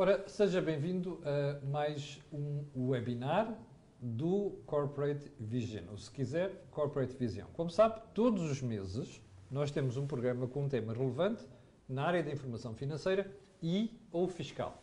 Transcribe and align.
Ora, 0.00 0.28
seja 0.28 0.62
bem-vindo 0.62 1.20
a 1.24 1.66
mais 1.66 2.20
um 2.32 2.64
webinar 2.76 3.52
do 4.00 4.60
Corporate 4.64 5.28
Vision, 5.40 5.86
ou 5.90 5.98
se 5.98 6.08
quiser, 6.08 6.68
Corporate 6.70 7.16
Vision. 7.16 7.48
Como 7.52 7.68
sabe, 7.68 8.00
todos 8.14 8.48
os 8.48 8.62
meses 8.62 9.20
nós 9.50 9.72
temos 9.72 9.96
um 9.96 10.06
programa 10.06 10.46
com 10.46 10.66
um 10.66 10.68
tema 10.68 10.92
relevante 10.92 11.44
na 11.88 12.04
área 12.04 12.22
da 12.22 12.30
informação 12.30 12.74
financeira 12.74 13.28
e 13.60 13.90
ou 14.12 14.28
fiscal. 14.28 14.80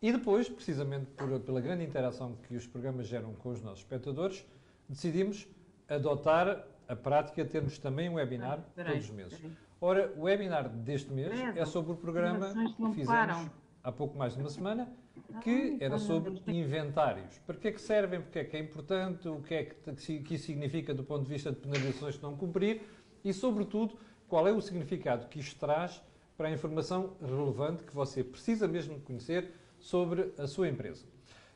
E 0.00 0.12
depois, 0.12 0.48
precisamente 0.48 1.06
por, 1.16 1.40
pela 1.40 1.60
grande 1.60 1.84
interação 1.84 2.36
que 2.46 2.54
os 2.54 2.66
programas 2.66 3.06
geram 3.08 3.34
com 3.34 3.50
os 3.50 3.60
nossos 3.62 3.80
espectadores, 3.80 4.46
decidimos 4.88 5.46
adotar 5.88 6.64
a 6.86 6.94
prática 6.96 7.44
de 7.44 7.50
termos 7.50 7.78
também 7.78 8.08
um 8.08 8.14
webinar 8.14 8.60
Ah, 8.76 8.84
todos 8.84 9.04
os 9.04 9.10
meses. 9.10 9.40
Ora, 9.80 10.12
o 10.16 10.22
webinar 10.22 10.68
deste 10.68 11.12
mês 11.12 11.32
é 11.56 11.64
sobre 11.64 11.92
o 11.92 11.96
programa 11.96 12.46
que 12.76 12.94
fizemos 12.94 13.50
há 13.82 13.92
pouco 13.92 14.16
mais 14.16 14.34
de 14.34 14.40
uma 14.40 14.50
semana, 14.50 14.88
Ah, 15.34 15.40
que 15.40 15.76
era 15.80 15.98
sobre 15.98 16.38
ter- 16.40 16.52
inventários. 16.52 17.38
Para 17.40 17.56
que 17.56 17.68
é 17.68 17.72
que 17.72 17.80
servem, 17.80 18.20
porque 18.20 18.38
é 18.38 18.44
que 18.44 18.56
é 18.56 18.60
importante, 18.60 19.28
o 19.28 19.40
que 19.42 19.54
é 19.54 19.64
que, 19.64 20.20
que 20.20 20.34
isso 20.34 20.46
significa 20.46 20.94
do 20.94 21.02
ponto 21.02 21.24
de 21.24 21.28
vista 21.28 21.50
de 21.50 21.58
penalizações 21.58 22.16
que 22.16 22.22
não 22.22 22.36
cumprir? 22.36 22.82
E, 23.24 23.32
sobretudo, 23.32 23.98
qual 24.28 24.46
é 24.46 24.52
o 24.52 24.60
significado 24.60 25.26
que 25.26 25.40
isto 25.40 25.58
traz 25.58 26.00
para 26.36 26.48
a 26.48 26.52
informação 26.52 27.16
relevante 27.20 27.82
que 27.82 27.92
você 27.92 28.22
precisa 28.22 28.68
mesmo 28.68 29.00
conhecer 29.00 29.52
sobre 29.78 30.32
a 30.38 30.46
sua 30.46 30.68
empresa. 30.68 31.06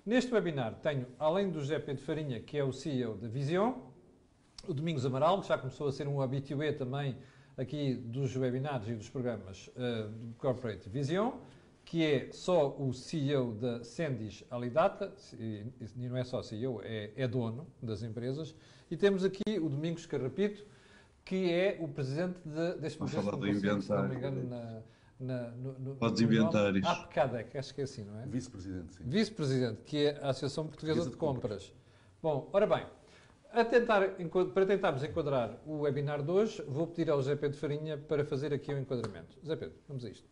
Neste 0.05 0.33
webinar 0.33 0.75
tenho, 0.83 1.07
além 1.19 1.51
do 1.51 1.61
José 1.61 1.79
Pedro 1.79 2.03
Farinha, 2.03 2.41
que 2.41 2.59
é 2.59 2.65
o 2.65 2.73
CEO 2.73 3.17
da 3.17 3.29
Vision, 3.29 3.75
o 4.67 4.75
Domingos 4.75 5.07
Amaral, 5.07 5.41
que 5.41 5.49
já 5.49 5.59
começou 5.59 5.89
a 5.89 5.93
ser 5.93 6.09
um 6.09 6.21
habitué 6.21 6.73
também 6.73 7.17
aqui 7.57 7.95
dos 7.95 8.35
webinars 8.37 8.89
e 8.89 8.95
dos 8.95 9.09
programas 9.09 9.71
eh, 9.77 10.09
do 10.09 10.35
Corporate 10.39 10.89
Vision, 10.89 11.33
que 11.85 12.05
é 12.05 12.29
só 12.33 12.77
o 12.79 12.93
CEO 12.93 13.53
da 13.55 13.85
Sendis 13.85 14.45
Alidata, 14.51 15.13
e, 15.39 15.67
não 15.97 16.17
é 16.17 16.25
só 16.25 16.43
CEO, 16.43 16.81
é, 16.83 17.11
é 17.17 17.29
dono 17.29 17.67
das 17.83 18.03
empresas. 18.03 18.55
E 18.91 18.97
temos 18.97 19.25
aqui 19.25 19.59
o 19.61 19.69
Domingos 19.69 20.07
Carrapito, 20.07 20.65
que 21.25 21.51
é 21.51 21.79
o 21.81 21.89
presidente 21.89 22.39
de, 22.45 22.75
deixa-me 22.81 23.11
ver 23.11 23.21
se 23.21 23.25
não 23.25 23.39
do 23.39 23.47
consigo, 23.47 23.83
se 23.83 23.91
não 23.91 24.09
me 24.09 24.17
engano, 24.17 24.49
na, 24.49 24.83
na, 25.23 25.51
no, 25.53 25.73
no, 25.79 25.95
Podes 25.97 26.21
no 26.21 26.27
nome. 26.27 26.39
inventários. 26.39 26.87
APCADEC, 26.87 27.57
acho 27.59 27.75
que 27.75 27.81
é 27.81 27.85
assim, 27.85 28.05
não 28.05 28.19
é? 28.21 28.27
Vice-presidente, 28.27 28.95
sim. 28.95 29.05
Vice-presidente, 29.07 29.83
que 29.85 30.07
é 30.07 30.11
a 30.23 30.31
Associação 30.31 30.67
Portuguesa 30.67 31.01
Portuguesa 31.01 31.05
de 31.05 31.11
de 31.11 31.17
Compras. 31.17 31.65
Compras. 31.67 31.83
Bom, 32.23 32.49
ora 32.53 32.67
bem, 32.67 32.87
a 33.53 33.65
tentar, 33.65 34.03
para 34.55 34.67
tentarmos 34.67 35.03
enquadrar 35.05 35.59
o 35.67 35.81
webinar 35.81 36.23
de 36.23 36.31
hoje, 36.31 36.63
vou 36.69 36.87
pedir 36.87 37.11
ao 37.11 37.21
Zé 37.21 37.37
Pedro 37.37 37.59
Farinha 37.59 37.99
para 37.99 38.25
fazer 38.25 38.53
aqui 38.53 38.73
o 38.73 38.79
enquadramento. 38.79 39.37
Zé 39.47 39.57
Pedro, 39.57 39.77
vamos 39.89 40.05
a 40.05 40.09
isto. 40.11 40.27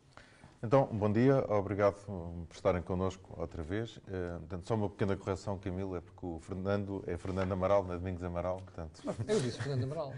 Então, 0.63 0.87
bom 0.93 1.11
dia, 1.11 1.43
obrigado 1.49 1.97
hum, 2.07 2.45
por 2.47 2.55
estarem 2.55 2.83
connosco 2.83 3.35
outra 3.41 3.63
vez. 3.63 3.99
Eh, 4.07 4.37
portanto, 4.41 4.69
só 4.69 4.75
uma 4.75 4.91
pequena 4.91 5.17
correção, 5.17 5.57
Camilo, 5.57 5.97
é 5.97 6.03
porque 6.03 6.27
o 6.27 6.39
Fernando 6.39 7.03
é 7.07 7.17
Fernando 7.17 7.53
Amaral, 7.53 7.83
não 7.83 7.95
é 7.95 7.97
Domingos 7.97 8.23
Amaral, 8.23 8.61
portanto... 8.61 9.01
Eu 9.27 9.41
disse 9.41 9.57
Fernando 9.57 9.85
Amaral. 9.85 10.13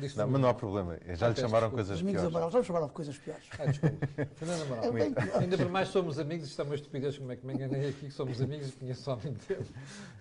Disse 0.00 0.18
Não, 0.18 0.26
mas 0.26 0.40
não 0.40 0.48
há 0.48 0.54
problema, 0.54 0.98
já 1.12 1.26
Ah, 1.26 1.30
lhe 1.30 1.36
chamaram 1.36 1.68
desculpa. 1.68 1.70
coisas 1.70 1.98
Domingos 2.00 2.22
piores. 2.22 2.34
Amaral, 2.34 2.50
já 2.50 2.58
me 2.58 2.64
chamaram 2.64 2.86
de 2.88 2.92
coisas 2.92 3.18
piores. 3.18 3.44
Ah, 3.56 3.66
desculpa. 3.66 4.06
Fernando 4.34 4.62
Amaral. 4.62 4.84
É 4.84 4.90
bem 4.90 5.14
pior. 5.14 5.40
Ainda 5.40 5.56
por 5.58 5.68
mais 5.70 5.88
somos 5.90 6.18
amigos, 6.18 6.48
isto 6.48 6.60
é 6.60 6.64
uma 6.64 6.74
estupidez, 6.74 7.16
como 7.16 7.30
é 7.30 7.36
que 7.36 7.46
me 7.46 7.54
enganei 7.54 7.90
aqui, 7.90 8.06
que 8.06 8.10
somos 8.10 8.42
amigos 8.42 8.70
e 8.70 8.72
conheço 8.72 9.08
há 9.12 9.16
muito 9.16 9.46
tempo. 9.46 9.64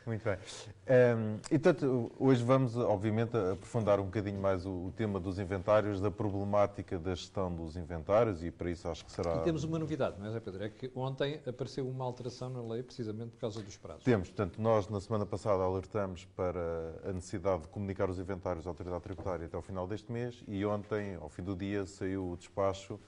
Muito 0.05 0.23
bem. 0.23 0.37
Hum, 0.37 1.39
e, 1.49 1.57
portanto, 1.57 2.11
hoje 2.19 2.43
vamos, 2.43 2.77
obviamente, 2.77 3.35
aprofundar 3.35 3.99
um 3.99 4.05
bocadinho 4.05 4.39
mais 4.39 4.67
o, 4.67 4.69
o 4.69 4.93
tema 4.95 5.19
dos 5.19 5.39
inventários, 5.39 5.99
da 5.99 6.11
problemática 6.11 6.99
da 6.99 7.15
gestão 7.15 7.51
dos 7.51 7.75
inventários, 7.75 8.43
e 8.43 8.51
para 8.51 8.69
isso 8.69 8.87
acho 8.87 9.03
que 9.03 9.11
será... 9.11 9.41
Temos 9.63 9.75
uma 9.75 9.79
novidade, 9.79 10.19
não 10.19 10.27
é, 10.27 10.31
Zé 10.31 10.41
Pedro? 10.41 10.63
É 10.65 10.69
que 10.69 10.91
ontem 10.93 11.39
apareceu 11.47 11.87
uma 11.87 12.03
alteração 12.03 12.49
na 12.49 12.61
lei, 12.61 12.83
precisamente 12.83 13.31
por 13.31 13.39
causa 13.39 13.61
dos 13.61 13.77
prazos. 13.77 14.03
Temos, 14.03 14.27
portanto, 14.27 14.61
nós 14.61 14.89
na 14.89 14.99
semana 14.99 15.25
passada 15.25 15.63
alertamos 15.63 16.25
para 16.35 16.99
a 17.05 17.13
necessidade 17.13 17.61
de 17.61 17.67
comunicar 17.69 18.09
os 18.09 18.19
inventários 18.19 18.67
à 18.67 18.69
Autoridade 18.69 19.03
Tributária 19.03 19.45
até 19.45 19.55
ao 19.55 19.61
final 19.61 19.87
deste 19.87 20.11
mês 20.11 20.43
e 20.49 20.65
ontem, 20.65 21.15
ao 21.15 21.29
fim 21.29 21.43
do 21.43 21.55
dia, 21.55 21.85
saiu 21.85 22.31
o 22.31 22.35
despacho 22.35 22.99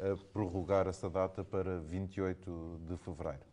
a 0.00 0.16
prorrogar 0.32 0.88
essa 0.88 1.08
data 1.08 1.44
para 1.44 1.78
28 1.78 2.80
de 2.88 2.96
fevereiro. 2.96 3.49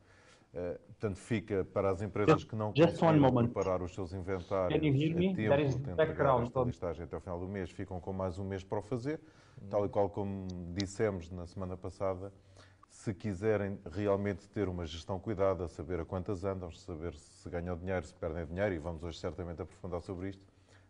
Eh, 0.58 0.80
Portanto, 1.00 1.18
fica 1.20 1.64
para 1.64 1.92
as 1.92 2.02
empresas 2.02 2.44
que 2.44 2.56
não 2.56 2.74
Just 2.76 3.00
one 3.04 3.20
conseguiram 3.20 3.22
moment. 3.32 3.54
preparar 3.54 3.84
os 3.84 3.94
seus 3.94 4.14
inventários 4.14 4.74
a 4.76 4.82
tempo 4.82 4.98
de 4.98 5.92
entregar 5.92 6.42
esta 6.42 6.60
listagem 6.64 7.04
até 7.04 7.16
ao 7.16 7.22
final 7.22 7.40
do 7.40 7.48
mês, 7.48 7.70
ficam 7.70 8.00
com 8.02 8.12
mais 8.12 8.40
um 8.40 8.44
mês 8.44 8.64
para 8.64 8.80
o 8.80 8.82
fazer, 8.82 9.22
tal 9.70 9.86
e 9.86 9.90
qual 9.90 10.10
como 10.10 10.48
dissemos 10.74 11.30
na 11.30 11.46
semana 11.46 11.78
passada, 11.78 12.34
se 12.90 13.14
quiserem 13.14 13.78
realmente 13.92 14.50
ter 14.50 14.68
uma 14.68 14.88
gestão 14.88 15.20
cuidada, 15.20 15.68
saber 15.68 16.00
a 16.00 16.06
quantas 16.06 16.44
andam, 16.44 16.72
saber 16.72 17.14
se 17.14 17.48
ganham 17.48 17.78
dinheiro, 17.78 18.04
se 18.04 18.16
perdem 18.16 18.48
dinheiro, 18.48 18.74
e 18.74 18.80
vamos 18.80 19.04
hoje 19.04 19.20
certamente 19.20 19.62
aprofundar 19.62 20.02
sobre 20.02 20.30
isto, 20.30 20.44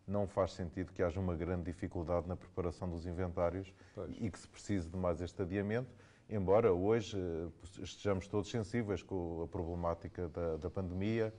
não 0.08 0.26
faz 0.26 0.54
sentido 0.54 0.94
que 0.94 1.04
haja 1.04 1.20
uma 1.20 1.36
grande 1.36 1.64
dificuldade 1.64 2.30
na 2.30 2.38
preparação 2.38 2.90
dos 2.90 3.06
inventários 3.06 3.74
Pois. 3.94 4.16
e 4.22 4.32
que 4.32 4.40
se 4.40 4.48
precise 4.48 4.90
de 4.90 4.96
mais 4.96 5.20
este 5.20 5.42
adiamento, 5.42 5.94
embora 6.30 6.74
hoje 6.74 7.18
eh, 7.18 7.48
estejamos 7.82 8.28
todos 8.28 8.50
sensíveis 8.50 9.02
com 9.02 9.44
a 9.44 9.48
problemática 9.48 10.28
da, 10.30 10.58
da 10.58 10.70
pandemia 10.70 11.34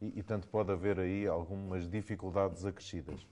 e, 0.00 0.18
e 0.18 0.22
tanto 0.22 0.48
pode 0.48 0.72
haver 0.72 0.98
aí 0.98 1.26
algumas 1.26 1.88
dificuldades 1.88 2.64
acrescidas. 2.64 3.26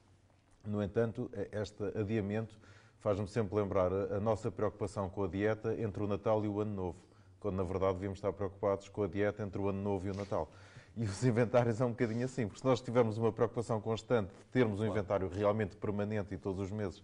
No 0.66 0.82
entanto, 0.82 1.30
eh, 1.32 1.48
este 1.52 1.82
adiamento 1.98 2.58
faz-me 2.98 3.26
sempre 3.26 3.56
lembrar 3.56 3.92
a, 3.92 4.16
a 4.16 4.20
nossa 4.20 4.50
preocupação 4.50 5.08
com 5.08 5.24
a 5.24 5.28
dieta 5.28 5.74
entre 5.80 6.02
o 6.02 6.06
Natal 6.06 6.44
e 6.44 6.48
o 6.48 6.60
Ano 6.60 6.74
Novo, 6.74 6.98
quando 7.40 7.56
na 7.56 7.64
verdade 7.64 7.94
devíamos 7.94 8.18
estar 8.18 8.32
preocupados 8.32 8.88
com 8.88 9.02
a 9.02 9.08
dieta 9.08 9.42
entre 9.42 9.60
o 9.60 9.68
Ano 9.68 9.80
Novo 9.80 10.06
e 10.06 10.10
o 10.10 10.14
Natal. 10.14 10.50
E 10.94 11.04
os 11.04 11.22
inventários 11.24 11.80
é 11.80 11.84
um 11.84 11.90
bocadinho 11.90 12.26
assim, 12.26 12.46
porque 12.46 12.60
se 12.60 12.66
nós 12.66 12.82
tivermos 12.82 13.16
uma 13.16 13.32
preocupação 13.32 13.80
constante 13.80 14.28
de 14.28 14.44
termos 14.52 14.80
um 14.80 14.86
inventário 14.86 15.28
realmente 15.28 15.74
permanente 15.74 16.34
e 16.34 16.38
todos 16.38 16.60
os 16.60 16.70
meses 16.70 17.02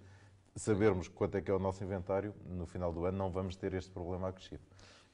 sabermos 0.56 1.08
quanto 1.08 1.36
é 1.36 1.40
que 1.42 1.50
é 1.50 1.54
o 1.54 1.58
nosso 1.58 1.82
inventário, 1.82 2.34
no 2.46 2.66
final 2.66 2.92
do 2.92 3.04
ano 3.04 3.18
não 3.18 3.30
vamos 3.30 3.56
ter 3.56 3.74
este 3.74 3.90
problema 3.90 4.28
acrescido. 4.28 4.62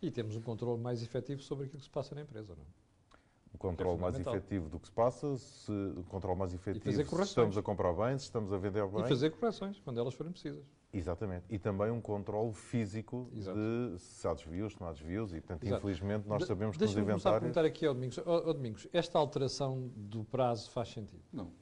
E 0.03 0.11
temos 0.11 0.37
um 0.37 0.41
controle 0.43 0.81
mais 0.81 1.03
efetivo 1.03 1.43
sobre 1.43 1.67
aquilo 1.67 1.79
que 1.79 1.85
se 1.85 1.91
passa 1.91 2.15
na 2.15 2.23
empresa, 2.23 2.55
não 2.55 2.63
é? 2.63 2.67
O 3.53 3.59
controle 3.59 3.99
mais 4.01 4.15
fundamental. 4.17 4.37
efetivo 4.37 4.69
do 4.69 4.79
que 4.79 4.87
se 4.87 4.93
passa, 4.93 5.37
se, 5.37 5.71
o 5.73 6.05
controle 6.05 6.39
mais 6.39 6.55
efetivo 6.55 6.85
fazer 6.85 7.05
se 7.05 7.11
correções. 7.11 7.29
estamos 7.31 7.59
a 7.59 7.63
comprar 7.63 7.93
bem, 7.93 8.17
se 8.17 8.25
estamos 8.25 8.53
a 8.53 8.57
vender 8.57 8.87
bem. 8.87 9.05
E 9.05 9.09
fazer 9.09 9.31
correções, 9.31 9.81
quando 9.81 9.99
elas 9.99 10.15
forem 10.15 10.33
precisas. 10.33 10.65
Exatamente. 10.93 11.45
E 11.51 11.59
também 11.59 11.91
um 11.91 12.01
controle 12.01 12.53
físico 12.53 13.29
Exato. 13.35 13.59
de 13.59 13.99
se 13.99 14.27
há 14.27 14.35
desvios, 14.35 14.73
se 14.75 14.81
não 14.81 14.89
há 14.89 14.93
desvios. 14.93 15.33
E, 15.33 15.41
portanto, 15.41 15.65
Exato. 15.65 15.79
infelizmente, 15.81 16.29
nós 16.29 16.43
De- 16.43 16.47
sabemos 16.47 16.77
que 16.77 16.85
os 16.85 16.91
Deixa-me 16.91 17.07
começar 17.11 17.31
a 17.31 17.33
inventários... 17.37 17.55
perguntar 17.55 17.65
aqui 17.77 17.87
ao 17.87 17.95
Domingos. 17.95 18.19
Ó- 18.19 18.49
ó 18.49 18.53
Domingos, 18.53 18.87
esta 18.93 19.19
alteração 19.19 19.91
do 19.97 20.25
prazo 20.25 20.71
faz 20.71 20.89
sentido? 20.89 21.23
Não. 21.33 21.53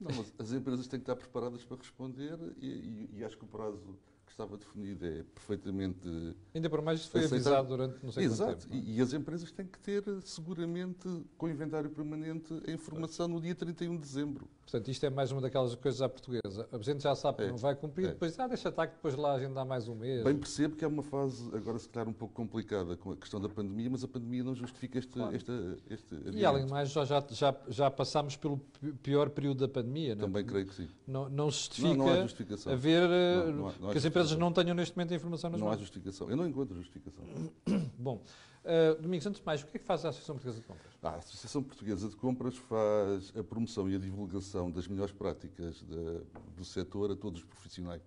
Não, 0.00 0.12
mas 0.12 0.32
as 0.38 0.52
empresas 0.52 0.86
têm 0.86 1.00
que 1.00 1.04
estar 1.04 1.16
preparadas 1.16 1.64
para 1.64 1.76
responder 1.76 2.38
e, 2.58 2.66
e- 2.66 3.18
e 3.18 3.24
acho 3.24 3.36
que 3.36 3.44
o 3.44 3.48
prazo 3.48 3.98
estava 4.38 4.56
definido 4.56 5.04
é 5.04 5.24
perfeitamente 5.34 6.36
Ainda 6.54 6.70
por 6.70 6.80
mais 6.80 7.00
isto 7.00 7.10
foi 7.10 7.24
Aceitável. 7.24 7.58
avisado 7.58 7.68
durante 7.76 8.04
não 8.04 8.12
sei 8.12 8.24
Exato, 8.24 8.52
quanto 8.52 8.60
tempo. 8.68 8.74
não 8.74 8.80
é? 8.80 8.84
e, 8.92 8.96
e 8.98 9.00
as 9.00 9.12
empresas 9.12 9.50
têm 9.50 9.66
que 9.66 9.78
ter 9.80 10.04
seguramente 10.22 11.08
com 11.36 11.48
inventário 11.48 11.90
permanente 11.90 12.54
a 12.66 12.70
informação 12.70 13.26
no 13.26 13.40
dia 13.40 13.54
31 13.54 13.94
de 13.96 13.98
dezembro. 13.98 14.48
Portanto, 14.62 14.88
isto 14.90 15.04
é 15.06 15.10
mais 15.10 15.32
uma 15.32 15.40
daquelas 15.40 15.74
coisas 15.74 16.00
à 16.02 16.08
portuguesa. 16.10 16.68
A 16.70 16.78
gente 16.78 17.02
já 17.02 17.14
sabe 17.14 17.38
que 17.38 17.44
É, 17.44 17.48
não 17.48 17.56
vai 17.56 17.74
cumprir, 17.74 18.04
é. 18.04 18.08
depois, 18.10 18.38
ah, 18.38 18.46
deixa 18.46 18.68
estar 18.68 18.86
que 18.86 18.94
depois 18.96 19.16
lá 19.16 19.32
a 19.34 19.38
gente 19.40 19.54
dá 19.54 19.64
mais 19.64 19.88
um 19.88 19.94
mês. 19.94 20.22
Bem 20.22 20.36
percebo 20.36 20.76
que 20.76 20.84
é 20.84 20.88
uma 20.88 21.02
fase 21.02 21.42
agora 21.56 21.78
se 21.78 21.88
calhar 21.88 22.06
um 22.08 22.12
pouco 22.12 22.34
complicada 22.34 22.94
com 22.96 23.10
a 23.12 23.16
questão 23.16 23.40
da 23.40 23.48
pandemia, 23.48 23.88
mas 23.90 24.04
a 24.04 24.08
pandemia 24.08 24.44
não 24.44 24.54
justifica 24.54 24.98
este, 24.98 25.10
Claro. 25.12 25.34
este, 25.34 25.50
este 25.90 26.14
e 26.34 26.44
além 26.44 26.66
de 26.66 26.70
mais, 26.70 26.90
já, 26.90 27.04
já, 27.04 27.24
já, 27.68 27.90
passámos 27.90 28.36
pelo 28.36 28.58
pi- 28.58 28.92
pior 29.02 29.30
período 29.30 29.60
da 29.66 29.68
pandemia. 29.68 30.14
não 30.14 30.24
é? 30.24 30.26
Também 30.26 30.44
creio 30.44 30.66
que 30.66 30.74
sim. 30.74 30.88
Não, 31.06 31.28
não 31.30 31.50
se 31.50 31.58
justifica 31.60 31.88
Não, 31.96 32.04
não 32.06 32.12
há 32.12 32.22
justificação. 32.22 32.72
haver 32.72 33.08
eh, 33.10 33.36
Não, 33.46 33.52
não 33.52 33.68
há- 33.68 33.72
não 33.80 33.88
há 33.88 33.92
que 33.92 33.98
as 33.98 34.04
empresas 34.04 34.27
justificação. 34.28 34.38
não 34.38 34.52
tenham 34.52 34.74
neste 34.74 34.96
momento 34.96 35.12
a 35.12 35.16
informação 35.16 35.50
nas 35.50 35.60
Não 35.60 35.66
há 35.68 35.70
mãos. 35.70 35.80
justificação. 35.80 36.30
Eu 36.30 36.36
não 36.36 36.46
encontro 36.46 36.74
justificação. 36.76 37.24
Bom, 37.98 38.22
eh, 38.64 38.94
Domingos, 38.96 39.26
antes 39.26 39.40
de 39.40 39.46
mais, 39.46 39.62
o 39.62 39.66
que 39.66 39.76
é 39.76 39.80
que 39.80 39.86
faz 39.86 40.04
a 40.04 40.08
Associação 40.10 40.34
Portuguesa 40.36 40.60
de 40.60 40.66
Compras? 40.66 40.92
Ah, 41.02 41.08
a 41.10 41.16
Associação 41.16 41.62
Portuguesa 41.62 42.08
de 42.08 42.16
Compras 42.16 42.56
faz 42.56 43.32
a 43.36 43.42
promoção 43.44 43.88
e 43.90 43.94
a 43.94 43.98
divulgação 43.98 44.70
das 44.70 44.86
melhores 44.88 45.12
práticas 45.12 45.82
da- 45.82 46.20
do 46.56 46.64
setor 46.64 47.10
a 47.10 47.16
todos 47.16 47.40
os 47.40 47.46
profissionais. 47.46 48.02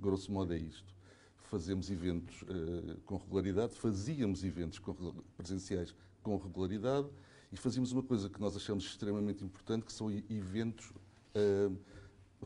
Grosso 0.00 0.32
modo 0.32 0.52
é 0.52 0.58
isto. 0.58 0.92
Fazemos 1.36 1.90
eventos 1.90 2.44
eh, 2.48 2.96
com 3.04 3.16
regularidade, 3.16 3.74
fazíamos 3.74 4.44
eventos 4.44 4.78
com 4.78 4.94
presenciais 5.36 5.94
com 6.22 6.36
regularidade 6.36 7.08
e 7.50 7.56
fazíamos 7.56 7.90
uma 7.92 8.02
coisa 8.02 8.28
que 8.28 8.40
nós 8.40 8.54
achamos 8.56 8.84
extremamente 8.84 9.42
importante, 9.44 9.84
que 9.84 9.92
são 9.92 10.10
eventos 10.28 10.92
eh, 11.34 11.70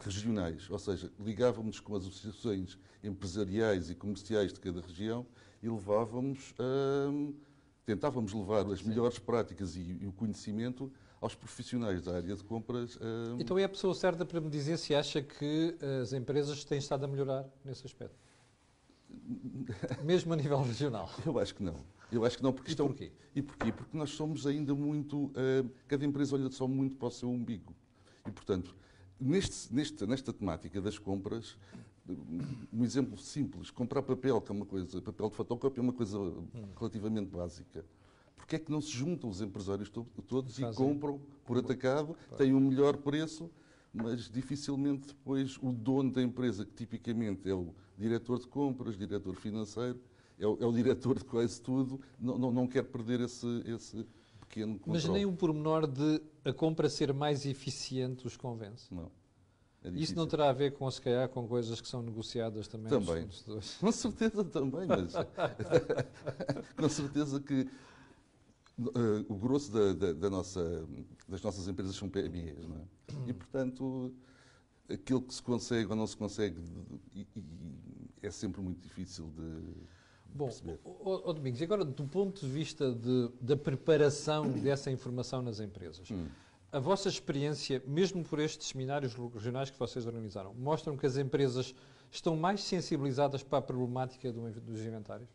regionais, 0.01 0.69
ou 0.71 0.79
seja, 0.79 1.11
ligávamos 1.21 1.81
com 1.81 1.95
as 1.95 2.05
associações 2.05 2.79
empresariais 3.03 3.91
e 3.91 3.95
comerciais 3.95 4.53
de 4.53 4.61
cada 4.61 4.81
região 4.81 5.27
e 5.63 5.69
levávamos 5.69 6.55
hum, 6.59 7.35
tentávamos 7.85 8.33
levar 8.33 8.67
as 8.71 8.83
melhores 8.83 9.19
práticas 9.19 9.77
e, 9.77 9.99
e, 10.01 10.07
o 10.07 10.13
conhecimento 10.13 10.91
aos 11.21 11.35
profissionais 11.35 12.03
da 12.03 12.17
área 12.17 12.35
de 12.35 12.45
compras. 12.45 12.97
Uh... 12.97 13.37
Então 13.39 13.59
é 13.59 13.65
a 13.65 13.69
pessoa 13.69 13.95
certa 13.95 14.25
para 14.25 14.41
me 14.41 14.51
dizer 14.51 14.77
se 14.79 14.95
acha 14.95 15.23
que 15.23 15.77
as 16.03 16.13
empresas 16.13 16.65
têm 16.65 16.79
estado 16.79 17.05
a 17.05 17.09
melhorar 17.09 17.47
nesse 17.65 17.87
aspecto? 17.87 18.17
Mesmo 20.05 20.33
a 20.33 20.37
nível 20.37 20.61
regional? 20.63 21.11
Eu 21.25 21.39
acho 21.39 21.55
que 21.55 21.63
não. 21.63 21.77
Eu 22.11 22.25
acho 22.25 22.37
que 22.37 22.43
não, 22.43 22.53
porque 22.53 22.71
e 22.71 22.73
estão... 22.73 22.89
porquê? 22.89 23.13
E 23.35 23.43
porquê? 23.43 23.73
Porque 23.73 23.97
nós 23.97 24.11
somos 24.11 24.47
ainda 24.47 24.75
muito... 24.75 25.27
Uh, 25.27 25.69
cada 25.89 26.05
empresa 26.05 26.37
olha 26.37 26.51
só 26.51 26.69
muito 26.69 26.97
para 26.97 27.09
o 27.09 27.11
seu 27.11 27.31
umbigo. 27.31 27.75
E, 28.27 28.31
portanto, 28.31 28.75
neste, 29.21 29.75
neste, 29.75 30.07
nesta 30.07 30.33
temática 30.33 30.81
das 30.81 30.99
compras, 30.99 31.57
um 32.73 32.85
exemplo 32.85 33.17
simples, 33.19 33.71
comprar 33.71 34.03
papel, 34.03 34.41
que 34.41 34.53
é 34.53 34.55
uma 34.55 34.67
coisa, 34.67 35.01
papel 35.01 35.31
de 35.31 35.37
fotocópia 35.37 35.81
é 35.81 35.83
uma 35.83 35.93
coisa 35.93 36.19
relativamente 36.79 37.31
básica. 37.31 37.85
Porquê 38.37 38.57
é 38.57 38.59
que 38.59 38.71
não 38.71 38.81
se 38.81 38.91
juntam 38.91 39.31
os 39.31 39.41
empresários 39.41 39.89
to 39.89 40.07
todos 40.27 40.59
Fazem. 40.59 40.71
e 40.71 40.75
compram 40.75 41.19
por 41.47 41.57
atacado, 41.57 42.15
têm 42.37 42.53
um 42.53 42.61
melhor 42.61 42.97
preço, 42.99 43.51
mas 43.93 44.29
dificilmente 44.29 45.09
depois 45.09 45.57
o 45.63 45.73
dono 45.73 46.13
da 46.13 46.23
empresa, 46.23 46.65
que 46.65 46.75
tipicamente 46.75 47.49
é 47.49 47.55
o 47.55 47.75
diretor 47.97 48.39
de 48.39 48.47
compras, 48.47 48.99
diretor 48.99 49.35
financeiro, 49.37 49.99
é 50.39 50.47
o, 50.47 50.59
é 50.61 50.67
o 50.67 50.73
diretor 50.73 51.19
de 51.19 51.25
quase 51.25 51.61
tudo, 51.63 52.01
não, 52.21 52.37
não, 52.37 52.53
não 52.53 52.67
quer 52.67 52.83
perder 52.83 53.21
esse, 53.21 53.47
esse 53.67 54.05
pequeno 54.55 54.79
controle. 54.79 54.99
Mas 54.99 55.09
nem 55.09 55.27
o 55.27 55.33
pormenor 55.33 55.87
de 55.87 56.23
a 56.45 56.53
compra 56.53 56.89
ser 56.89 57.13
mais 57.13 57.45
eficiente 57.45 58.27
os 58.27 58.37
convence? 58.37 58.95
Não. 58.95 59.11
É 59.83 59.91
Isso 59.91 60.15
não 60.15 60.27
terá 60.27 60.49
a 60.49 60.53
ver 60.53 60.73
com, 60.73 60.91
se 60.91 61.01
calhar, 61.01 61.29
com 61.29 61.47
coisas 61.47 61.79
que 61.79 61.87
são 61.87 62.01
negociadas 62.01 62.67
também? 62.69 62.89
Também. 62.89 63.29
Com 63.81 63.93
certeza 63.93 64.43
também, 64.45 64.87
mas 64.87 65.13
com 66.75 66.89
certeza 66.89 67.39
que 67.39 67.69
uh, 68.79 69.27
o 69.29 69.35
grosso 69.35 69.71
da, 69.71 69.93
da, 69.93 70.13
da, 70.15 70.31
nossa, 70.31 70.89
das 71.29 71.43
nossas 71.43 71.69
empresas 71.69 71.97
são 71.97 72.09
PMEs, 72.09 72.67
não 72.67 72.77
é? 72.77 73.29
E, 73.29 73.35
portanto, 73.35 74.11
aquilo 74.89 75.21
que 75.21 75.35
se 75.35 75.43
consegue 75.43 75.91
ou 75.91 75.97
não 75.97 76.07
se 76.07 76.17
consegue 76.17 76.59
e, 77.15 77.27
e 77.37 77.47
é 78.23 78.31
sempre 78.31 78.63
muito 78.63 78.81
difícil 78.81 79.31
de 79.37 79.87
Bom. 80.35 80.51
O, 80.85 81.31
o, 81.31 81.33
Domingos, 81.33 81.63
agora 81.63 81.85
do 81.85 82.05
ponto 82.05 82.45
de 82.45 82.51
vista 82.51 82.93
de, 82.93 83.31
da 83.41 83.57
preparação 83.57 84.51
dessa 84.51 84.91
informação 84.91 85.41
nas 85.41 85.61
empresas, 85.61 86.11
hum 86.11 86.27
a 86.75 86.81
vossa 86.81 87.09
experiência, 87.09 87.81
mesmo 87.87 88.25
por 88.25 88.41
estes 88.41 88.67
seminários 88.67 89.15
regionais 89.15 89.71
que 89.71 89.79
vocês 89.79 90.07
organizaram, 90.07 90.53
mostram 90.55 90.97
que 90.97 91.07
as 91.07 91.17
empresas 91.17 91.73
estão 92.11 92.35
mais 92.35 92.65
sensibilizadas 92.65 93.45
para 93.45 93.59
a 93.59 93.63
problemática 93.63 94.33
dos 94.33 94.81
inventários? 94.81 95.29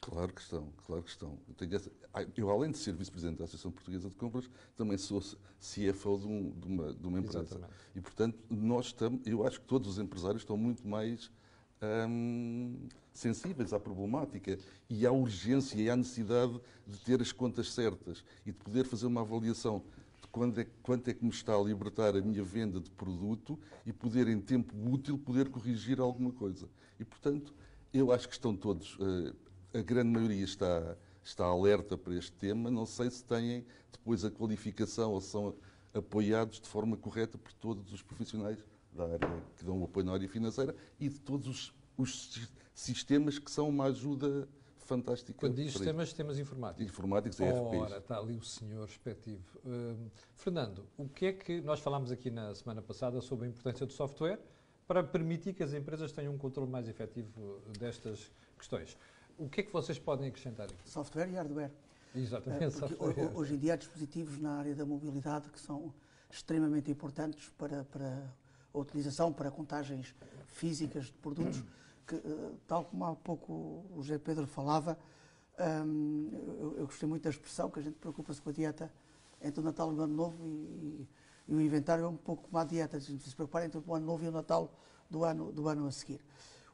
Claro 0.00 0.32
que 0.32 0.40
estão, 0.40 0.72
claro 0.86 1.02
que 1.02 1.10
estão. 1.10 1.38
Eu, 1.60 1.76
essa, 1.76 1.92
eu 2.34 2.50
além 2.50 2.70
de 2.70 2.78
ser 2.78 2.94
vice-presidente 2.94 3.36
da 3.36 3.44
Associação 3.44 3.70
Portuguesa 3.70 4.08
de 4.08 4.16
Compras, 4.16 4.48
também 4.74 4.96
sou 4.96 5.20
CFO 5.20 6.18
de, 6.18 6.26
um, 6.26 6.50
de, 6.50 6.66
uma, 6.66 6.94
de 6.94 7.06
uma, 7.06 7.18
empresa. 7.18 7.40
Exatamente. 7.40 7.74
E, 7.94 8.00
portanto, 8.00 8.38
nós 8.48 8.86
estamos, 8.86 9.20
eu 9.26 9.46
acho 9.46 9.60
que 9.60 9.66
todos 9.66 9.90
os 9.90 9.98
empresários 9.98 10.40
estão 10.40 10.56
muito 10.56 10.88
mais 10.88 11.30
hum, 12.08 12.88
sensíveis 13.14 13.72
à 13.72 13.80
problemática 13.80 14.58
e 14.90 15.06
à 15.06 15.12
urgência 15.12 15.80
e 15.80 15.88
à 15.88 15.96
necessidade 15.96 16.60
de 16.86 16.98
ter 17.00 17.22
as 17.22 17.32
contas 17.32 17.72
certas 17.72 18.24
e 18.44 18.50
de 18.50 18.58
poder 18.58 18.84
fazer 18.84 19.06
uma 19.06 19.22
avaliação 19.22 19.82
quando 20.34 20.60
é, 20.60 20.66
quanto 20.82 21.08
é 21.08 21.14
que 21.14 21.24
me 21.24 21.30
está 21.30 21.54
a 21.54 21.62
libertar 21.62 22.16
a 22.16 22.20
minha 22.20 22.42
venda 22.42 22.80
de 22.80 22.90
produto 22.90 23.56
e 23.86 23.92
poder, 23.92 24.26
em 24.26 24.40
tempo 24.40 24.74
útil, 24.90 25.16
poder 25.16 25.48
corrigir 25.48 26.00
alguma 26.00 26.32
coisa. 26.32 26.68
E, 26.98 27.04
portanto, 27.04 27.54
eu 27.92 28.10
acho 28.10 28.26
que 28.28 28.34
estão 28.34 28.56
todos, 28.56 28.98
eh, 29.00 29.78
a 29.78 29.82
grande 29.82 30.10
maioria 30.10 30.42
está, 30.42 30.96
está 31.22 31.44
alerta 31.44 31.96
para 31.96 32.16
este 32.16 32.32
tema. 32.32 32.68
Não 32.68 32.84
sei 32.84 33.08
se 33.12 33.22
têm 33.22 33.64
depois 33.92 34.24
a 34.24 34.30
qualificação 34.30 35.12
ou 35.12 35.20
são 35.20 35.54
apoiados 35.94 36.60
de 36.60 36.66
forma 36.66 36.96
correta 36.96 37.38
por 37.38 37.52
todos 37.52 37.92
os 37.92 38.02
profissionais 38.02 38.58
da 38.92 39.04
área 39.04 39.42
que 39.56 39.64
dão 39.64 39.80
o 39.80 39.84
apoio 39.84 40.04
na 40.04 40.14
área 40.14 40.28
financeira 40.28 40.74
e 40.98 41.08
de 41.08 41.20
todos 41.20 41.46
os, 41.46 41.74
os 41.96 42.48
sistemas 42.74 43.38
que 43.38 43.50
são 43.50 43.68
uma 43.68 43.84
ajuda 43.84 44.48
fantástica. 44.78 45.38
Quando 45.38 45.54
diz 45.54 45.72
sistemas, 45.72 46.08
sistemas 46.08 46.38
informáticos. 46.38 46.86
Informáticos 46.86 47.40
é 47.40 47.50
RPs. 47.50 47.80
Ora, 47.80 47.98
está 47.98 48.18
ali 48.18 48.36
o 48.36 48.44
senhor 48.44 48.86
respectivo. 48.86 49.42
Uh, 49.64 50.10
Fernando, 50.34 50.86
o 50.96 51.08
que 51.08 51.26
é 51.26 51.32
que 51.32 51.60
nós 51.60 51.80
falámos 51.80 52.12
aqui 52.12 52.30
na 52.30 52.54
semana 52.54 52.82
passada 52.82 53.20
sobre 53.20 53.46
a 53.46 53.48
importância 53.48 53.86
do 53.86 53.92
software 53.92 54.38
para 54.86 55.02
permitir 55.02 55.54
que 55.54 55.62
as 55.62 55.72
empresas 55.72 56.12
tenham 56.12 56.34
um 56.34 56.38
controle 56.38 56.70
mais 56.70 56.88
efetivo 56.88 57.62
destas 57.78 58.30
questões. 58.58 58.98
O 59.38 59.48
que 59.48 59.60
é 59.60 59.64
que 59.64 59.72
vocês 59.72 59.98
podem 59.98 60.28
acrescentar 60.28 60.66
aqui? 60.66 60.88
Software 60.88 61.28
e 61.28 61.34
hardware. 61.34 61.70
Exatamente. 62.14 62.76
Uh, 62.84 63.36
hoje 63.36 63.54
em 63.54 63.58
dia 63.58 63.74
há 63.74 63.76
dispositivos 63.76 64.38
na 64.38 64.58
área 64.58 64.74
da 64.74 64.84
mobilidade 64.84 65.48
que 65.48 65.58
são 65.58 65.92
extremamente 66.30 66.90
importantes 66.90 67.48
para, 67.56 67.84
para 67.84 68.30
a 68.72 68.78
utilização, 68.78 69.32
para 69.32 69.50
contagens 69.50 70.14
físicas 70.46 71.06
de 71.06 71.12
produtos 71.12 71.62
que, 72.06 72.16
eh, 72.16 72.52
tal 72.66 72.84
como 72.84 73.04
há 73.04 73.14
pouco 73.14 73.52
o 73.90 74.02
José 74.02 74.18
Pedro 74.18 74.46
falava, 74.46 74.98
um, 75.58 76.30
eu, 76.58 76.76
eu, 76.78 76.86
gostei 76.86 77.08
muito 77.08 77.22
da 77.22 77.30
expressão 77.30 77.70
que 77.70 77.78
a 77.78 77.82
gente 77.82 77.94
preocupa-se 77.94 78.42
com 78.42 78.50
a 78.50 78.52
dieta 78.52 78.92
entre 79.40 79.60
o 79.60 79.62
Natal 79.62 79.92
e 79.92 79.96
o 79.96 80.00
Ano 80.00 80.14
Novo 80.14 80.46
e, 80.46 81.08
e, 81.46 81.54
o 81.54 81.60
inventário 81.60 82.04
é 82.04 82.08
um 82.08 82.16
pouco 82.16 82.44
como 82.44 82.58
a 82.58 82.64
dieta, 82.64 82.96
a 82.96 83.00
gente 83.00 83.28
se 83.28 83.34
preocupar 83.34 83.64
entre 83.64 83.80
o 83.84 83.94
Ano 83.94 84.06
Novo 84.06 84.24
e 84.24 84.28
o 84.28 84.32
Natal 84.32 84.72
do 85.08 85.24
ano, 85.24 85.52
do 85.52 85.68
ano 85.68 85.86
a 85.86 85.92
seguir. 85.92 86.20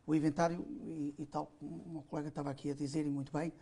O 0.06 0.15
inventário, 0.15 0.65
e, 0.82 1.15
e 1.19 1.27
tal 1.27 1.47
como 1.59 1.76
o 1.85 1.88
meu 1.91 2.03
colega 2.03 2.29
estava 2.29 2.50
aqui 2.50 2.71
a 2.71 2.75
dizer, 2.75 3.06
e 3.06 3.11
muito 3.11 3.33
bem, 3.33 3.53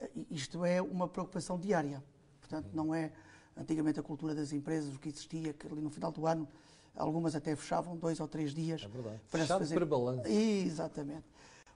eh, 0.00 0.10
isto 0.30 0.64
é 0.64 0.80
uma 0.80 1.08
preocupação 1.08 1.58
diária. 1.58 2.02
Portanto, 2.40 2.68
não 2.72 2.94
é 2.94 3.12
antigamente 3.56 3.98
a 3.98 4.02
cultura 4.02 4.34
das 4.34 4.52
empresas, 4.52 4.94
o 4.94 4.98
que 4.98 5.08
existia, 5.08 5.52
que 5.52 5.66
ali 5.66 5.80
no 5.80 5.90
final 5.90 6.12
do 6.12 6.26
ano 6.26 6.48
algumas 6.94 7.34
até 7.34 7.54
fechavam 7.56 7.96
dois 7.96 8.20
ou 8.20 8.28
três 8.28 8.52
dias. 8.52 8.82
É 8.82 8.88
verdade. 8.88 9.20
Para 9.30 9.40
fechado 9.40 9.58
fazer... 9.60 9.74
para 9.74 9.86
balanço. 9.86 10.28
Exatamente. 10.28 11.24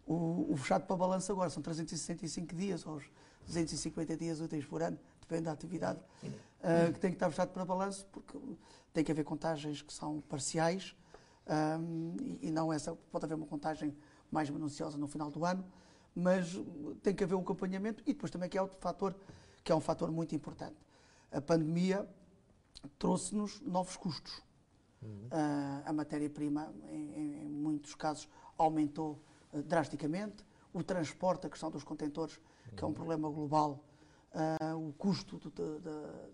O, 0.06 0.53
o, 0.53 0.56
fechado 0.56 0.87
para 0.87 0.97
balanço 0.97 1.31
agora 1.31 1.50
são 1.50 1.62
365 1.62 2.55
dias, 2.55 2.87
ou 2.87 3.00
250 3.47 4.17
dias 4.17 4.41
úteis 4.41 4.65
por 4.65 4.82
ano, 4.82 4.99
depende 5.20 5.43
da 5.43 5.53
atividade, 5.53 6.00
uh, 6.23 6.93
que 6.93 6.98
tem 6.98 7.10
que 7.10 7.17
estar 7.17 7.29
fechado 7.29 7.51
para 7.51 7.65
balanço, 7.65 8.06
porque 8.10 8.39
tem 8.93 9.05
que 9.05 9.13
haver 9.13 9.25
contagens 9.25 9.82
que 9.82 9.93
são 9.93 10.20
parciais 10.22 10.96
um, 11.81 12.17
e, 12.20 12.48
e, 12.48 12.51
não 12.51 12.72
essa. 12.72 12.94
Pode 13.10 13.25
haver 13.25 13.34
uma 13.34 13.46
contagem 13.46 13.94
mais 14.31 14.48
minuciosa 14.48 14.96
no 14.96 15.06
final 15.06 15.31
do 15.31 15.44
ano, 15.44 15.65
mas 16.15 16.58
tem 17.03 17.15
que 17.15 17.25
haver 17.25 17.34
um 17.34 17.41
acompanhamento 17.41 18.03
e 18.06 18.13
depois 18.13 18.31
também 18.31 18.48
que 18.48 18.56
é 18.56 18.63
outro 18.63 18.79
fator, 18.81 19.15
que 19.63 19.70
é 19.70 19.75
um 19.75 19.81
fator 19.81 20.10
muito 20.10 20.34
importante. 20.34 20.77
A 21.31 21.41
pandemia 21.41 22.08
trouxe-nos 22.98 23.60
novos 23.60 23.96
custos. 23.96 24.43
Uhum. 25.02 25.26
Uh, 25.26 25.82
a 25.84 25.93
matéria-prima, 25.93 26.72
em, 26.90 27.44
em, 27.44 27.48
muitos 27.48 27.94
casos, 27.94 28.28
aumentou 28.56 29.19
uh, 29.52 29.62
drasticamente. 29.62 30.44
O 30.72 30.82
transporte, 30.82 31.46
a 31.46 31.50
questão 31.50 31.70
dos 31.70 31.84
contentores, 31.84 32.36
uhum. 32.36 32.76
que 32.76 32.82
é 32.82 32.86
um 32.86 32.90
uhum. 32.90 32.94
problema 32.94 33.31
global, 33.31 33.84
uh, 34.34 34.88
o 34.88 34.93
custo 34.93 35.38
do, 35.38 35.50
do, 35.50 35.81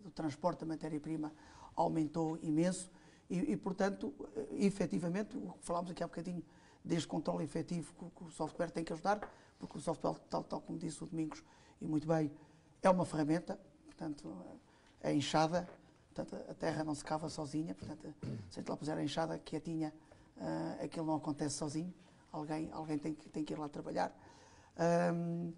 do 0.05 0.11
transporte 0.11 0.61
da 0.61 0.67
matéria-prima 0.67 1.33
aumentou 1.77 2.39
imenso. 2.43 2.91
E, 3.29 3.53
e, 3.53 3.57
portanto, 3.57 4.15
efetivamente, 4.53 5.37
o 5.37 5.53
que 5.53 5.65
falámos 5.65 5.91
aqui 5.91 6.03
há 6.03 6.07
bocadinho, 6.07 6.43
deste 6.85 7.09
controle 7.09 7.45
efetivo 7.45 7.95
que, 7.95 8.11
que, 8.11 8.25
o 8.25 8.31
software 8.31 8.71
tem 8.71 8.85
que 8.85 8.93
ajudar, 8.93 9.19
porque 9.59 9.79
o 9.79 9.81
software, 9.81 10.19
tal, 10.29 10.45
tal 10.45 10.61
como 10.61 10.79
disse 10.79 11.03
o 11.03 11.07
Domingos, 11.07 11.43
e 11.81 11.87
muito 11.87 12.07
bem, 12.07 12.31
é 12.83 12.91
uma 12.91 13.07
ferramenta, 13.07 13.59
portanto, 13.87 14.31
é 15.01 15.15
inchada, 15.15 15.67
Portanto, 16.15 16.49
a 16.49 16.55
terra 16.55 16.85
não 16.85 16.95
se 16.95 17.05
cava 17.05 17.29
sozinha, 17.29 17.75
portanto, 17.75 18.15
se 18.49 18.61
a 18.61 18.63
lá 18.69 18.77
puser 18.77 18.97
a 18.97 19.03
enxada 19.03 19.37
quietinha, 19.39 19.93
uh, 20.37 20.85
aquilo 20.85 21.07
não 21.07 21.17
acontece 21.17 21.57
sozinho, 21.57 21.93
alguém, 22.31 22.71
alguém 22.71 22.97
tem, 22.99 23.15
que, 23.15 23.29
tem 23.29 23.45
que 23.45 23.53
ir 23.53 23.59
lá 23.59 23.69
trabalhar. 23.69 24.17
Um, 25.13 25.53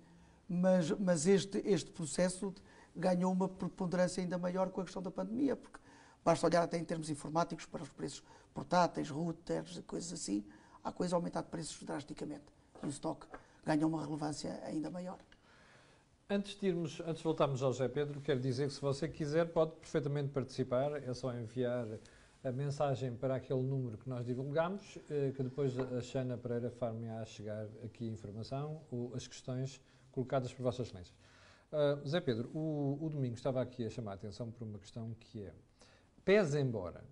mas 0.49 0.91
mas 0.93 1.27
este, 1.27 1.59
este 1.65 1.91
processo 1.91 2.55
ganhou 2.95 3.31
uma 3.31 3.49
preponderância 3.49 4.23
ainda 4.23 4.39
maior 4.39 4.71
com 4.71 4.81
a 4.81 4.85
questão 4.85 5.03
da 5.03 5.11
pandemia, 5.11 5.55
porque 5.57 5.79
basta 6.25 6.47
olhar 6.47 6.63
até 6.63 6.79
em 6.79 6.85
termos 6.85 7.11
informáticos 7.11 7.67
para 7.67 7.83
os 7.83 7.91
preços 7.91 8.23
portáteis, 8.55 9.11
routers, 9.11 9.83
coisas 9.87 10.11
assim, 10.11 10.43
há 10.83 10.91
coisa 10.91 11.15
a 11.15 11.19
aumentar 11.19 11.43
de 11.43 11.49
preços 11.49 11.83
drasticamente. 11.83 12.45
E 12.83 12.87
o 12.87 12.89
estoque 12.89 13.27
ganha 13.63 13.87
uma 13.87 14.03
relevância 14.03 14.59
ainda 14.65 14.89
maior. 14.91 15.19
Antes 16.29 16.59
de, 16.59 16.67
irmos, 16.67 17.01
antes 17.03 17.19
de 17.19 17.23
voltarmos 17.23 17.63
ao 17.63 17.73
José 17.73 17.87
Pedro, 17.87 18.21
quero 18.21 18.41
dizer 18.41 18.67
que 18.67 18.75
se 18.75 18.81
você 18.81 19.07
quiser 19.09 19.47
pode 19.47 19.77
perfeitamente 19.77 20.31
participar, 20.31 21.01
é 21.01 21.15
só 21.15 21.33
enviar 21.33 21.87
a 22.43 22.51
mensagem 22.51 23.15
para 23.15 23.37
aquele 23.37 23.63
número 23.63 23.97
que 23.97 24.09
nós 24.09 24.27
divulgamos, 24.27 24.99
eh, 25.09 25.31
que 25.37 25.43
depois 25.45 25.79
a 25.79 26.01
Xana 26.03 26.37
Pereira 26.37 26.69
far-me 26.69 27.09
a 27.09 27.25
chegar 27.25 27.69
aqui 27.85 28.09
a 28.09 28.11
informação, 28.11 28.83
ou 28.91 29.15
as 29.15 29.29
questões 29.29 29.81
colocadas 30.11 30.53
por 30.53 30.65
Vossas 30.65 30.89
Excelências. 30.89 31.17
Uh, 31.71 32.09
Zé 32.09 32.21
Pedro, 32.21 32.51
o, 32.53 32.99
o 33.01 33.09
Domingo 33.09 33.37
estava 33.37 33.63
aqui 33.63 33.87
a 33.87 33.91
chamar 33.91 34.13
a 34.13 34.15
atenção 34.15 34.51
por 34.51 34.67
uma 34.67 34.81
questão 34.81 35.15
que 35.21 35.45
é, 35.45 35.55
pese 36.25 36.59
embora 36.59 37.05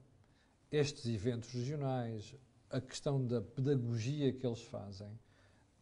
estes 0.72 1.06
eventos 1.06 1.52
regionais, 1.52 2.34
a 2.68 2.80
questão 2.80 3.24
da 3.24 3.40
pedagogia 3.40 4.32
que 4.32 4.44
eles 4.44 4.62
fazem, 4.62 5.08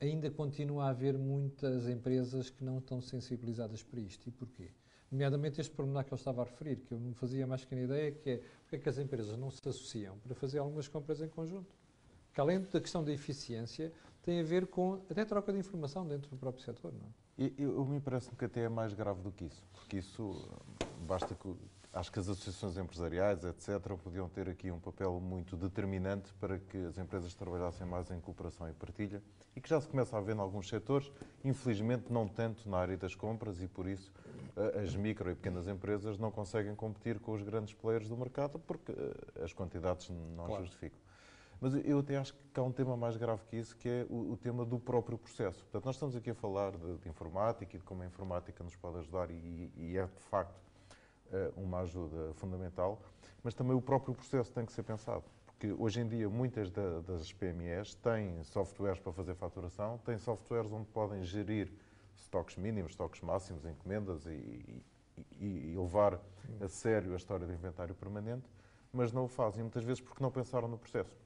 ainda 0.03 0.29
continua 0.31 0.87
a 0.87 0.89
haver 0.89 1.17
muitas 1.17 1.89
empresas 1.89 2.51
que 2.51 2.65
não 2.65 2.79
estão 2.79 3.01
sensibilizadas 3.01 3.83
para 3.83 4.01
isto. 4.01 4.29
E 4.29 4.33
porquê? 4.33 4.71
Nomeadamente 5.11 5.61
este 5.61 5.73
pormenor 5.75 6.05
que 6.05 6.13
eu 6.13 6.17
estava 6.17 6.43
a 6.43 6.45
referir, 6.45 6.77
que 6.77 6.93
eu 6.93 6.99
não 6.99 7.15
fazia 7.15 7.47
mais 7.47 7.65
que 7.65 7.75
a 7.75 7.81
ideia, 7.81 8.11
que 8.11 8.31
é 8.31 8.37
porque 8.63 8.77
é 8.77 8.79
que 8.79 8.89
as 8.89 8.99
empresas 8.99 9.39
não 9.39 9.51
se 9.51 9.61
associam 9.69 10.19
para 10.19 10.35
fazer 10.35 10.59
algumas 10.59 10.89
compras 10.89 11.21
em 11.21 11.29
conjunto. 11.29 11.75
Que 12.33 12.41
além 12.41 12.61
da 12.61 12.81
questão 12.81 13.05
da 13.05 13.13
eficiência, 13.13 13.93
tem 14.23 14.41
a 14.41 14.43
ver 14.43 14.67
com 14.67 14.95
até 15.11 15.25
troca 15.25 15.53
de 15.53 15.59
informação 15.59 16.07
dentro 16.07 16.31
do 16.31 16.37
próprio 16.37 16.65
setor. 16.65 16.93
Não 16.93 17.07
é? 17.07 17.53
Eu, 17.59 17.75
eu, 17.77 17.85
me 17.85 18.01
parece-me 18.01 18.37
que 18.37 18.45
até 18.45 18.63
é 18.63 18.69
mais 18.69 18.95
grave 18.95 19.21
do 19.23 19.31
que 19.31 19.45
isso, 19.45 19.65
porque 19.73 19.99
isso 19.99 20.49
basta 21.07 21.35
que 21.35 21.55
acho 21.93 22.11
que 22.11 22.19
as 22.19 22.29
associações 22.29 22.77
empresariais, 22.77 23.45
etc., 23.45 23.79
podiam 24.03 24.29
ter 24.29 24.49
aqui 24.49 24.71
um 24.71 24.81
papel 24.81 25.21
muito 25.21 25.57
determinante 25.57 26.33
para 26.35 26.59
que 26.59 26.79
as 26.87 26.99
empresas 26.99 27.35
trabalhassem 27.35 27.87
mais 27.87 28.11
em 28.11 28.21
cooperação 28.21 28.69
e 28.69 28.73
partilha 28.73 29.23
e 29.55 29.61
que 29.61 29.69
já 29.69 29.81
se 29.81 29.89
começa 29.89 30.17
a 30.17 30.21
ver 30.21 30.35
em 30.35 30.41
alguns 30.41 30.69
setores, 30.69 31.13
infelizmente 31.45 32.11
não 32.11 32.27
tanto 32.27 32.69
na 32.69 32.79
área 32.79 32.97
das 32.97 33.15
compras 33.15 33.61
e 33.61 33.69
por 33.69 33.87
isso 33.87 34.13
as 34.83 34.95
micro 34.95 35.31
e 35.31 35.35
pequenas 35.35 35.67
empresas 35.67 36.19
não 36.19 36.31
conseguem 36.31 36.75
competir 36.75 37.19
com 37.19 37.33
os 37.33 37.43
grandes 37.43 37.73
players 37.75 38.09
do 38.09 38.17
mercado 38.17 38.59
porque 38.59 38.93
eh, 38.93 39.45
as 39.45 39.53
quantidades 39.53 40.11
não 40.11 40.47
claro. 40.47 40.65
justificam. 40.65 41.01
Mas 41.61 41.75
eu 41.87 42.01
até 42.01 42.17
acho 42.17 42.35
que 42.35 42.61
há 42.61 42.63
um 42.63 42.73
tema 42.73 42.97
mais 42.97 43.17
grave 43.17 43.41
que 43.49 43.57
isso, 43.57 43.77
que 43.77 43.89
é 43.89 44.07
o, 44.11 44.33
o 44.33 44.37
tema 44.37 44.65
do 44.65 44.81
próprio 44.81 45.17
processo. 45.17 45.61
Portanto, 45.61 45.85
nós 45.85 45.95
estamos 45.95 46.17
aqui 46.17 46.31
a 46.31 46.35
falar 46.35 46.73
de, 46.73 46.99
de, 46.99 47.09
informática 47.09 47.77
e 47.77 47.79
de 47.79 47.85
como 47.85 48.03
a 48.03 48.07
informática 48.07 48.65
nos 48.65 48.75
pode 48.75 48.99
ajudar 48.99 49.31
e, 49.31 49.73
e 49.77 49.97
é 49.97 50.05
de 50.05 50.23
facto 50.25 50.55
eh, 50.55 50.72
uma 51.57 51.81
ajuda 51.81 52.33
fundamental, 52.35 53.01
mas 53.43 53.55
também 53.55 53.77
o 53.77 53.81
próprio 53.81 54.15
processo 54.15 54.53
tem 54.53 54.65
que 54.65 54.73
ser 54.73 54.83
pensado. 54.83 55.25
Porque 55.47 55.73
hoje 55.73 56.01
em 56.01 56.09
dia 56.09 56.29
muitas 56.29 56.71
das 56.71 57.33
PMEs 57.33 57.95
têm 57.95 58.43
softwares 58.43 58.99
para 58.99 59.13
fazer 59.13 59.35
faturação, 59.35 59.99
têm 59.99 60.19
softwares 60.19 60.73
onde 60.73 60.87
podem 60.87 61.23
gerir 61.23 61.73
estoques 62.17 62.57
mínimos, 62.57 62.93
estoques 62.93 63.21
máximos, 63.21 63.65
encomendas 63.65 64.27
e, 64.27 64.83
e, 65.39 65.73
e 65.73 65.77
levar 65.77 66.21
a 66.61 66.69
sério 66.69 67.13
a 67.13 67.17
história 67.17 67.47
do 67.47 67.53
inventário 67.53 67.95
permanente, 67.95 68.49
mas 68.93 69.13
não 69.13 69.25
o 69.25 69.29
fazem 69.29 69.63
muitas 69.63 69.85
vezes 69.85 70.01
porque 70.01 70.23
não 70.23 70.31
pensaram 70.31 70.69
no 70.69 70.79
processo. 70.79 71.17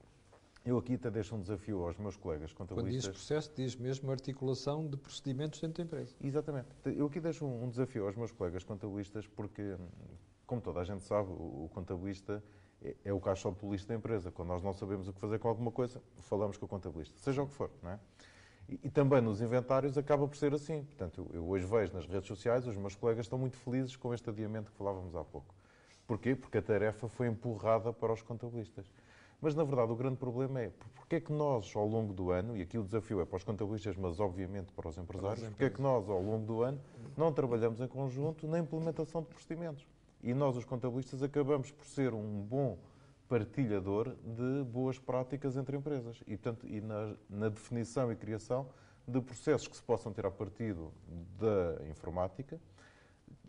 Eu 0.65 0.77
aqui 0.77 0.95
até 0.95 1.09
deixo 1.09 1.35
um 1.35 1.41
desafio 1.41 1.85
aos 1.85 1.97
meus 1.97 2.17
colegas 2.17 2.51
contabilistas. 2.51 3.05
Quando 3.05 3.13
diz 3.13 3.25
processo, 3.25 3.51
diz 3.55 3.75
mesmo 3.75 4.11
articulação 4.11 4.87
de 4.87 4.97
procedimentos 4.97 5.61
dentro 5.61 5.77
da 5.77 5.83
empresa. 5.83 6.15
Exatamente. 6.21 6.67
Eu 6.85 7.05
aqui 7.05 7.19
deixo 7.19 7.45
um 7.45 7.69
desafio 7.69 8.05
aos 8.05 8.15
meus 8.15 8.31
colegas 8.31 8.63
contabilistas 8.63 9.25
porque, 9.27 9.77
como 10.45 10.61
toda 10.61 10.81
a 10.81 10.83
gente 10.83 11.03
sabe, 11.03 11.29
o 11.31 11.69
contabilista 11.73 12.43
é, 12.81 12.95
é 13.05 13.13
o 13.13 13.19
do 13.19 13.71
lixo 13.71 13.87
da 13.87 13.95
empresa. 13.95 14.31
Quando 14.31 14.49
nós 14.49 14.61
não 14.61 14.73
sabemos 14.73 15.07
o 15.07 15.13
que 15.13 15.19
fazer 15.19 15.39
com 15.39 15.47
alguma 15.47 15.71
coisa, 15.71 16.01
falamos 16.19 16.57
com 16.57 16.65
o 16.65 16.69
contabilista, 16.69 17.17
seja 17.19 17.41
o 17.41 17.47
que 17.47 17.53
for, 17.53 17.71
não 17.81 17.91
é? 17.91 17.99
E, 18.69 18.79
e 18.83 18.89
também 18.89 19.21
nos 19.21 19.41
inventários 19.41 19.97
acaba 19.97 20.27
por 20.27 20.35
ser 20.35 20.53
assim. 20.53 20.83
Portanto, 20.83 21.25
eu, 21.29 21.41
eu 21.41 21.47
hoje 21.47 21.65
vejo 21.65 21.93
nas 21.93 22.05
redes 22.05 22.27
sociais, 22.27 22.67
os 22.67 22.75
meus 22.75 22.95
colegas 22.95 23.25
estão 23.25 23.39
muito 23.39 23.55
felizes 23.57 23.95
com 23.95 24.13
este 24.13 24.29
adiamento 24.29 24.71
que 24.71 24.77
falávamos 24.77 25.15
há 25.15 25.23
pouco. 25.23 25.55
Porquê? 26.05 26.35
Porque 26.35 26.57
a 26.57 26.61
tarefa 26.61 27.07
foi 27.07 27.27
empurrada 27.27 27.91
para 27.91 28.13
os 28.13 28.21
contabilistas. 28.21 28.91
Mas, 29.41 29.53
na 29.53 29.63
verdade, 29.63 29.91
o 29.91 29.95
grande 29.95 30.17
problema 30.17 30.61
é 30.61 30.71
porque 30.95 31.17
é 31.17 31.19
que 31.19 31.31
nós, 31.31 31.71
ao 31.75 31.87
longo 31.87 32.11
do 32.11 32.31
ano, 32.31 32.57
e 32.57 32.61
aqui 32.61 32.77
o 32.77 32.83
desafio 32.83 33.21
é 33.21 33.25
para 33.25 33.37
os 33.37 33.43
contabilistas, 33.43 33.95
mas 33.95 34.19
obviamente 34.19 34.73
para 34.73 34.89
os 34.89 34.97
empresários, 34.97 35.47
porque 35.47 35.65
é 35.65 35.69
que 35.69 35.81
nós, 35.81 36.09
ao 36.09 36.21
longo 36.21 36.45
do 36.45 36.63
ano, 36.63 36.79
não 37.15 37.31
trabalhamos 37.31 37.79
em 37.79 37.87
conjunto 37.87 38.47
na 38.47 38.59
implementação 38.59 39.21
de 39.21 39.27
procedimentos? 39.27 39.85
E 40.23 40.33
nós, 40.33 40.57
os 40.57 40.65
contabilistas, 40.65 41.21
acabamos 41.21 41.71
por 41.71 41.85
ser 41.85 42.13
um 42.13 42.41
bom 42.41 42.77
partilhador 43.29 44.15
de 44.25 44.63
boas 44.63 44.97
práticas 44.97 45.55
entre 45.55 45.77
empresas 45.77 46.21
e, 46.25 46.35
portanto, 46.35 46.67
e 46.67 46.81
na, 46.81 47.13
na 47.29 47.49
definição 47.49 48.11
e 48.11 48.15
criação 48.15 48.67
de 49.07 49.21
processos 49.21 49.67
que 49.67 49.75
se 49.75 49.83
possam 49.83 50.11
ter 50.11 50.25
a 50.25 50.31
partido 50.31 50.91
da 51.39 51.85
informática 51.89 52.59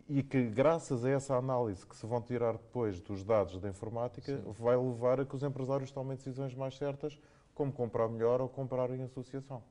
e 0.09 0.23
que, 0.23 0.49
graças 0.49 1.05
a 1.05 1.09
essa 1.11 1.35
análise 1.35 1.85
que 1.85 1.95
se 1.95 2.05
vão 2.07 2.19
tirar 2.19 2.53
depois 2.53 2.99
dos 2.99 3.23
dados 3.23 3.61
da 3.61 3.69
informática, 3.69 4.37
Sim. 4.37 4.51
vai 4.51 4.75
levar 4.75 5.21
a 5.21 5.25
que 5.25 5.35
os 5.35 5.43
empresários 5.43 5.91
tomem 5.91 6.17
decisões 6.17 6.55
mais 6.55 6.75
certas, 6.75 7.19
como 7.53 7.71
comprar 7.71 8.09
melhor 8.09 8.41
ou 8.41 8.49
comprar 8.49 8.89
em 8.89 9.03
associação. 9.03 9.61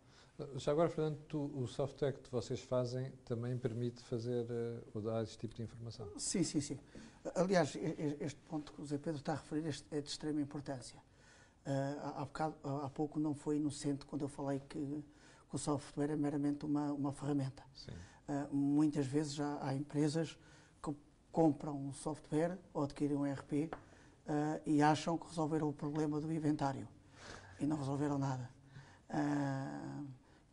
Já 0.54 0.70
agora, 0.70 0.88
Fernando, 0.88 1.18
tu, 1.26 1.50
o 1.56 1.66
software 1.66 2.12
que 2.12 2.30
vocês 2.30 2.60
fazem 2.60 3.10
também 3.24 3.58
permite 3.58 4.00
fazer 4.04 4.44
uh, 4.44 4.84
ou 4.94 5.02
dar 5.02 5.24
esse 5.24 5.36
tipo 5.36 5.52
de 5.56 5.62
informação? 5.62 6.08
Sim, 6.16 6.44
sim, 6.44 6.60
sim. 6.60 6.78
Aliás, 7.34 7.76
este 8.20 8.40
ponto 8.42 8.72
que 8.72 8.80
o 8.80 8.86
Zé 8.86 8.98
Pedro 8.98 9.18
está 9.18 9.32
a 9.32 9.36
referir 9.36 9.74
é 9.90 10.00
de 10.00 10.08
extrema 10.08 10.40
importância. 10.40 11.02
Uh, 11.66 12.20
há, 12.20 12.24
bocado, 12.24 12.54
há 12.62 12.88
pouco 12.88 13.18
não 13.18 13.34
foi 13.34 13.56
inocente 13.56 14.06
quando 14.06 14.22
eu 14.22 14.28
falei 14.28 14.60
que, 14.68 15.04
que 15.48 15.56
o 15.56 15.58
software 15.58 16.10
é 16.10 16.16
meramente 16.16 16.64
uma, 16.64 16.92
uma 16.92 17.12
ferramenta. 17.12 17.62
Uh, 18.28 18.54
muitas 18.54 19.06
vezes 19.06 19.34
já 19.34 19.58
há 19.62 19.74
empresas 19.74 20.38
que 20.82 20.94
compram 21.32 21.76
um 21.76 21.92
software 21.92 22.58
ou 22.74 22.84
adquirem 22.84 23.16
um 23.16 23.26
ERP 23.26 23.52
uh, 23.52 23.76
ah, 24.26 24.60
e 24.66 24.82
acham 24.82 25.16
que 25.16 25.26
resolveram 25.26 25.68
o 25.68 25.72
problema 25.72 26.20
do 26.20 26.30
inventário 26.32 26.86
e 27.58 27.66
não 27.66 27.78
resolveram 27.78 28.18
nada. 28.18 28.50
Uh, 29.08 30.06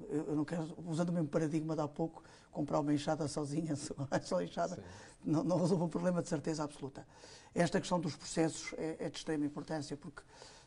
eu 0.10 0.36
não 0.36 0.46
quero, 0.46 0.68
usando 0.86 1.10
o 1.10 1.14
mesmo 1.14 1.28
paradigma 1.28 1.76
de 1.76 1.82
há 1.82 1.88
pouco, 1.88 2.24
comprar 2.52 2.80
uma 2.80 2.94
enxada 2.94 3.28
sozinha, 3.28 3.76
só 4.24 4.42
enxada, 4.42 4.82
não, 5.24 5.44
não 5.44 5.60
resolve 5.60 5.84
o 5.86 5.90
problema 5.90 6.22
de 6.22 6.30
certeza 6.30 6.64
absoluta. 6.64 7.06
Esta 7.54 7.80
questão 7.80 8.00
dos 8.00 8.16
processos 8.16 8.74
é, 8.78 8.98
é 9.00 9.10
de 9.10 9.18
extrema 9.18 9.46
importância, 9.46 9.96
porque 9.96 10.22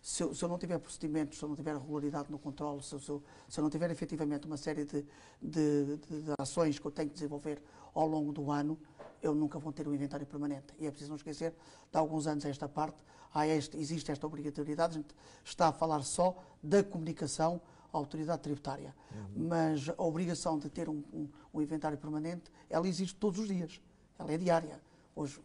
se 0.09 0.23
eu, 0.23 0.35
se 0.35 0.43
eu, 0.43 0.49
não 0.49 0.57
tiver 0.57 0.79
procedimentos, 0.79 1.39
se 1.39 1.45
eu 1.45 1.51
não 1.51 1.55
tiver 1.55 1.77
regularidade 1.77 2.31
no 2.31 2.39
controle, 2.39 2.83
se 2.83 2.95
eu, 2.95 2.99
se 2.99 3.11
eu, 3.11 3.23
se 3.47 3.61
eu 3.61 3.63
não 3.63 3.69
tiver 3.69 3.91
efetivamente 3.91 4.47
uma 4.47 4.57
série 4.57 4.87
de, 4.87 5.05
de, 5.43 5.97
de, 5.99 6.23
de, 6.23 6.33
ações 6.39 6.79
que 6.79 6.87
eu 6.87 6.91
tenho 6.91 7.11
que 7.11 7.15
desenvolver 7.15 7.63
ao 7.93 8.07
longo 8.07 8.33
do 8.33 8.51
ano, 8.51 8.79
eu 9.23 9.35
nunca 9.35 9.59
vou 9.59 9.71
ter 9.71 9.87
um 9.87 9.93
inventário 9.93 10.25
permanente. 10.25 10.73
E 10.79 10.87
é 10.87 10.91
preciso 10.91 11.11
não 11.11 11.17
esquecer, 11.17 11.55
de 11.93 11.99
alguns 11.99 12.27
anos 12.27 12.47
a 12.47 12.49
esta 12.49 12.67
parte, 12.67 13.05
há 13.35 13.47
este, 13.47 13.77
existe 13.77 14.11
esta 14.11 14.27
obrigatoriedade, 14.27 14.95
a 14.95 14.97
gente 14.97 15.15
está 15.45 15.69
a 15.69 15.73
falar 15.73 16.03
só 16.03 16.43
da 16.63 16.83
comunicação 16.83 17.61
à 17.93 17.99
autoridade 17.99 18.41
tributária. 18.41 18.97
Uhum. 19.13 19.47
Mas 19.47 19.91
a 19.91 20.03
obrigação 20.03 20.59
de 20.59 20.71
ter 20.71 20.89
um, 20.89 21.05
um, 21.13 21.29
um 21.53 21.61
inventário 21.61 21.99
permanente, 21.99 22.51
ela 22.71 22.89
existe 22.89 23.15
todos 23.15 23.39
os 23.41 23.47
dias, 23.47 23.79
ela 24.19 24.33
é 24.33 24.39
diária. 24.39 24.81
Hoje, 25.15 25.39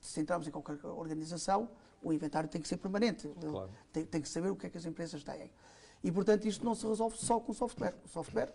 se 0.00 0.22
entrarmos 0.22 0.48
em 0.48 0.50
qualquer 0.50 0.78
organização, 0.86 1.68
o 2.02 2.12
inventário 2.12 2.48
tem 2.48 2.60
que 2.60 2.68
ser 2.68 2.76
permanente. 2.76 3.28
Claro. 3.40 3.70
Tem, 3.92 4.04
tem, 4.04 4.20
que 4.22 4.28
saber 4.28 4.50
o 4.50 4.56
que 4.56 4.66
é 4.66 4.70
que 4.70 4.78
as 4.78 4.84
empresas 4.84 5.22
têm. 5.24 5.50
E, 6.02 6.12
portanto, 6.12 6.46
isto 6.46 6.64
não 6.64 6.74
se 6.74 6.86
resolve 6.86 7.16
só 7.16 7.40
com 7.40 7.52
software. 7.52 7.94
O 8.04 8.08
software 8.08 8.54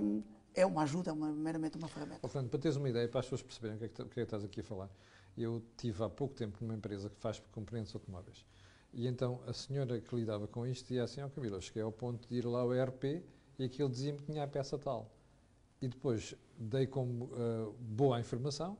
hum, 0.00 0.22
é 0.54 0.64
uma 0.64 0.82
ajuda, 0.82 1.10
é 1.10 1.12
uma, 1.12 1.30
meramente 1.30 1.76
uma 1.76 1.88
ferramenta. 1.88 2.26
Fernando, 2.26 2.50
para 2.50 2.58
teres 2.58 2.76
uma 2.76 2.88
ideia, 2.88 3.06
para 3.08 3.20
as 3.20 3.26
pessoas 3.26 3.42
perceberem 3.42 3.76
o 3.76 3.78
que, 3.78 3.84
é 3.84 3.88
que, 3.88 4.02
o 4.02 4.04
que, 4.06 4.10
é 4.12 4.14
que 4.14 4.20
estás 4.22 4.44
aqui 4.44 4.60
a 4.60 4.64
falar, 4.64 4.90
eu 5.36 5.62
tive 5.76 6.02
há 6.02 6.08
pouco 6.08 6.34
tempo 6.34 6.56
numa 6.62 6.74
empresa 6.74 7.10
que 7.10 7.20
faz 7.20 7.38
componentes 7.52 7.94
automóveis. 7.94 8.44
E 8.92 9.06
então 9.06 9.40
a 9.46 9.52
senhora 9.52 10.00
que 10.00 10.16
lidava 10.16 10.48
com 10.48 10.66
isto 10.66 10.88
dizia 10.88 11.04
assim: 11.04 11.20
Ó 11.20 11.26
oh, 11.26 11.30
Camilo, 11.30 11.60
cheguei 11.60 11.82
ao 11.82 11.92
ponto 11.92 12.26
de 12.26 12.36
ir 12.36 12.46
lá 12.46 12.60
ao 12.60 12.74
ERP 12.74 13.22
e 13.58 13.64
aquilo 13.64 13.90
dizia-me 13.90 14.18
que 14.18 14.24
tinha 14.24 14.42
a 14.42 14.48
peça 14.48 14.78
tal. 14.78 15.10
E 15.82 15.88
depois 15.88 16.34
dei 16.56 16.86
como 16.86 17.24
uh, 17.26 17.72
boa 17.78 18.16
a 18.16 18.20
informação, 18.20 18.78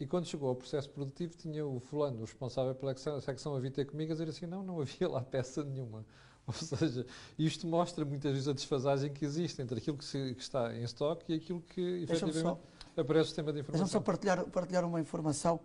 e 0.00 0.06
quando 0.06 0.24
chegou 0.24 0.48
ao 0.48 0.56
processo 0.56 0.88
produtivo, 0.88 1.36
tinha 1.36 1.64
o 1.64 1.78
fulano, 1.78 2.16
o 2.16 2.20
responsável 2.22 2.74
pela 2.74 2.96
secção 3.20 3.54
a 3.54 3.60
vir 3.60 3.70
ter 3.70 3.84
comigo, 3.84 4.10
a 4.10 4.14
dizer 4.14 4.30
assim: 4.30 4.46
não, 4.46 4.62
não 4.62 4.80
havia 4.80 5.06
lá 5.06 5.20
peça 5.20 5.62
nenhuma. 5.62 6.06
Ou 6.46 6.54
seja, 6.54 7.06
isto 7.38 7.66
mostra 7.66 8.02
muitas 8.02 8.32
vezes 8.32 8.48
a 8.48 8.54
desfasagem 8.54 9.12
que 9.12 9.26
existe 9.26 9.60
entre 9.60 9.78
aquilo 9.78 9.98
que, 9.98 10.04
se, 10.04 10.34
que 10.34 10.40
está 10.40 10.74
em 10.74 10.82
estoque 10.82 11.32
e 11.32 11.36
aquilo 11.36 11.60
que 11.60 12.02
efetivamente 12.02 12.40
só, 12.40 12.58
aparece 12.96 13.18
no 13.18 13.24
sistema 13.26 13.52
de 13.52 13.60
informação. 13.60 13.84
Deixa-me 13.84 13.88
só 13.90 14.00
partilhar, 14.00 14.44
partilhar 14.46 14.84
uma 14.86 14.98
informação. 14.98 15.60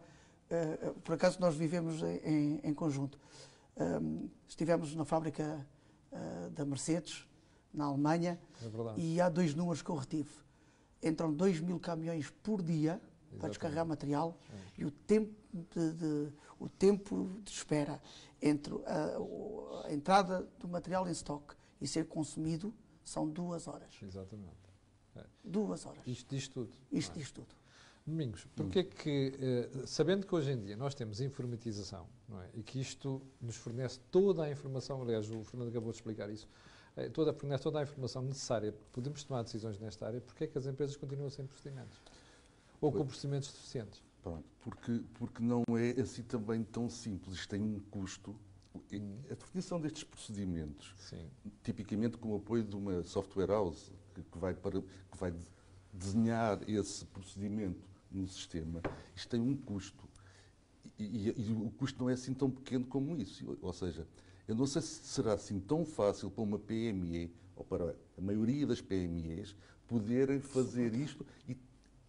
Uh, 0.51 0.93
por 0.99 1.15
acaso 1.15 1.39
nós 1.39 1.55
vivemos 1.55 2.03
em, 2.03 2.59
em 2.61 2.73
conjunto. 2.73 3.17
Um, 3.77 4.29
estivemos 4.47 4.93
na 4.95 5.05
fábrica 5.05 5.65
uh, 6.11 6.49
da 6.49 6.65
Mercedes, 6.65 7.25
na 7.73 7.85
Alemanha, 7.85 8.37
é 8.61 8.99
e 8.99 9.21
há 9.21 9.29
dois 9.29 9.55
números 9.55 9.81
que 9.81 9.89
eu 9.89 9.95
retive. 9.95 10.29
Entram 11.01 11.33
2 11.33 11.61
mil 11.61 11.79
caminhões 11.79 12.29
por 12.43 12.61
dia 12.61 13.01
para 13.39 13.49
descarregar 13.49 13.85
material 13.85 14.37
e 14.77 14.85
o 14.85 14.91
tempo 14.91 15.33
de, 15.53 15.93
de, 15.93 16.33
o 16.59 16.69
tempo 16.69 17.39
de 17.43 17.51
espera 17.51 18.01
entre 18.41 18.73
a, 18.85 19.87
a, 19.87 19.93
entrada 19.93 20.47
do 20.59 20.67
material 20.67 21.07
em 21.07 21.11
estoque 21.11 21.55
e 21.81 21.87
ser 21.87 22.05
consumido 22.07 22.73
são 23.03 23.29
duas 23.29 23.67
horas. 23.67 23.93
Exatamente. 24.01 24.55
É. 25.15 25.23
Duas 25.43 25.85
horas. 25.85 26.05
Isto 26.05 26.35
diz 26.35 26.47
tudo. 26.47 26.75
Isto 26.91 27.11
é? 27.11 27.19
diz 27.19 27.31
tudo. 27.31 27.55
Domingos, 28.05 28.47
porque 28.55 28.79
é 28.79 28.83
que, 28.83 29.33
eh, 29.39 29.87
sabendo 29.87 30.27
que 30.27 30.35
hoje 30.35 30.51
em 30.51 30.61
dia 30.61 30.77
nós 30.77 30.93
temos 30.93 31.19
informatização, 31.21 32.07
é? 32.33 32.49
E 32.53 32.61
que 32.61 32.79
isto 32.79 33.19
nos 33.41 33.55
fornece 33.55 33.99
toda 34.11 34.43
a 34.43 34.51
informação, 34.51 35.01
aliás, 35.01 35.27
o 35.31 35.43
Fernando 35.43 35.69
acabou 35.69 35.89
de 35.91 35.97
explicar 35.97 36.29
isso, 36.29 36.47
eh, 36.95 37.09
toda, 37.09 37.33
fornece 37.33 37.63
toda 37.63 37.79
a 37.79 37.81
informação 37.81 38.21
necessária 38.21 38.71
para 38.71 38.85
podermos 38.91 39.23
tomar 39.23 39.41
decisões 39.41 39.79
nesta 39.79 40.05
área, 40.05 40.21
porque 40.21 40.43
é 40.43 40.47
que 40.47 40.55
as 40.55 40.67
empresas 40.67 40.95
continuam 40.95 41.31
sem 41.31 41.47
procedimentos? 41.47 41.99
Ou 42.85 42.91
com 42.91 43.05
procedimentos 43.05 43.51
deficientes? 43.51 44.03
Pronto, 44.21 44.45
porque, 44.61 45.03
porque 45.15 45.43
não 45.43 45.63
é 45.77 45.91
assim 46.01 46.23
também 46.23 46.63
tão 46.63 46.89
simples. 46.89 47.35
Isto 47.37 47.49
tem 47.49 47.61
um 47.61 47.79
custo 47.91 48.35
A 49.31 49.33
definição 49.35 49.79
destes 49.79 50.03
procedimentos, 50.03 50.93
Sim. 50.97 51.29
tipicamente 51.63 52.17
com 52.17 52.33
o 52.33 52.35
apoio 52.35 52.63
de 52.63 52.75
uma 52.75 53.03
software 53.03 53.47
house 53.47 53.91
que, 54.13 54.21
que 54.21 54.37
vai, 54.37 54.53
para, 54.53 54.81
que 54.81 55.17
vai 55.17 55.31
de- 55.31 55.47
desenhar 55.93 56.59
esse 56.69 57.05
procedimento 57.05 57.87
no 58.11 58.27
sistema, 58.27 58.81
isto 59.15 59.29
tem 59.29 59.39
um 59.39 59.55
custo. 59.55 60.07
E, 60.99 61.03
e- 61.29 61.35
e 61.49 61.53
o 61.53 61.69
custo 61.71 61.99
não 62.01 62.09
é 62.09 62.13
assim 62.13 62.33
tão 62.33 62.49
pequeno 62.49 62.85
como 62.85 63.15
isso. 63.17 63.57
Ou 63.61 63.73
seja, 63.73 64.07
eu 64.47 64.55
não 64.55 64.65
sei 64.67 64.81
se 64.81 65.05
será 65.05 65.33
assim 65.33 65.59
tão 65.59 65.85
fácil 65.85 66.29
para 66.29 66.43
uma 66.43 66.59
PME, 66.59 67.31
ou 67.55 67.63
para 67.65 67.95
a 68.17 68.21
maioria 68.21 68.67
das 68.67 68.81
PMEs, 68.81 69.55
poderem 69.87 70.39
fazer 70.39 70.93
isto 70.95 71.25
e, 71.47 71.57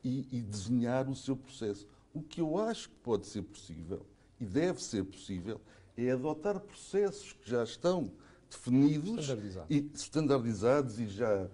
e- 0.07 0.27
e 0.39 0.41
desenhar 0.43 1.09
o 1.09 1.17
seu 1.17 1.37
processo. 1.37 1.87
O 2.15 2.23
que 2.23 2.41
eu 2.41 2.57
acho 2.59 2.89
que 2.89 2.95
pode 2.97 3.27
ser 3.27 3.43
possível, 3.43 4.07
e 4.41 4.45
deve 4.45 4.83
ser 4.83 5.05
possível, 5.05 5.61
é 5.97 6.11
adotar 6.11 6.61
processos 6.61 7.33
que 7.33 7.51
já 7.51 7.63
estão 7.65 8.11
definidos 8.49 9.21
Standardizados. 9.21 9.77
e 9.77 9.91
standardizados 9.95 11.01
e 11.01 11.07
já 11.09 11.49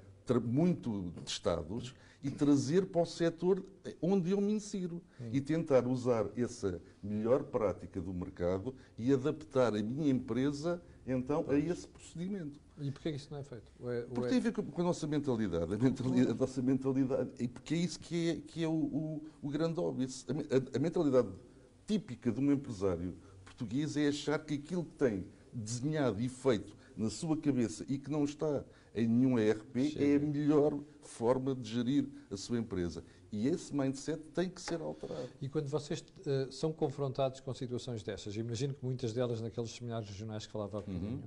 muito 0.44 1.12
testados 1.25 1.94
e 2.23 2.30
trazer 2.30 2.87
para 2.87 3.02
o 3.02 3.06
setor 3.06 3.62
onde 4.00 4.30
eu 4.30 4.40
me 4.40 4.52
insiro 4.52 5.02
e 5.32 5.40
tentar 5.40 5.87
usar 5.87 6.26
essa 6.37 6.80
melhor 7.02 7.42
prática 7.42 8.00
do 8.00 8.14
mercado 8.14 8.75
e 8.97 9.12
adaptar 9.12 9.75
a 9.75 9.82
minha 9.82 10.11
empresa 10.11 10.80
então 11.06 11.44
a 11.49 11.59
esse 11.59 11.87
procedimento. 11.88 12.59
E 12.83 12.91
porquê 12.91 13.11
que 13.11 13.17
isso 13.17 13.29
não 13.31 13.39
é 13.39 13.43
feito? 13.45 13.65
Ou 13.81 13.93
é- 13.93 14.03
Porque 14.03 14.27
é- 14.27 14.29
tem 14.31 14.39
a 14.39 14.41
ver 14.43 14.53
com, 14.53 14.62
com 14.65 14.81
a 14.81 14.85
nossa 14.85 15.07
mentalidade, 15.07 15.73
a, 15.73 15.77
mentalidade, 15.79 16.31
a 16.31 16.35
nossa 16.35 16.62
mentalidade, 16.62 17.31
e 17.39 17.47
porque 17.49 17.75
é 17.75 17.77
isso 17.79 18.01
que 18.01 18.29
é, 18.31 18.37
que 18.37 18.65
é 18.65 18.69
o, 18.69 18.73
o- 18.73 19.23
o 19.41 19.49
grande 19.49 19.79
óbvio. 19.79 20.09
A, 20.29 20.33
a- 20.57 20.77
a 20.77 20.79
mentalidade 20.81 21.29
típica 21.87 22.33
de 22.33 22.41
um 22.41 22.51
empresário 22.53 23.15
português 23.45 23.97
é 23.97 24.09
achar 24.09 24.39
que 24.41 24.55
aquilo 24.55 24.85
que 24.85 24.95
tem 24.97 25.25
desenhado 25.53 26.21
e 26.21 26.29
feito 26.29 26.77
na 26.97 27.09
sua 27.09 27.37
cabeça 27.37 27.85
e 27.89 27.99
que 27.99 28.11
não 28.11 28.25
está 28.25 28.65
em 28.95 29.07
nenhum 29.07 29.39
ERP 29.39 29.95
é 29.97 30.17
a 30.17 30.19
melhor 30.19 30.79
forma 31.03 31.55
de 31.55 31.71
gerir 31.71 32.07
a 32.31 32.37
sua 32.37 32.59
empresa. 32.59 33.03
E 33.31 33.47
esse 33.49 33.75
mindset 33.75 34.21
tem 34.35 34.49
que 34.51 34.61
ser 34.61 34.81
alterado. 34.83 35.29
E 35.41 35.49
quando 35.49 35.67
vocês 35.69 36.05
eh, 36.27 36.49
são 36.51 36.71
confrontados 36.73 37.41
com 37.41 37.55
situações 37.55 38.03
destas, 38.03 38.37
imagino 38.37 38.75
que 38.75 38.85
muitas 38.85 39.12
delas 39.15 39.41
naqueles 39.41 39.71
seminários 39.71 40.11
regionais 40.11 40.45
que 40.47 40.53
falava 40.53 40.81
há 40.81 40.91
Uhum. 40.91 41.23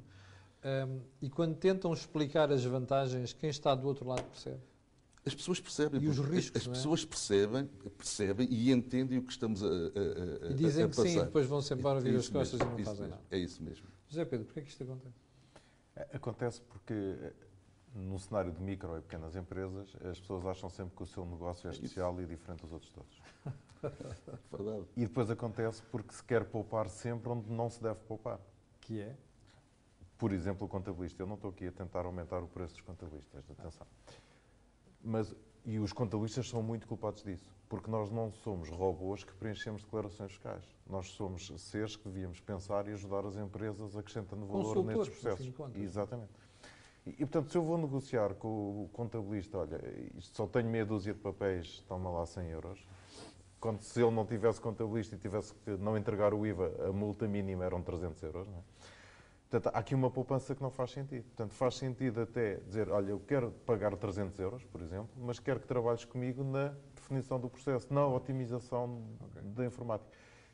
Ehm, 0.66 1.00
e 1.22 1.30
quando 1.30 1.56
tentam 1.56 1.94
explicar 1.94 2.52
as 2.52 2.64
vantagens, 2.66 3.32
quem 3.34 3.50
está 3.50 3.74
do 3.76 3.88
outro 3.88 4.08
lado 4.08 4.24
percebe? 4.24 4.60
As 5.26 5.34
pessoas 5.34 5.60
percebem. 5.60 6.02
E 6.04 6.08
os 6.08 6.20
riscos, 6.20 6.62
As 6.62 6.68
não 6.68 6.74
é? 6.74 6.76
pessoas 6.76 7.06
percebem, 7.06 7.66
percebem 7.98 8.48
e 8.52 8.72
entendem 8.72 9.18
o 9.18 9.24
que 9.24 9.32
estamos 9.32 9.64
a, 9.64 9.68
a- 9.68 9.70
a- 9.70 10.52
E 10.52 10.54
dizem 10.54 10.86
a 10.86 10.90
que 10.90 10.96
sim, 10.96 11.20
depois 11.24 11.48
vão-se 11.48 11.74
embora, 11.74 12.00
É 12.00 12.02
virar 12.04 12.20
as 12.20 12.30
costas 12.30 12.60
mesmo, 12.60 12.76
e 12.76 12.78
não 12.80 12.86
fazem 12.86 13.02
mesmo, 13.02 13.16
nada. 13.16 13.24
É 13.32 13.38
isso 13.40 13.64
mesmo. 13.64 13.88
José 14.08 14.26
Pedro, 14.26 14.46
porquê 14.46 14.60
é 14.60 14.64
que 14.64 14.70
isto 14.70 14.84
acontece? 14.84 15.16
Acontece 16.14 16.62
porque, 16.62 16.94
eh, 16.94 17.34
no 17.96 18.20
cenário 18.20 18.52
de 18.52 18.62
micro 18.62 18.98
e 18.98 19.02
pequenas 19.02 19.36
empresas, 19.36 19.96
as 20.04 20.20
pessoas 20.20 20.46
acham 20.46 20.70
sempre 20.70 20.96
que 20.96 21.02
o 21.04 21.06
seu 21.08 21.26
negócio 21.26 21.68
é 21.68 21.72
isso. 21.72 21.82
especial 21.84 22.22
e 22.22 22.26
diferente 22.26 22.62
dos 22.62 22.74
outros 22.74 22.92
todos. 22.92 23.22
E 24.96 25.02
depois 25.06 25.30
acontece 25.30 25.82
porque 25.92 26.12
se 26.14 26.24
quer 26.24 26.44
poupar 26.46 26.90
sempre 26.90 27.30
onde 27.30 27.52
não 27.52 27.70
se 27.70 27.82
deve 27.84 28.00
poupar. 28.08 28.40
Que 28.82 29.00
é? 29.02 29.16
Por 30.18 30.32
exemplo, 30.32 30.66
o 30.66 30.70
contabilista. 30.70 31.22
Eu 31.22 31.28
não 31.28 31.36
estou 31.36 31.52
aqui 31.52 31.68
a 31.68 31.72
tentar 31.72 32.06
aumentar 32.06 32.42
o 32.42 32.48
preço 32.48 32.74
dos 32.74 32.82
contabilistas, 32.82 33.44
atenção. 33.50 33.86
Mas, 35.04 35.36
e 35.66 35.78
os 35.78 35.92
contabilistas 35.92 36.50
são 36.50 36.64
muito 36.64 36.88
culpados 36.88 37.24
disso, 37.24 37.52
porque 37.68 37.92
nós 37.92 38.12
não 38.12 38.32
somos 38.32 38.70
robôs 38.70 39.24
que 39.24 39.34
preenchemos 39.34 39.84
declarações 39.84 40.32
fiscais. 40.32 40.64
Nós 40.90 41.08
somos 41.10 41.52
seres 41.58 41.96
que 41.96 42.08
devíamos 42.08 42.40
pensar 42.40 42.88
e 42.88 42.94
ajudar 42.94 43.26
as 43.26 43.36
empresas 43.36 43.96
acrescentando 43.96 44.46
valor 44.46 44.74
fim 44.74 44.94
processos. 45.10 45.46
Exatamente. 45.84 46.32
E, 47.06 47.10
e, 47.10 47.16
portanto, 47.18 47.52
se 47.52 47.58
eu 47.58 47.64
vou 47.64 47.78
negociar 47.78 48.34
com 48.36 48.48
o 48.84 48.90
contabilista, 48.94 49.58
olha, 49.58 49.80
isto 50.18 50.36
só 50.36 50.48
tenho 50.48 50.70
meia 50.70 50.86
dúzia 50.86 51.14
de 51.14 51.20
papéis, 51.20 51.84
toma 51.88 52.10
lá 52.10 52.26
100 52.26 52.50
euros. 52.50 52.88
Quando 53.60 53.82
se 53.82 54.02
ele 54.02 54.12
não 54.12 54.26
tivesse 54.26 54.62
contabilista 54.62 55.16
e 55.16 55.20
tivesse 55.20 55.54
que 55.54 55.72
não 55.72 55.98
entregar 55.98 56.34
o 56.34 56.46
IVA, 56.46 56.88
a 56.88 56.92
multa 56.92 57.28
mínima 57.28 57.66
eram 57.66 57.82
300 57.82 58.22
euros. 58.24 58.48
Não 58.48 58.58
é? 58.58 58.62
Portanto, 59.56 59.74
há 59.74 59.80
aqui 59.80 59.96
uma 59.96 60.12
poupança 60.12 60.54
que 60.54 60.62
não 60.62 60.70
faz 60.70 60.92
sentido. 60.92 61.24
Portanto, 61.24 61.54
faz 61.54 61.76
sentido 61.78 62.20
até 62.22 62.56
dizer, 62.58 62.90
olha, 62.90 63.12
eu 63.12 63.20
quero 63.22 63.52
pagar 63.66 63.96
300 63.96 64.38
euros, 64.40 64.64
por 64.66 64.82
exemplo, 64.82 65.08
mas 65.18 65.40
quero 65.40 65.62
que 65.62 65.68
trabalhes 65.68 66.04
comigo 66.04 66.44
na 66.44 66.74
definição 66.94 67.40
do 67.40 67.50
processo, 67.50 67.88
na 67.94 68.06
otimização 68.06 69.02
da 69.56 69.66
informática. 69.66 70.12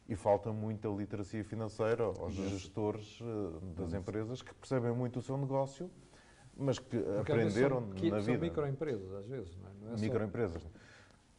E 0.07 0.15
falta 0.15 0.51
muita 0.53 0.87
literacia 0.89 1.43
financeira 1.43 2.03
aos 2.03 2.33
gestores 2.33 3.19
eh, 3.21 3.81
das 3.81 3.93
empresas 3.93 4.41
que 4.43 4.53
percebem 4.53 4.91
muito 4.91 5.17
o 5.17 5.21
seu 5.21 5.35
negócio, 5.37 5.89
mas 6.55 6.77
que 6.77 6.97
Porque 6.99 7.33
vezes 7.33 7.53
aprenderam 7.57 7.79
são, 7.81 7.89
que- 7.91 8.11
na 8.11 8.17
são 8.21 8.33
vida. 8.33 8.45
microempresas, 8.45 9.13
às 9.13 9.25
vezes, 9.25 9.57
não 9.57 9.67
é? 9.69 9.71
Não 9.81 9.93
é 9.93 9.97
só- 9.97 10.01
Microempresas. 10.03 10.69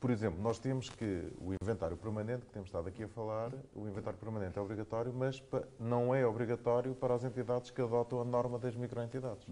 Por 0.03 0.11
exemplo, 0.11 0.43
nós 0.43 0.59
temos 0.59 0.91
que 0.91 1.33
o 1.41 1.55
inventário 1.63 1.97
permanente, 1.97 2.45
que 2.45 2.51
temos 2.51 2.67
estado 2.67 2.89
aqui 2.89 3.05
a 3.05 3.09
falar, 3.09 3.53
o 3.73 3.87
inventário 3.87 4.19
permanente 4.19 4.59
é 4.59 4.61
obrigatório, 4.61 5.15
mas 5.15 5.41
não 5.79 6.13
é 6.13 6.27
obrigatório 6.27 6.93
para 6.93 7.15
as 7.15 7.23
entidades 7.23 7.71
que 7.71 7.81
adotam 7.81 8.21
a 8.21 8.25
norma 8.25 8.59
das 8.59 8.75
microentidades. 8.75 9.47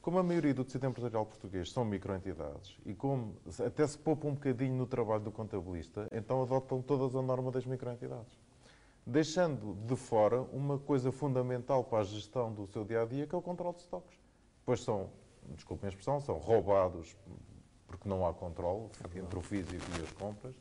Como 0.00 0.20
a 0.20 0.22
maioria 0.22 0.54
do 0.54 0.64
tecido 0.64 0.86
empresarial 0.86 1.26
português 1.26 1.72
são 1.72 1.84
microentidades 1.84 2.78
e 2.86 2.94
como 2.94 3.34
até 3.58 3.84
se 3.84 3.98
poupa 3.98 4.28
um 4.28 4.34
bocadinho 4.34 4.76
no 4.76 4.86
trabalho 4.86 5.24
do 5.24 5.32
contabilista, 5.32 6.06
então 6.12 6.44
adotam 6.44 6.80
todas 6.80 7.16
a 7.16 7.20
norma 7.20 7.50
das 7.50 7.66
microentidades. 7.66 8.38
Deixando 9.04 9.74
de 9.84 9.96
fora 9.96 10.42
uma 10.42 10.78
coisa 10.78 11.10
fundamental 11.10 11.82
para 11.82 12.02
a 12.02 12.04
gestão 12.04 12.52
do 12.52 12.68
seu 12.68 12.84
dia 12.84 13.02
a 13.02 13.04
dia, 13.04 13.26
que 13.26 13.34
é 13.34 13.38
o 13.38 13.42
controle 13.42 13.74
de 13.74 13.80
estoques. 13.80 14.16
Depois 14.60 14.80
são, 14.80 15.10
desculpem 15.56 15.88
a 15.88 15.90
expressão, 15.90 16.20
são 16.20 16.38
roubados 16.38 17.16
porque 17.86 18.08
não 18.08 18.26
há 18.26 18.32
controle 18.32 18.88
entre 19.14 19.38
o 19.38 19.42
físico 19.42 19.84
e 19.98 20.02
as 20.02 20.10
compras. 20.12 20.54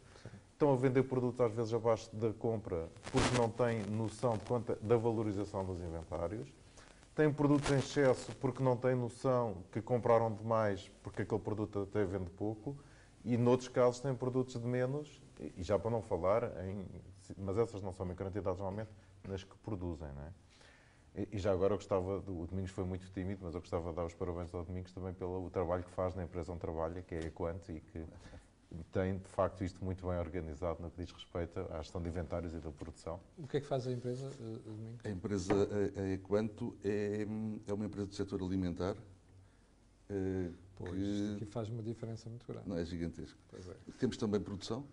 Estão 0.54 0.74
a 0.74 0.76
vender 0.76 1.04
produtos 1.04 1.42
às 1.42 1.52
vezes 1.52 1.74
abaixo 1.74 2.16
da 2.16 2.32
compra 2.34 2.88
porque 3.12 3.38
não 3.38 3.50
têm 3.50 3.84
noção 3.88 4.38
de 4.38 4.76
da 4.88 4.96
valorização 4.96 5.66
dos 5.66 5.82
inventários. 5.82 6.48
Têm 7.14 7.32
produtos 7.32 7.72
em 7.72 7.78
excesso 7.78 8.32
porque 8.38 8.62
não 8.64 8.76
têm 8.78 8.96
noção 8.96 9.58
que 9.72 9.82
compraram 9.82 10.34
demais 10.34 10.90
porque 11.04 11.24
aquele 11.24 11.42
produto 11.42 11.88
até 11.90 12.04
vende 12.06 12.30
pouco. 12.32 12.76
E 13.26 13.38
noutros 13.38 13.70
casos 13.70 14.00
têm 14.02 14.14
produtos 14.14 14.54
de 14.62 14.68
menos, 14.68 15.20
e 15.58 15.64
já 15.64 15.80
para 15.80 15.90
não 15.90 16.02
falar 16.02 16.44
em. 16.64 16.86
Mas 17.40 17.58
essas 17.58 17.82
não 17.82 17.92
são 17.92 18.06
microentidades 18.06 18.60
normalmente, 18.60 18.92
nas 19.28 19.44
que 19.44 19.58
produzem, 19.58 20.08
não 20.14 20.22
é? 20.22 20.45
E- 21.16 21.38
já 21.38 21.52
agora 21.52 21.74
eu 21.74 21.78
gostava, 21.78 22.18
o 22.30 22.46
Domingos 22.48 22.72
foi 22.72 22.84
muito 22.84 23.10
tímido, 23.12 23.40
mas 23.44 23.54
eu 23.56 23.62
gostava 23.62 23.90
de 23.90 23.96
dar 23.96 24.06
os 24.06 24.14
parabéns 24.14 24.54
ao 24.54 24.64
Domingos 24.66 24.92
também 24.92 25.14
pelo 25.14 25.50
trabalho 25.50 25.84
que 25.84 25.92
faz 25.92 26.14
na 26.16 26.24
empresa 26.24 26.52
onde 26.52 26.60
trabalha, 26.62 27.02
que 27.02 27.16
é 27.16 27.20
a 27.20 27.28
Equante, 27.28 27.72
e 27.72 27.80
que 27.80 28.06
tem 28.92 29.18
de 29.20 29.30
facto 29.30 29.64
isto 29.64 29.84
muito 29.84 30.06
bem 30.06 30.18
organizado 30.20 30.82
no 30.82 30.92
que 30.92 31.02
diz 31.02 31.12
respeito 31.14 31.60
à 31.72 31.78
gestão 31.82 32.02
de 32.02 32.10
inventários 32.10 32.54
e 32.54 32.60
da 32.60 32.70
produção. 32.72 33.22
O 33.38 33.48
que 33.48 33.58
é 33.58 33.62
que 33.62 33.66
faz 33.66 33.88
a 33.88 33.92
empresa, 33.92 34.30
eh, 34.40 34.60
Domingos? 34.66 35.06
A 35.06 35.10
empresa 35.10 35.54
a, 35.96 36.08
Equanto 36.14 36.76
é, 36.84 37.26
é 37.68 37.74
uma 37.74 37.86
empresa 37.86 38.08
do 38.08 38.14
setor 38.14 38.42
alimentar 38.44 38.98
eh, 40.10 40.50
Pois, 40.76 40.92
que 40.92 41.34
aqui 41.36 41.46
faz 41.46 41.70
uma 41.70 41.82
diferença 41.82 42.30
muito 42.30 42.46
grande. 42.46 42.68
não 42.68 42.78
é 42.78 42.84
gigantesca. 42.84 43.40
Pois 43.48 43.66
é. 43.70 43.76
Temos 43.98 44.18
também 44.18 44.42
produção 44.42 44.86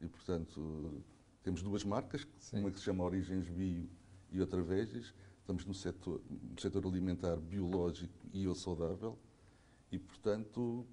e, 0.00 0.08
portanto, 0.08 1.00
temos 1.44 1.62
duas 1.62 1.84
marcas, 1.84 2.26
Sim. 2.40 2.58
uma 2.60 2.70
que 2.72 2.78
se 2.80 2.84
chama 2.84 3.04
Origens 3.04 3.48
Bio 3.48 3.88
e 4.32 4.40
outra 4.40 4.60
Veges. 4.60 5.14
Estamos 5.48 5.64
no 5.64 5.72
setor, 5.72 6.20
no 6.28 6.60
setor 6.60 6.84
alimentar 6.86 7.34
biológico 7.36 8.12
e 8.34 8.46
ou 8.46 8.54
saudável 8.54 9.16
e, 9.90 9.98
portanto, 9.98 10.84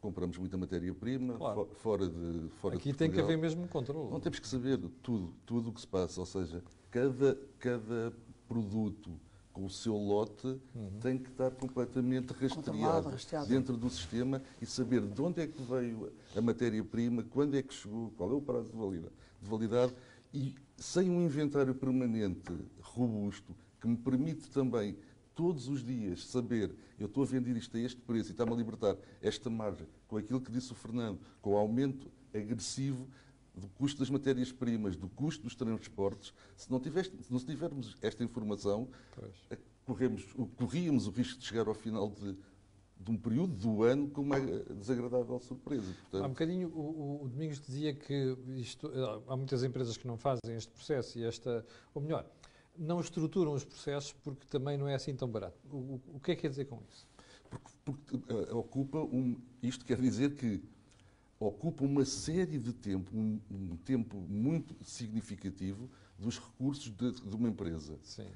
compramos 0.00 0.36
muita 0.36 0.56
matéria-prima 0.56 1.34
Claro. 1.34 1.64
fo- 1.68 1.74
fora 1.76 2.08
de 2.08 2.48
fora 2.60 2.74
Aqui 2.74 2.90
de 2.90 2.98
tem 2.98 3.08
que 3.08 3.20
haver 3.20 3.38
mesmo 3.38 3.68
controle. 3.68 4.10
Não 4.10 4.18
temos 4.18 4.40
que 4.40 4.48
saber 4.48 4.80
tudo, 5.00 5.32
tudo 5.46 5.70
o 5.70 5.72
que 5.72 5.80
se 5.80 5.86
passa, 5.86 6.18
ou 6.18 6.26
seja, 6.26 6.60
cada, 6.90 7.38
cada 7.60 8.12
produto 8.48 9.12
com 9.52 9.64
o 9.64 9.70
seu 9.70 9.94
lote 9.96 10.48
Uhum. 10.74 10.98
tem 11.00 11.16
que 11.16 11.30
estar 11.30 11.52
completamente 11.52 12.32
rastreado 12.32 13.10
rastreado. 13.10 13.46
dentro 13.48 13.76
do 13.76 13.88
sistema 13.88 14.42
e 14.60 14.66
saber 14.66 15.02
de 15.02 15.22
onde 15.22 15.40
é 15.40 15.46
que 15.46 15.62
veio 15.62 16.12
a 16.36 16.40
matéria-prima, 16.40 17.22
quando 17.22 17.56
é 17.56 17.62
que 17.62 17.72
chegou, 17.72 18.10
qual 18.16 18.28
é 18.32 18.34
o 18.34 18.42
prazo 18.42 18.72
de 18.72 18.76
valida- 18.76 19.12
de 19.40 19.48
validade 19.48 19.94
e 20.32 20.52
sem 20.76 21.08
um 21.08 21.22
inventário 21.24 21.72
permanente 21.76 22.52
robusto 22.82 23.54
que 23.84 23.88
me 23.88 23.96
permite 23.98 24.48
também 24.50 24.96
todos 25.34 25.68
os 25.68 25.84
dias 25.84 26.24
saber 26.24 26.74
eu 26.98 27.04
estou 27.06 27.22
a 27.22 27.26
vender 27.26 27.54
isto 27.54 27.76
a 27.76 27.80
este 27.80 28.00
preço 28.00 28.30
e 28.30 28.32
está-me 28.32 28.52
a 28.52 28.56
libertar 28.56 28.96
esta 29.20 29.50
margem 29.50 29.86
com 30.08 30.16
aquilo 30.16 30.40
que 30.40 30.50
disse 30.50 30.72
o 30.72 30.74
Fernando, 30.74 31.20
com 31.42 31.50
o 31.52 31.56
aumento 31.58 32.10
agressivo 32.32 33.06
do 33.54 33.68
custo 33.68 34.00
das 34.00 34.08
matérias-primas, 34.08 34.96
do 34.96 35.06
custo 35.10 35.42
dos 35.42 35.54
transportes, 35.54 36.32
se 36.56 36.70
não, 36.70 36.80
tiveste, 36.80 37.14
se 37.22 37.30
não 37.30 37.38
tivermos 37.38 37.94
esta 38.00 38.24
informação, 38.24 38.88
Pois. 39.14 39.32
eh, 39.50 39.58
corremos, 39.84 40.24
corríamos 40.56 41.06
o 41.06 41.10
risco 41.10 41.38
de 41.38 41.44
chegar 41.44 41.68
ao 41.68 41.74
final 41.74 42.08
de, 42.10 42.32
de 42.98 43.10
um 43.10 43.16
período 43.18 43.52
do 43.54 43.82
ano 43.82 44.08
com 44.08 44.22
uma 44.22 44.40
desagradável 44.40 45.38
surpresa. 45.40 45.84
Há 45.84 45.90
um 45.90 45.94
Portanto, 46.10 46.28
bocadinho 46.30 46.68
o, 46.68 46.80
o- 47.20 47.24
o 47.24 47.28
Domingos 47.28 47.60
dizia 47.60 47.92
que 47.94 48.36
isto, 48.56 48.88
eh, 48.88 49.22
há 49.28 49.36
muitas 49.36 49.62
empresas 49.62 49.96
que 49.98 50.06
não 50.06 50.16
fazem 50.16 50.56
este 50.56 50.72
processo 50.72 51.18
e 51.18 51.24
esta, 51.24 51.64
ou 51.94 52.00
melhor, 52.02 52.26
não 52.76 53.00
estruturam 53.00 53.52
os 53.52 53.64
processos 53.64 54.12
porque 54.12 54.46
também 54.46 54.76
não 54.76 54.88
é 54.88 54.94
assim 54.94 55.14
tão 55.14 55.28
barato. 55.28 55.56
O, 55.70 56.00
o, 56.14 56.20
que 56.20 56.32
é 56.32 56.34
que 56.34 56.42
quer 56.42 56.50
dizer 56.50 56.66
com 56.66 56.80
isso? 56.90 57.06
Porque, 57.50 57.70
porque 57.84 58.32
uh, 58.32 58.56
ocupa 58.56 58.98
um. 58.98 59.36
Isto 59.62 59.84
quer 59.84 60.00
dizer 60.00 60.34
que 60.34 60.62
ocupa 61.38 61.84
uma 61.84 62.04
série 62.04 62.58
de 62.58 62.72
tempo, 62.72 63.16
um, 63.16 63.40
um 63.50 63.76
tempo 63.76 64.16
muito 64.16 64.76
significativo 64.82 65.90
dos 66.18 66.38
recursos 66.38 66.90
de, 66.90 67.10
de 67.12 67.36
uma 67.36 67.48
empresa. 67.48 67.98
Sim. 68.02 68.26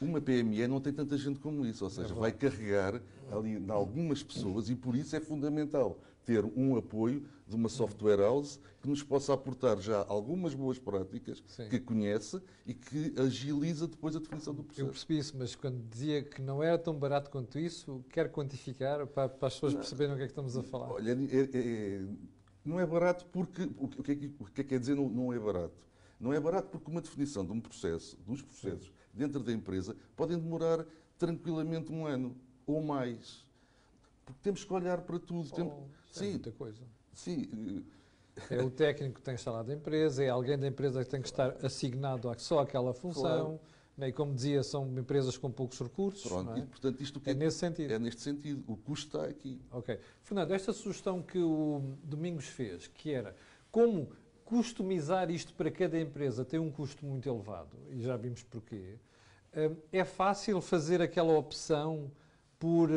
Uma 0.00 0.20
PME 0.20 0.66
não 0.66 0.80
tem 0.80 0.92
tanta 0.92 1.16
gente 1.18 1.38
como 1.40 1.66
isso, 1.66 1.84
ou 1.84 1.90
seja, 1.90 2.14
é 2.14 2.16
vai 2.16 2.32
carregar 2.32 3.02
ali 3.30 3.58
em 3.58 3.70
algumas 3.70 4.22
pessoas 4.22 4.70
e 4.70 4.74
por 4.74 4.96
isso 4.96 5.14
é 5.14 5.20
fundamental 5.20 6.00
ter 6.30 6.44
um 6.56 6.76
apoio 6.76 7.26
de 7.44 7.56
uma 7.56 7.68
software 7.68 8.18
house 8.18 8.60
que 8.80 8.88
nos 8.88 9.02
possa 9.02 9.34
aportar 9.34 9.80
já 9.80 10.04
algumas 10.06 10.54
boas 10.54 10.78
práticas 10.78 11.42
Sim. 11.48 11.68
que 11.68 11.80
conhece 11.80 12.40
e 12.64 12.72
que 12.72 13.12
agiliza 13.18 13.88
depois 13.88 14.14
a 14.14 14.20
definição 14.20 14.54
do 14.54 14.62
processo. 14.62 14.86
Eu 14.86 14.92
percebi 14.92 15.18
isso, 15.18 15.36
mas 15.36 15.56
quando 15.56 15.82
dizia 15.88 16.22
que 16.22 16.40
não 16.40 16.62
era 16.62 16.78
tão 16.78 16.94
barato 16.94 17.30
quanto 17.30 17.58
isso, 17.58 18.04
quero 18.10 18.30
quantificar 18.30 19.04
para, 19.08 19.28
para 19.28 19.48
as 19.48 19.54
pessoas 19.54 19.74
perceberem 19.74 20.14
o 20.14 20.16
que 20.16 20.22
é 20.22 20.26
que 20.26 20.30
estamos 20.30 20.56
a 20.56 20.62
falar. 20.62 20.92
Olha, 20.92 21.10
é, 21.10 21.36
é, 21.36 21.48
é 21.52 22.04
não 22.64 22.78
é 22.78 22.86
barato 22.86 23.26
porque. 23.32 23.68
O 23.76 23.88
que 23.88 24.12
é 24.12 24.14
que, 24.14 24.26
o 24.38 24.44
que, 24.44 24.60
é 24.60 24.64
que 24.64 24.70
quer 24.70 24.78
dizer 24.78 24.94
não, 24.94 25.08
não 25.08 25.32
é 25.32 25.38
barato? 25.38 25.74
Não 26.20 26.32
é 26.32 26.38
barato 26.38 26.68
porque 26.68 26.88
uma 26.88 27.00
definição 27.00 27.44
de 27.44 27.50
um 27.50 27.60
processo, 27.60 28.16
dos 28.24 28.40
processos, 28.40 28.92
dentro 29.12 29.42
da 29.42 29.52
empresa 29.52 29.96
podem 30.14 30.38
demorar 30.38 30.86
tranquilamente 31.18 31.90
um 31.90 32.06
ano 32.06 32.36
ou 32.66 32.80
mais. 32.80 33.44
Porque 34.24 34.38
temos 34.42 34.62
que 34.62 34.72
olhar 34.72 35.00
para 35.00 35.18
tudo. 35.18 35.48
Oh, 35.50 35.56
Tem... 35.56 35.72
Sim, 36.10 36.26
é 36.26 36.30
muita 36.30 36.52
coisa. 36.52 36.82
Sim. 37.12 37.84
É 38.48 38.62
o 38.62 38.70
técnico 38.70 39.16
que 39.16 39.22
tem 39.22 39.34
instalado 39.34 39.70
a 39.70 39.74
empresa, 39.74 40.24
é 40.24 40.28
alguém 40.28 40.58
da 40.58 40.66
empresa 40.66 41.04
que 41.04 41.10
tem 41.10 41.20
que 41.20 41.28
estar 41.28 41.56
assignado 41.64 42.32
só 42.38 42.60
àquela 42.60 42.94
função. 42.94 43.22
Claro. 43.22 43.60
Né? 43.96 44.08
E 44.08 44.12
como 44.12 44.34
dizia, 44.34 44.62
são 44.62 44.86
empresas 44.98 45.36
com 45.36 45.50
poucos 45.50 45.78
recursos. 45.78 46.22
Pronto, 46.22 46.52
é? 46.52 46.60
e, 46.60 46.62
portanto, 46.66 47.00
isto 47.02 47.20
é, 47.26 47.32
é 47.32 47.34
nesse 47.34 47.58
sentido. 47.58 47.92
É 47.92 47.98
neste 47.98 48.22
sentido. 48.22 48.64
O 48.66 48.76
custo 48.76 49.18
está 49.18 49.28
aqui. 49.28 49.60
Ok. 49.70 49.98
Fernando, 50.22 50.52
esta 50.52 50.72
sugestão 50.72 51.20
que 51.20 51.38
o 51.38 51.82
Domingos 52.02 52.46
fez, 52.46 52.86
que 52.86 53.12
era 53.12 53.36
como 53.70 54.08
customizar 54.44 55.30
isto 55.30 55.52
para 55.54 55.70
cada 55.70 56.00
empresa 56.00 56.44
tem 56.44 56.58
um 56.58 56.72
custo 56.72 57.06
muito 57.06 57.28
elevado, 57.28 57.76
e 57.90 58.02
já 58.02 58.16
vimos 58.16 58.42
porquê. 58.42 58.96
Hum, 59.54 59.76
é 59.92 60.04
fácil 60.04 60.60
fazer 60.60 61.02
aquela 61.02 61.36
opção 61.38 62.10
por. 62.58 62.90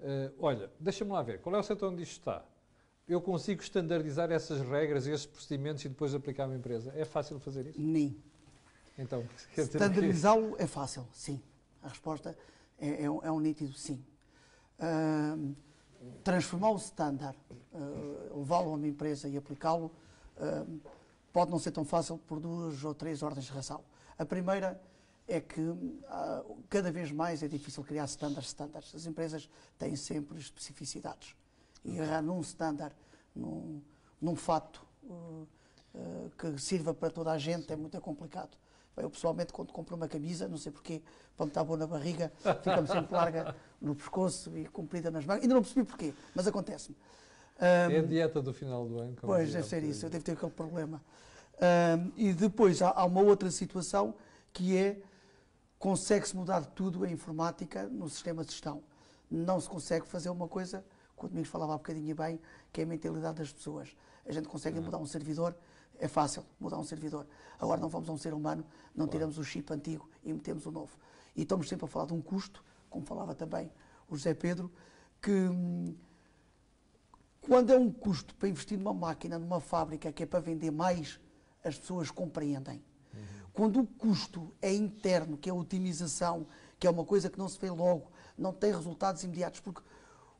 Hum, 0.00 0.30
olha, 0.38 0.70
deixa-me 0.78 1.10
lá 1.10 1.22
ver, 1.22 1.40
qual 1.40 1.54
é 1.54 1.58
o 1.58 1.62
setor 1.62 1.92
onde 1.92 2.02
isto 2.02 2.18
está? 2.18 2.44
Eu 3.08 3.20
consigo 3.20 3.62
standardizar 3.62 4.32
essas 4.32 4.60
regras, 4.60 5.06
esses 5.06 5.26
procedimentos 5.26 5.84
e 5.84 5.88
depois 5.88 6.14
aplicar 6.14 6.44
a 6.44 6.46
uma 6.46 6.56
empresa. 6.56 6.92
É 6.96 7.04
fácil 7.04 7.38
fazer 7.38 7.66
isso? 7.66 7.80
Nem. 7.80 8.16
Então, 8.98 9.24
standardizá-lo 9.56 10.56
é 10.58 10.66
fácil, 10.66 11.06
sim. 11.12 11.40
A 11.82 11.88
resposta 11.88 12.36
é, 12.78 13.04
é, 13.04 13.10
um, 13.10 13.22
é 13.22 13.30
um, 13.30 13.38
nítido 13.38 13.72
sim. 13.74 14.04
Uh, 14.78 15.54
transformar 16.24 16.70
o 16.70 16.76
standard, 16.76 17.38
uh, 17.72 18.38
levá-lo 18.38 18.70
a 18.70 18.74
uma 18.74 18.88
empresa 18.88 19.28
e 19.28 19.36
aplicá-lo, 19.36 19.92
uh, 20.36 20.80
pode 21.32 21.50
não 21.50 21.58
ser 21.58 21.70
tão 21.70 21.84
fácil 21.84 22.18
por 22.18 22.40
duas 22.40 22.82
ou 22.84 22.94
três 22.94 23.22
ordens 23.22 23.44
de 23.44 23.52
razão. 23.52 23.84
A 24.18 24.24
primeira 24.24 24.80
é 25.28 25.40
que 25.40 25.60
uh, 25.60 26.62
cada 26.68 26.90
vez 26.92 27.10
mais 27.10 27.42
é 27.42 27.48
difícil 27.48 27.82
criar 27.82 28.04
standards 28.04 28.48
standards. 28.48 28.94
As 28.94 29.06
empresas 29.06 29.48
têm 29.78 29.96
sempre 29.96 30.38
especificidades. 30.38 31.34
E 31.84 31.98
agarrar 31.98 32.22
num 32.22 32.40
standard, 32.40 32.94
num, 33.34 33.82
num 34.20 34.36
fato 34.36 34.86
uh, 35.04 35.46
uh, 35.94 36.30
que 36.38 36.58
sirva 36.58 36.94
para 36.94 37.10
toda 37.10 37.32
a 37.32 37.38
gente 37.38 37.72
é 37.72 37.76
muito 37.76 38.00
complicado. 38.00 38.56
Eu, 38.96 39.10
pessoalmente, 39.10 39.52
quando 39.52 39.72
compro 39.72 39.94
uma 39.94 40.08
camisa, 40.08 40.48
não 40.48 40.56
sei 40.56 40.72
porquê, 40.72 41.02
quando 41.36 41.50
está 41.50 41.62
boa 41.62 41.78
na 41.78 41.86
barriga, 41.86 42.32
fica-me 42.38 42.88
sempre 42.88 43.14
larga 43.14 43.54
no 43.80 43.94
pescoço 43.94 44.56
e 44.56 44.64
comprida 44.66 45.10
nas 45.10 45.26
mãos. 45.26 45.42
Ainda 45.42 45.54
não 45.54 45.62
percebi 45.62 45.84
porquê, 45.84 46.14
mas 46.34 46.46
acontece-me. 46.46 46.96
Um, 47.60 47.64
é 47.64 47.98
a 47.98 48.02
dieta 48.02 48.40
do 48.40 48.54
final 48.54 48.86
do 48.86 48.98
ano. 48.98 49.14
Pois, 49.20 49.52
deve 49.52 49.66
ser 49.66 49.82
isso, 49.82 50.06
eu 50.06 50.10
devo 50.10 50.24
ter 50.24 50.32
aquele 50.32 50.52
problema. 50.52 51.02
Um, 51.56 52.12
e 52.16 52.32
depois 52.32 52.80
há, 52.80 52.90
há, 52.90 53.04
uma 53.04 53.20
outra 53.22 53.50
situação 53.50 54.14
que 54.52 54.76
é 54.76 54.98
consegue-se 55.78 56.34
mudar 56.36 56.64
tudo 56.64 57.04
a 57.04 57.10
informática 57.10 57.86
no 57.88 58.08
sistema 58.08 58.44
de 58.44 58.52
gestão. 58.52 58.82
Não 59.30 59.60
se 59.60 59.68
consegue 59.68 60.06
fazer 60.06 60.30
uma 60.30 60.48
coisa, 60.48 60.84
que 61.16 61.24
o 61.24 61.28
Domingos 61.28 61.50
falava 61.50 61.74
há 61.74 61.76
bocadinho 61.76 62.14
bem, 62.14 62.40
que 62.72 62.80
é 62.80 62.84
a 62.84 62.86
mentalidade 62.86 63.38
das 63.38 63.52
pessoas. 63.52 63.96
A 64.24 64.32
gente 64.32 64.48
consegue 64.48 64.78
mudar 64.80 64.98
um 64.98 65.06
servidor, 65.06 65.56
é 65.98 66.08
fácil 66.08 66.44
mudar 66.60 66.78
um 66.78 66.84
servidor. 66.84 67.26
Agora 67.58 67.80
não 67.80 67.88
vamos 67.88 68.08
a 68.08 68.12
um 68.12 68.18
ser 68.18 68.34
humano, 68.34 68.64
não 68.94 69.06
tiramos 69.06 69.38
o 69.38 69.44
chip 69.44 69.72
antigo 69.72 70.08
e 70.24 70.32
metemos 70.32 70.66
o 70.66 70.70
novo. 70.70 70.96
E 71.34 71.42
estamos 71.42 71.68
sempre 71.68 71.84
a 71.84 71.88
falar 71.88 72.06
de 72.06 72.14
um 72.14 72.20
custo, 72.20 72.64
como 72.90 73.04
falava 73.04 73.34
também 73.34 73.70
o 74.08 74.16
José 74.16 74.34
Pedro, 74.34 74.70
que 75.20 75.30
hum, 75.30 75.94
quando 77.40 77.72
é 77.72 77.78
um 77.78 77.90
custo 77.90 78.34
para 78.34 78.48
investir 78.48 78.78
numa 78.78 78.94
máquina, 78.94 79.38
numa 79.38 79.60
fábrica 79.60 80.12
que 80.12 80.22
é 80.22 80.26
para 80.26 80.40
vender 80.40 80.70
mais, 80.70 81.20
as 81.64 81.78
pessoas 81.78 82.10
compreendem. 82.10 82.82
Quando 83.56 83.80
o 83.80 83.86
custo 83.86 84.52
é 84.60 84.70
interno, 84.70 85.38
que 85.38 85.48
é 85.48 85.52
a 85.52 85.54
otimização, 85.54 86.46
que 86.78 86.86
é 86.86 86.90
uma 86.90 87.06
coisa 87.06 87.30
que 87.30 87.38
não 87.38 87.48
se 87.48 87.58
vê 87.58 87.70
logo, 87.70 88.12
não 88.36 88.52
tem 88.52 88.70
resultados 88.70 89.24
imediatos, 89.24 89.60
porque 89.60 89.80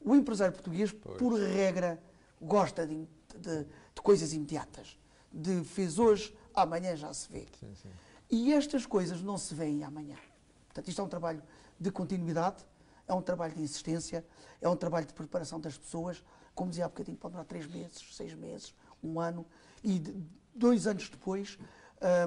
o 0.03 0.15
empresário 0.15 0.53
português, 0.53 0.93
pois. 0.93 1.17
por 1.17 1.33
regra, 1.33 1.99
gosta 2.39 2.87
de, 2.87 3.09
de, 3.39 3.65
de 3.65 4.03
coisas 4.03 4.35
imediatas 4.35 4.99
de 5.33 5.65
fez 5.65 5.99
hoje, 5.99 6.37
amanhã 6.55 6.95
já 6.95 7.11
se 7.15 7.27
vê. 7.33 7.47
Sim, 7.59 7.75
sim. 7.75 7.89
E 8.31 8.53
estas 8.53 8.85
coisas 8.85 9.23
não 9.23 9.39
se 9.39 9.55
veem 9.55 9.83
amanhã. 9.83 10.19
Portanto, 10.67 10.89
isto 10.89 11.01
é 11.01 11.05
um 11.05 11.09
trabalho 11.09 11.43
de 11.81 11.91
continuidade, 11.91 12.67
é 13.09 13.15
um 13.15 13.23
trabalho 13.23 13.55
de 13.55 13.63
insistência, 13.63 14.23
é 14.61 14.69
um 14.69 14.77
trabalho 14.77 15.07
de 15.07 15.15
preparação 15.15 15.59
das 15.59 15.79
pessoas. 15.79 16.23
Como 16.55 16.69
dizia 16.69 16.85
há 16.85 16.89
bocadinho, 16.89 17.17
pode 17.17 17.33
durar 17.33 17.47
três 17.47 17.67
meses, 17.67 18.15
seis 18.15 18.35
meses, 18.35 18.75
um 19.03 19.19
ano. 19.19 19.47
E 19.83 19.99
de, 19.99 20.15
dois 20.55 20.87
anos 20.87 21.09
depois 21.09 21.59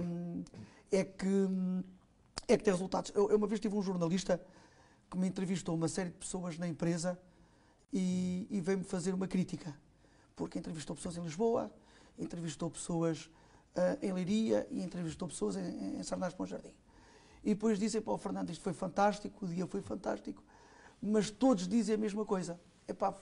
hum, 0.03 0.43
é, 0.91 1.03
que, 1.03 1.47
é 2.47 2.57
que 2.57 2.63
tem 2.63 2.73
resultados. 2.73 3.11
Eu, 3.15 3.29
eu, 3.29 3.37
uma 3.37 3.47
vez 3.47 3.59
tive 3.59 3.75
um 3.75 3.81
jornalista 3.81 4.41
que 5.09 5.17
me 5.17 5.27
entrevistou 5.27 5.75
uma 5.75 5.87
série 5.87 6.09
de 6.09 6.17
pessoas 6.17 6.57
na 6.57 6.67
empresa 6.67 7.19
e, 7.91 8.47
e 8.49 8.61
veio-me 8.61 8.83
fazer 8.83 9.13
uma 9.13 9.27
crítica. 9.27 9.75
Porque 10.35 10.59
entrevistou 10.59 10.95
pessoas 10.95 11.17
em 11.17 11.21
Lisboa, 11.21 11.71
entrevistou 12.17 12.69
pessoas 12.69 13.29
uh, 13.75 14.05
em 14.05 14.11
Leiria 14.13 14.67
e 14.69 14.81
entrevistou 14.81 15.27
pessoas 15.27 15.55
em, 15.55 15.99
em 15.99 16.03
Sarnás 16.03 16.33
o 16.37 16.45
Jardim. 16.45 16.73
E 17.43 17.53
depois 17.53 17.79
dizem 17.79 18.01
para 18.01 18.13
o 18.13 18.17
Fernando, 18.17 18.49
isto 18.49 18.61
foi 18.61 18.73
fantástico, 18.73 19.45
o 19.45 19.47
dia 19.47 19.65
foi 19.65 19.81
fantástico, 19.81 20.43
mas 21.01 21.31
todos 21.31 21.67
dizem 21.67 21.95
a 21.95 21.97
mesma 21.97 22.25
coisa. 22.25 22.59
Epá, 22.87 23.13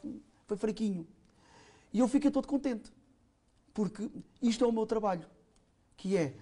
foi 0.46 0.58
fraquinho. 0.58 1.08
E 1.94 2.00
eu 2.00 2.08
fiquei 2.08 2.32
todo 2.32 2.48
contente, 2.48 2.92
porque 3.74 4.10
isto 4.42 4.64
é 4.64 4.68
o 4.68 4.72
meu 4.72 4.86
trabalho, 4.86 5.28
que 5.96 6.18
é, 6.18 6.36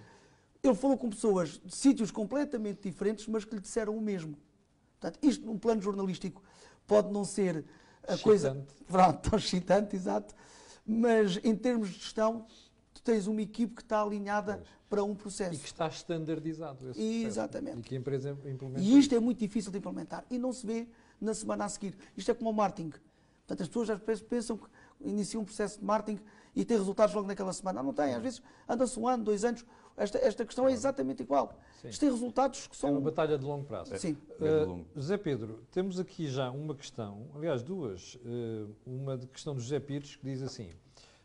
ele 0.68 0.76
falou 0.76 0.96
com 0.96 1.10
pessoas 1.10 1.60
de 1.64 1.74
sítios 1.74 2.10
completamente 2.10 2.88
diferentes, 2.88 3.26
mas 3.26 3.44
que 3.44 3.54
lhe 3.54 3.60
disseram 3.60 3.96
o 3.96 4.00
mesmo. 4.00 4.36
Portanto, 5.00 5.18
isto 5.22 5.44
num 5.44 5.58
plano 5.58 5.80
jornalístico 5.82 6.42
pode 6.86 7.12
não 7.12 7.24
ser 7.24 7.64
a 8.06 8.14
excitante. 8.14 8.22
coisa 8.22 8.66
pronto, 8.86 9.30
tão 9.30 9.38
excitante, 9.38 9.96
exato, 9.96 10.34
mas 10.86 11.38
em 11.42 11.54
termos 11.54 11.88
de 11.88 11.98
gestão, 11.98 12.46
tu 12.94 13.02
tens 13.02 13.26
uma 13.26 13.42
equipe 13.42 13.74
que 13.74 13.82
está 13.82 14.00
alinhada 14.00 14.58
pois. 14.58 14.68
para 14.88 15.04
um 15.04 15.14
processo. 15.14 15.54
E 15.54 15.58
que 15.58 15.66
está 15.66 15.88
standardizado 15.88 16.88
esse 16.90 17.00
processo. 17.00 17.26
Exatamente. 17.26 17.78
E 17.78 17.82
que 17.82 17.94
a 17.94 17.98
empresa 17.98 18.30
implementa. 18.44 18.80
E 18.80 18.98
isto 18.98 19.14
é 19.14 19.20
muito 19.20 19.38
difícil 19.38 19.72
de 19.72 19.78
implementar. 19.78 20.24
E 20.30 20.38
não 20.38 20.52
se 20.52 20.64
vê 20.64 20.88
na 21.20 21.34
semana 21.34 21.64
a 21.64 21.68
seguir. 21.68 21.96
Isto 22.16 22.30
é 22.30 22.34
como 22.34 22.50
o 22.50 22.54
marketing. 22.54 22.92
Portanto, 23.46 23.62
as 23.62 23.68
pessoas 23.68 23.90
às 23.90 23.98
vezes 24.00 24.22
pensam 24.22 24.56
que 24.56 24.66
iniciam 25.00 25.42
um 25.42 25.44
processo 25.44 25.78
de 25.78 25.84
marketing 25.84 26.20
e 26.54 26.64
têm 26.64 26.76
resultados 26.78 27.14
logo 27.14 27.28
naquela 27.28 27.52
semana. 27.52 27.80
Não, 27.80 27.88
não 27.88 27.94
tem. 27.94 28.14
Às 28.14 28.22
vezes 28.22 28.42
anda-se 28.68 28.98
um 28.98 29.06
ano, 29.06 29.24
dois 29.24 29.44
anos. 29.44 29.64
Esta, 29.96 30.18
esta 30.18 30.44
questão 30.44 30.68
é 30.68 30.72
exatamente 30.72 31.22
igual. 31.22 31.58
Sim. 31.80 31.88
Isto 31.88 32.00
tem 32.00 32.10
resultados 32.10 32.66
que 32.66 32.76
são. 32.76 32.90
É 32.90 32.92
uma 32.92 33.00
batalha 33.00 33.38
de 33.38 33.44
longo 33.44 33.64
prazo. 33.64 33.96
Sim. 33.96 34.16
Uh, 34.38 34.84
José 34.94 35.16
Pedro, 35.16 35.62
temos 35.70 35.98
aqui 35.98 36.28
já 36.28 36.50
uma 36.50 36.74
questão, 36.74 37.30
aliás, 37.34 37.62
duas. 37.62 38.16
Uh, 38.16 38.74
uma 38.84 39.16
de 39.16 39.26
questão 39.26 39.54
do 39.54 39.60
José 39.60 39.80
Pires, 39.80 40.16
que 40.16 40.24
diz 40.24 40.42
assim: 40.42 40.70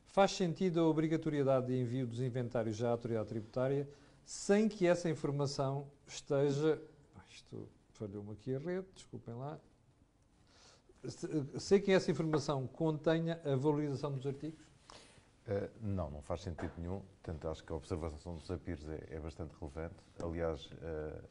faz 0.05 0.31
sentido 0.31 0.79
a 0.79 0.87
obrigatoriedade 0.87 1.67
de 1.67 1.81
envio 1.81 2.07
dos 2.07 2.21
inventários 2.21 2.81
à 2.81 2.89
autoridade 2.89 3.27
tributária 3.27 3.89
sem 4.25 4.69
que 4.69 4.87
essa 4.87 5.09
informação 5.09 5.87
esteja. 6.07 6.81
Isto 7.29 7.67
falhou-me 7.89 8.31
aqui 8.31 8.55
a 8.55 8.59
rede, 8.59 8.87
desculpem 8.95 9.33
lá. 9.33 9.59
Sei 11.57 11.79
que 11.79 11.91
essa 11.91 12.11
informação 12.11 12.67
contenha 12.67 13.41
a 13.43 13.55
valorização 13.55 14.13
dos 14.13 14.25
artigos? 14.25 14.57
Uh, 15.47 15.69
não, 15.81 16.09
não 16.11 16.21
faz 16.21 16.41
sentido 16.41 16.71
nenhum. 16.77 17.01
Portanto, 17.21 17.47
acho 17.49 17.63
que 17.63 17.73
a 17.73 17.75
observação 17.75 18.35
dos 18.35 18.45
Sapires 18.45 18.87
é, 18.87 19.15
é 19.15 19.19
bastante 19.19 19.55
relevante. 19.59 19.95
Aliás, 20.21 20.65
uh, 20.67 21.23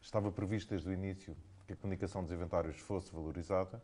estava 0.00 0.30
previsto 0.30 0.70
desde 0.70 0.88
o 0.88 0.92
início 0.92 1.36
que 1.66 1.72
a 1.72 1.76
comunicação 1.76 2.22
dos 2.22 2.32
inventários 2.32 2.78
fosse 2.78 3.12
valorizada. 3.12 3.82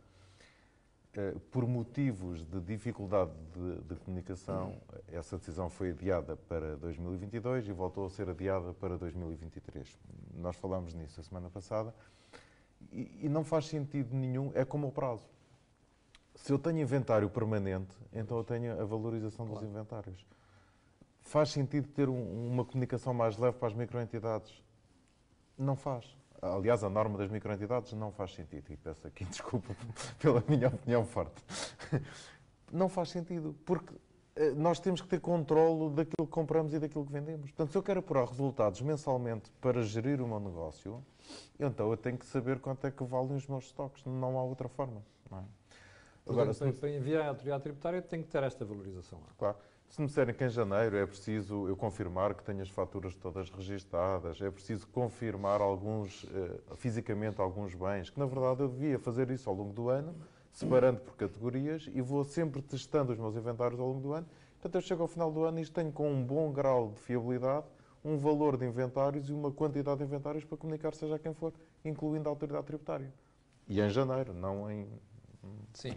eh, 1.15 1.35
por 1.51 1.67
motivos 1.67 2.43
de 2.43 2.59
dificuldade 2.61 3.31
de, 3.53 3.81
de, 3.83 3.95
comunicação, 3.97 4.75
essa 5.11 5.37
decisão 5.37 5.69
foi 5.69 5.91
adiada 5.91 6.35
para 6.35 6.75
2022 6.77 7.67
e 7.67 7.71
voltou 7.71 8.07
a 8.07 8.09
ser 8.09 8.27
adiada 8.29 8.73
para 8.73 8.97
2023. 8.97 9.99
Nós 10.33 10.55
falámos 10.55 10.93
nisso 10.95 11.19
a 11.19 11.23
semana 11.23 11.51
passada 11.51 11.93
e, 12.91 13.25
e 13.25 13.29
não 13.29 13.43
faz 13.43 13.67
sentido 13.67 14.15
nenhum, 14.15 14.51
é 14.55 14.65
como 14.65 14.87
o 14.87 14.91
prazo. 14.91 15.27
Se 16.35 16.51
eu 16.51 16.59
tenho 16.59 16.79
inventário 16.79 17.29
permanente, 17.29 17.95
então 18.11 18.37
eu 18.37 18.43
tenho 18.43 18.79
a 18.79 18.85
valorização 18.85 19.45
claro. 19.45 19.61
dos 19.61 19.69
inventários. 19.69 20.25
Faz 21.21 21.49
sentido 21.49 21.87
ter 21.87 22.09
um, 22.09 22.47
uma 22.51 22.65
comunicação 22.65 23.13
mais 23.13 23.37
leve 23.37 23.57
para 23.57 23.67
as 23.67 23.73
microentidades? 23.73 24.61
Não 25.57 25.75
faz. 25.75 26.17
Aliás, 26.41 26.83
a 26.83 26.89
norma 26.89 27.17
das 27.17 27.29
microentidades 27.29 27.93
não 27.93 28.11
faz 28.11 28.33
sentido. 28.33 28.71
E 28.71 28.77
peço 28.77 29.07
aqui 29.07 29.23
desculpa 29.25 29.75
pela 30.19 30.43
minha 30.47 30.67
opinião 30.67 31.05
forte. 31.05 31.41
Não 32.71 32.89
faz 32.89 33.09
sentido, 33.09 33.55
porque 33.65 33.93
eh, 34.35 34.51
nós 34.51 34.79
temos 34.79 34.99
que 34.99 35.07
ter 35.07 35.21
controle 35.21 35.93
daquilo 35.93 36.27
que 36.27 36.33
compramos 36.33 36.73
e 36.73 36.79
daquilo 36.79 37.05
que 37.05 37.11
vendemos. 37.13 37.51
Portanto, 37.51 37.71
se 37.71 37.77
eu 37.77 37.83
quero 37.83 37.99
apurar 37.99 38.25
resultados 38.25 38.81
mensalmente 38.81 39.51
para 39.61 39.81
gerir 39.83 40.21
o 40.21 40.27
meu 40.27 40.39
negócio, 40.39 41.03
então 41.59 41.89
eu 41.91 41.97
tenho 41.97 42.17
que 42.17 42.25
saber 42.25 42.59
quanto 42.59 42.85
é 42.87 42.91
que 42.91 43.03
valem 43.03 43.35
os 43.35 43.47
meus 43.47 43.65
estoques. 43.65 44.03
Não 44.05 44.37
há 44.37 44.43
outra 44.43 44.67
forma. 44.67 45.03
Não 45.29 45.39
é? 45.39 45.43
Agora, 46.27 46.47
Portanto, 46.47 46.79
para 46.79 46.89
enviar 46.89 47.23
à 47.23 47.27
autoridade 47.29 47.63
tributária 47.63 48.01
tem 48.01 48.21
que 48.21 48.29
ter 48.29 48.43
esta 48.43 48.63
valorização. 48.63 49.19
Claro. 49.37 49.57
Se 49.89 50.01
me 50.01 50.07
disserem 50.07 50.33
que 50.33 50.43
em 50.43 50.49
janeiro 50.49 50.95
é 50.95 51.05
preciso 51.05 51.67
eu 51.67 51.75
confirmar 51.75 52.33
que 52.33 52.43
tenho 52.43 52.61
as 52.61 52.69
faturas 52.69 53.15
todas 53.15 53.49
registadas, 53.51 54.41
é 54.41 54.49
preciso 54.49 54.87
confirmar 54.87 55.61
alguns, 55.61 56.25
eh, 56.33 56.75
fisicamente 56.75 57.39
alguns 57.39 57.75
bens, 57.75 58.09
que 58.09 58.17
na 58.17 58.25
verdade 58.25 58.61
eu 58.61 58.69
devia 58.69 58.97
fazer 58.97 59.29
isso 59.29 59.47
ao 59.49 59.55
longo 59.55 59.71
do 59.71 59.89
ano, 59.89 60.15
separando 60.51 61.01
por 61.01 61.15
categorias 61.15 61.87
e 61.93 62.01
vou 62.01 62.23
sempre 62.23 62.61
testando 62.61 63.11
os 63.11 63.19
meus 63.19 63.35
inventários 63.35 63.79
ao 63.79 63.87
longo 63.87 63.99
do 63.99 64.13
ano. 64.13 64.25
Portanto, 64.53 64.75
eu 64.75 64.81
chego 64.81 65.03
ao 65.03 65.07
final 65.07 65.31
do 65.31 65.43
ano 65.43 65.59
e 65.59 65.65
tenho 65.67 65.91
com 65.91 66.09
um 66.09 66.23
bom 66.23 66.51
grau 66.51 66.91
de 66.91 67.01
fiabilidade 67.01 67.67
um 68.03 68.17
valor 68.17 68.57
de 68.57 68.65
inventários 68.65 69.29
e 69.29 69.33
uma 69.33 69.51
quantidade 69.51 69.99
de 69.99 70.03
inventários 70.03 70.43
para 70.43 70.57
comunicar 70.57 70.93
seja 70.93 71.17
quem 71.17 71.33
for, 71.33 71.53
incluindo 71.85 72.27
a 72.27 72.31
autoridade 72.31 72.65
tributária. 72.65 73.13
E 73.67 73.79
em 73.79 73.89
janeiro, 73.89 74.33
não 74.33 74.69
em... 74.69 74.87
Sim. 75.73 75.93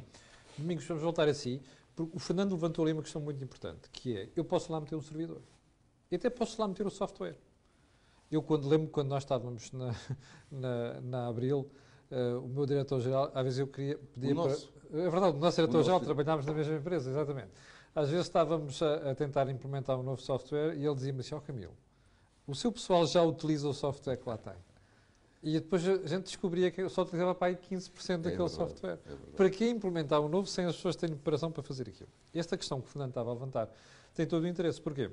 Domingos, 0.57 0.87
vamos 0.87 1.03
voltar 1.03 1.29
a 1.29 1.35
si. 1.35 1.61
O 1.99 2.19
Fernando 2.19 2.53
levantou 2.53 2.85
ali 2.85 2.93
uma 2.93 3.03
questão 3.03 3.21
muito 3.21 3.43
importante, 3.43 3.89
que 3.91 4.17
é, 4.17 4.29
eu 4.37 4.45
posso 4.45 4.71
lá 4.71 4.81
meter 4.81 4.97
um 4.97 5.01
servidor. 5.01 5.41
E 6.11 6.17
até 6.17 6.29
posso 6.29 6.61
lá 6.61 6.69
meter 6.69 6.87
o 6.87 6.91
software. 6.91 7.37
Eu 8.31 8.43
quando 8.43 8.69
lembro 8.69 8.89
quando 8.89 9.09
nós 9.09 9.23
estávamos 9.23 9.73
na, 9.73 9.95
na, 10.51 11.01
na 11.01 11.29
Abril, 11.29 11.71
uh, 12.11 12.41
o 12.45 12.49
meu 12.49 12.67
diretor-geral, 12.67 13.31
às 13.35 13.45
vezes 13.45 13.59
eu 13.59 13.67
queria 13.67 13.99
pedir 13.99 14.35
para... 14.35 14.53
É 14.53 15.11
verdade, 15.11 15.37
o 15.37 15.41
nosso 15.41 15.57
diretor-geral 15.57 16.01
trabalhámos 16.01 16.47
na 16.47 16.53
mesma 16.53 16.77
empresa, 16.77 17.11
exatamente. 17.11 17.51
Às 17.95 18.11
vezes 18.11 18.27
estávamos 18.27 18.83
a, 18.83 19.11
a, 19.11 19.15
tentar 19.15 19.49
implementar 19.49 19.99
um 19.99 20.03
novo 20.03 20.21
software 20.21 20.77
e 20.77 20.85
ele 20.85 20.95
dizia-me 20.95 21.21
assim, 21.21 21.35
ó 21.35 21.39
oh, 21.39 21.41
Camilo, 21.41 21.75
o 22.47 22.55
seu 22.55 22.71
pessoal 22.71 23.07
já 23.07 23.23
utiliza 23.23 23.69
o 23.69 23.73
software 23.73 24.17
que 24.17 24.29
lá 24.29 24.37
tem. 24.37 24.55
E 25.47 25.61
depois 25.61 25.87
a 25.87 26.07
gente 26.09 26.25
descobria 26.25 26.73
que 26.73 26.83
eu 26.83 26.91
só 26.91 27.03
utilizava 27.03 27.33
para 27.33 27.47
aí 27.47 27.57
15% 27.57 28.17
daquele 28.17 28.35
é 28.35 28.37
verdade, 28.37 28.51
software. 28.51 28.99
É 29.07 29.37
para 29.37 29.49
que 29.49 29.69
implementar 29.69 30.21
um 30.21 30.29
novo 30.29 30.49
sem 30.49 30.65
as 30.65 30.75
pessoas 30.75 30.97
terem 30.97 31.15
preparação 31.15 31.53
para 31.53 31.63
fazer 31.63 31.89
aquilo? 31.89 32.09
Esta 32.35 32.57
questão 32.57 32.81
que 32.81 32.89
o 32.89 32.91
Fernando 32.91 33.11
estava 33.11 33.31
a 33.31 33.33
levantar 33.33 33.71
tem 34.13 34.27
todo 34.27 34.43
o 34.43 34.49
interesse. 34.49 34.83
Porquê? 34.83 35.09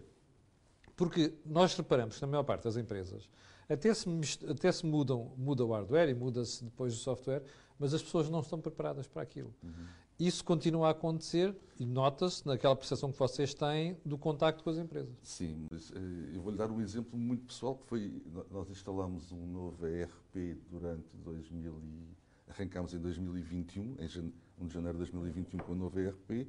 Porque 0.96 1.36
nós 1.46 1.76
reparamos 1.76 2.16
que 2.16 2.22
na 2.24 2.28
maior 2.28 2.42
parte 2.42 2.64
das 2.64 2.78
empresas 2.78 3.30
até 3.70 3.94
se, 3.94 4.10
até 4.50 4.72
se 4.72 4.84
mudam, 4.88 5.32
muda 5.38 5.64
o 5.64 5.72
hardware 5.72 6.10
e 6.10 6.16
muda-se 6.16 6.64
depois 6.64 6.96
o 6.96 6.98
software, 6.98 7.44
mas 7.78 7.94
as 7.94 8.02
pessoas 8.02 8.28
não 8.28 8.40
estão 8.40 8.60
preparadas 8.60 9.08
para 9.08 9.22
aquilo. 9.22 9.54
Uhum. 9.64 9.86
Isso 10.20 10.44
continua 10.44 10.88
a 10.88 10.92
acontecer 10.92 11.56
e 11.80 11.86
nota-se 11.86 12.46
naquela 12.48 12.76
percepção 12.76 13.12
que 13.12 13.20
vocês 13.20 13.54
têm 13.54 13.98
do 14.04 14.18
contacto 14.18 14.64
com 14.64 14.70
as 14.72 14.78
empresas. 14.78 15.14
Sim, 15.22 15.68
mas 15.72 15.92
uh, 15.92 15.94
eu 16.34 16.42
vou-lhe 16.42 16.58
dar 16.58 16.72
um 16.72 16.82
exemplo 16.82 17.18
muito 17.18 17.46
pessoal, 17.46 17.76
que 17.76 17.86
foi, 17.86 18.24
nós 18.50 18.68
instalamos 18.70 19.32
um 19.32 19.46
novo 19.46 19.86
ERP 19.86 20.23
durante 20.70 21.16
2000 21.18 21.82
e, 21.84 22.52
arrancámos 22.52 22.94
em 22.94 23.00
2021, 23.00 23.98
em 24.00 24.34
1 24.60 24.68
de 24.68 24.74
janeiro 24.74 24.98
de 24.98 25.12
2021 25.12 25.60
com 25.60 25.72
o 25.72 25.76
novo 25.76 26.00
ERP, 26.00 26.48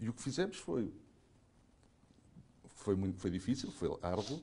e 0.00 0.08
o 0.08 0.12
que 0.12 0.22
fizemos 0.22 0.56
foi, 0.56 0.92
foi, 2.66 2.94
muito, 2.94 3.18
foi 3.18 3.30
difícil, 3.30 3.70
foi 3.70 3.96
árduo, 4.02 4.42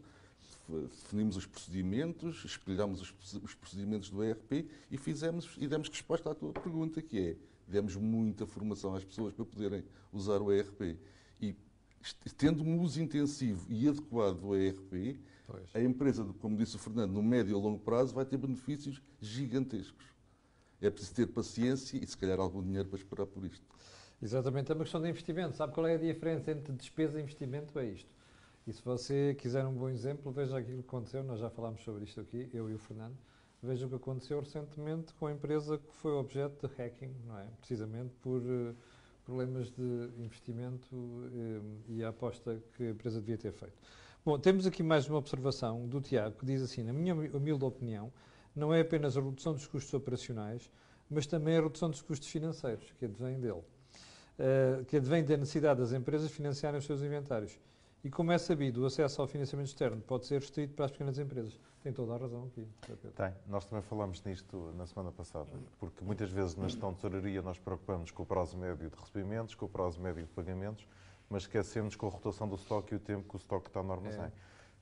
definimos 0.67 1.37
os 1.37 1.45
procedimentos, 1.45 2.43
espelhamos 2.43 3.01
os, 3.01 3.33
os 3.43 3.53
procedimentos 3.53 4.09
do 4.09 4.23
ERP 4.23 4.67
e 4.89 4.97
fizemos 4.97 5.55
e 5.57 5.67
demos 5.67 5.89
resposta 5.89 6.31
à 6.31 6.35
tua 6.35 6.51
pergunta, 6.53 7.01
que 7.01 7.19
é 7.19 7.35
demos 7.67 7.95
muita 7.95 8.45
formação 8.45 8.95
às 8.95 9.03
pessoas 9.03 9.33
para 9.33 9.45
poderem 9.45 9.83
usar 10.11 10.41
o 10.41 10.51
ERP. 10.51 10.97
E 11.41 11.55
tendo 12.37 12.63
um 12.63 12.79
uso 12.79 13.01
intensivo 13.01 13.65
e 13.69 13.87
adequado 13.87 14.39
do 14.39 14.55
ERP, 14.55 15.19
pois. 15.47 15.69
a 15.73 15.81
empresa, 15.81 16.25
como 16.39 16.57
disse 16.57 16.75
o 16.75 16.79
Fernando, 16.79 17.11
no 17.11 17.23
médio 17.23 17.57
e 17.57 17.61
longo 17.61 17.79
prazo 17.79 18.13
vai 18.13 18.25
ter 18.25 18.37
benefícios 18.37 19.01
gigantescos. 19.19 20.05
É 20.81 20.89
preciso 20.89 21.15
ter 21.15 21.27
paciência 21.27 21.97
e, 21.97 22.05
se 22.05 22.17
calhar, 22.17 22.39
algum 22.39 22.61
dinheiro 22.61 22.87
para 22.87 22.97
esperar 22.97 23.25
por 23.25 23.43
isto. 23.45 23.65
Exatamente, 24.21 24.71
é 24.71 24.75
uma 24.75 24.83
questão 24.83 25.01
de 25.01 25.09
investimento. 25.09 25.55
Sabe 25.55 25.73
qual 25.73 25.87
é 25.87 25.95
a 25.95 25.97
diferença 25.97 26.51
entre 26.51 26.73
despesa 26.73 27.19
e 27.19 27.23
investimento? 27.23 27.77
É 27.79 27.85
isto. 27.85 28.09
E 28.67 28.73
se 28.73 28.81
você 28.83 29.35
quiser 29.35 29.65
um 29.65 29.73
bom 29.73 29.89
exemplo, 29.89 30.31
veja 30.31 30.57
aquilo 30.57 30.81
que 30.81 30.87
aconteceu. 30.87 31.23
Nós 31.23 31.39
já 31.39 31.49
falámos 31.49 31.83
sobre 31.83 32.03
isto 32.03 32.19
aqui, 32.19 32.49
eu 32.53 32.69
e 32.69 32.73
o 32.73 32.79
Fernando. 32.79 33.15
Veja 33.61 33.85
o 33.85 33.89
que 33.89 33.95
aconteceu 33.95 34.39
recentemente 34.39 35.13
com 35.13 35.27
a 35.27 35.31
empresa 35.31 35.77
que 35.77 35.93
foi 35.95 36.11
objeto 36.11 36.67
de 36.67 36.73
hacking, 36.75 37.13
não 37.25 37.39
é? 37.39 37.47
Precisamente 37.59 38.13
por 38.21 38.41
uh, 38.41 38.75
problemas 39.23 39.71
de 39.71 40.09
investimento 40.17 40.95
uh, 40.95 41.81
e 41.87 42.03
a 42.03 42.09
aposta 42.09 42.61
que 42.75 42.83
a 42.83 42.89
empresa 42.91 43.19
devia 43.19 43.37
ter 43.37 43.51
feito. 43.51 43.77
Bom, 44.25 44.39
temos 44.39 44.65
aqui 44.65 44.81
mais 44.81 45.07
uma 45.07 45.19
observação 45.19 45.85
do 45.85 46.01
Tiago 46.01 46.39
que 46.39 46.47
diz 46.47 46.59
assim: 46.59 46.81
na 46.81 46.91
minha 46.91 47.13
humilde 47.13 47.63
opinião, 47.63 48.11
não 48.55 48.73
é 48.73 48.81
apenas 48.81 49.15
a 49.15 49.21
redução 49.21 49.53
dos 49.53 49.67
custos 49.67 49.93
operacionais, 49.93 50.67
mas 51.07 51.27
também 51.27 51.55
a 51.55 51.61
redução 51.61 51.91
dos 51.91 52.01
custos 52.01 52.27
financeiros, 52.29 52.91
que 52.97 53.05
advém 53.05 53.39
dele, 53.39 53.61
uh, 53.61 54.83
que 54.87 54.97
advém 54.97 55.23
da 55.23 55.37
necessidade 55.37 55.79
das 55.79 55.91
empresas 55.91 56.31
financiarem 56.31 56.79
os 56.79 56.85
seus 56.85 57.03
inventários. 57.03 57.59
E 58.03 58.09
como 58.09 58.31
é 58.31 58.37
sabido, 58.39 58.81
o 58.81 58.87
acesso 58.87 59.21
ao 59.21 59.27
financiamento 59.27 59.67
externo 59.67 60.01
pode 60.01 60.25
ser 60.25 60.39
restrito 60.39 60.73
para 60.73 60.85
as 60.85 60.91
pequenas 60.91 61.19
empresas. 61.19 61.59
Tem 61.83 61.93
toda 61.93 62.15
a 62.15 62.17
razão 62.17 62.45
aqui. 62.45 62.67
Tem. 63.15 63.31
Nós 63.45 63.65
também 63.65 63.83
falámos 63.83 64.23
nisto 64.23 64.73
na 64.75 64.87
semana 64.87 65.11
passada, 65.11 65.51
porque 65.79 66.03
muitas 66.03 66.31
vezes 66.31 66.55
na 66.55 66.67
gestão 66.67 66.89
de 66.89 66.95
tesouraria 66.95 67.43
nós 67.43 67.59
preocupamos 67.59 68.09
com 68.09 68.23
o 68.23 68.25
prazo 68.25 68.57
médio 68.57 68.89
de 68.89 68.95
recebimentos, 68.95 69.53
com 69.53 69.67
o 69.67 69.69
prazo 69.69 70.01
médio 70.01 70.23
de 70.23 70.29
pagamentos, 70.29 70.87
mas 71.29 71.43
esquecemos 71.43 71.95
com 71.95 72.07
a 72.07 72.09
rotação 72.09 72.47
do 72.47 72.55
estoque 72.55 72.93
e 72.93 72.97
o 72.97 72.99
tempo 72.99 73.27
que 73.27 73.35
o 73.35 73.37
estoque 73.37 73.67
está 73.67 73.81
no 73.81 73.91
armazém. 73.91 74.23
É. 74.23 74.31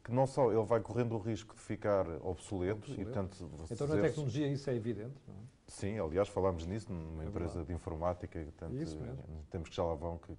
Que 0.04 0.12
não 0.12 0.28
só 0.28 0.52
ele 0.52 0.66
vai 0.66 0.82
correndo 0.82 1.16
o 1.16 1.18
risco 1.18 1.56
de 1.56 1.62
ficar 1.62 2.06
obsoleto, 2.26 2.80
obsoleto. 2.80 3.02
e 3.02 3.06
portanto... 3.06 3.50
Então 3.72 3.88
na 3.88 4.02
tecnologia 4.02 4.48
isso 4.48 4.70
é 4.70 4.76
evidente, 4.76 5.16
não 5.28 5.34
é? 5.34 5.38
Sim, 5.68 5.98
aliás 5.98 6.28
falámos 6.28 6.66
nisso 6.66 6.92
numa 6.92 7.24
é 7.24 7.28
empresa 7.28 7.54
verdade. 7.54 7.68
de 7.68 7.74
informática, 7.74 8.40
portanto, 8.40 8.76
temos 9.50 9.70
que 9.70 9.76
já 9.76 9.84
lá 9.84 9.96
vão 9.96 10.18
que 10.18 10.38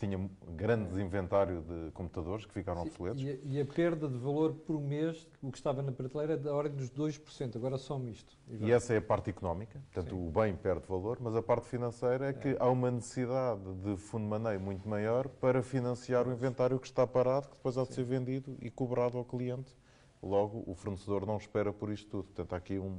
tinha 0.00 0.30
grande 0.56 1.00
inventário 1.00 1.62
de 1.62 1.90
computadores 1.92 2.46
que 2.46 2.54
ficaram 2.54 2.82
Sim, 2.82 2.88
obsoletos. 2.88 3.22
E 3.22 3.30
a, 3.30 3.36
e 3.42 3.60
a, 3.60 3.64
perda 3.66 4.08
de 4.08 4.16
valor 4.16 4.54
por 4.54 4.80
mês, 4.80 5.28
o 5.42 5.52
que 5.52 5.58
estava 5.58 5.82
na 5.82 5.92
prateleira, 5.92 6.32
é 6.32 6.36
da 6.36 6.54
ordem 6.54 6.76
dos 6.76 6.90
2%, 6.90 7.56
agora 7.56 7.76
só 7.76 8.00
isto. 8.04 8.36
E, 8.48 8.66
e 8.66 8.72
essa 8.72 8.94
é 8.94 8.96
a 8.96 9.02
parte 9.02 9.28
económica, 9.28 9.78
portanto 9.92 10.16
Sim. 10.16 10.28
o 10.28 10.30
bem 10.30 10.56
perde 10.56 10.86
valor, 10.88 11.18
mas 11.20 11.36
a 11.36 11.42
parte 11.42 11.68
financeira 11.68 12.26
é, 12.26 12.30
é 12.30 12.32
que 12.32 12.56
há 12.58 12.68
uma 12.68 12.90
necessidade 12.90 13.62
de 13.84 13.96
fundo 13.96 14.24
de 14.24 14.30
maneio 14.30 14.60
muito 14.60 14.88
maior 14.88 15.28
para 15.28 15.62
financiar 15.62 16.26
o 16.26 16.32
inventário 16.32 16.78
que 16.78 16.86
está 16.86 17.06
parado, 17.06 17.48
que 17.48 17.56
depois 17.56 17.76
há 17.76 17.84
de 17.84 17.92
ser 17.92 18.04
vendido 18.04 18.56
e 18.60 18.70
cobrado 18.70 19.18
ao 19.18 19.24
cliente. 19.24 19.76
Logo, 20.22 20.64
o 20.66 20.74
fornecedor 20.74 21.26
não 21.26 21.36
espera 21.36 21.72
por 21.72 21.90
isto 21.90 22.10
tudo. 22.10 22.24
Portanto, 22.24 22.52
há 22.52 22.56
aqui 22.56 22.78
um, 22.78 22.98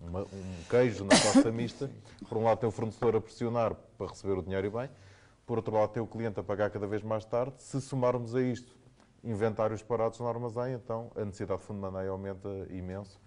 uma, 0.00 0.22
um 0.22 0.64
queijo 0.68 1.04
na 1.04 1.10
pasta 1.20 1.52
mista. 1.52 1.90
Por 2.28 2.38
um 2.38 2.44
lado 2.44 2.58
tem 2.58 2.68
o 2.68 2.72
fornecedor 2.72 3.16
a 3.16 3.20
pressionar 3.20 3.74
para 3.98 4.06
receber 4.06 4.38
o 4.38 4.42
dinheiro 4.42 4.66
e 4.66 4.70
bem, 4.70 4.90
por 5.50 5.58
outro 5.58 5.74
lado, 5.74 5.90
tem 5.90 6.00
o 6.00 6.06
cliente 6.06 6.38
a 6.38 6.44
pagar 6.44 6.70
cada 6.70 6.86
vez 6.86 7.02
mais 7.02 7.24
tarde. 7.24 7.60
Se 7.60 7.80
somarmos 7.80 8.36
a 8.36 8.40
isto 8.40 8.72
inventários 9.24 9.82
parados 9.82 10.20
no 10.20 10.28
armazém, 10.28 10.74
então 10.74 11.10
a 11.16 11.24
necessidade 11.24 11.60
de 11.60 11.66
fundo 11.66 11.84
de 11.84 11.90
maneio 11.90 12.12
aumenta 12.12 12.48
imenso. 12.70 13.20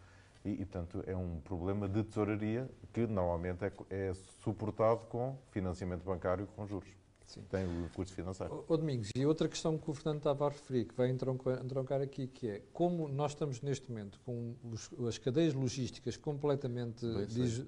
E, 0.46 0.52
e, 0.52 0.66
portanto, 0.66 1.04
é 1.06 1.14
um 1.14 1.42
problema 1.42 1.86
de 1.86 2.02
tesouraria 2.02 2.70
que 2.94 3.06
normalmente 3.06 3.66
é, 3.66 3.74
é 3.90 4.14
suportado 4.42 5.06
com 5.08 5.38
financiamento 5.52 6.06
bancário 6.06 6.48
com 6.56 6.66
juros. 6.66 6.88
Sim. 7.26 7.42
Tem 7.50 7.66
o 7.66 7.90
custo 7.90 8.16
financeiro. 8.16 8.64
O, 8.70 8.78
Domingos, 8.78 9.10
e 9.14 9.26
outra 9.26 9.50
questão 9.50 9.78
que 9.78 9.92
o 9.92 9.94
Fernando 9.94 10.20
estava 10.20 10.46
a 10.46 10.50
referir, 10.50 10.86
que 10.86 10.96
vai 10.96 11.10
entroncar 11.10 12.00
aqui, 12.00 12.28
que 12.28 12.48
é 12.48 12.62
como 12.72 13.10
nós 13.10 13.32
estamos 13.32 13.62
neste 13.62 13.92
momento 13.92 14.18
com 14.26 14.56
os, 14.72 14.90
as 15.06 15.18
cadeias 15.18 15.54
logísticas 15.54 16.16
completamente 16.16 17.06
dis, 17.26 17.66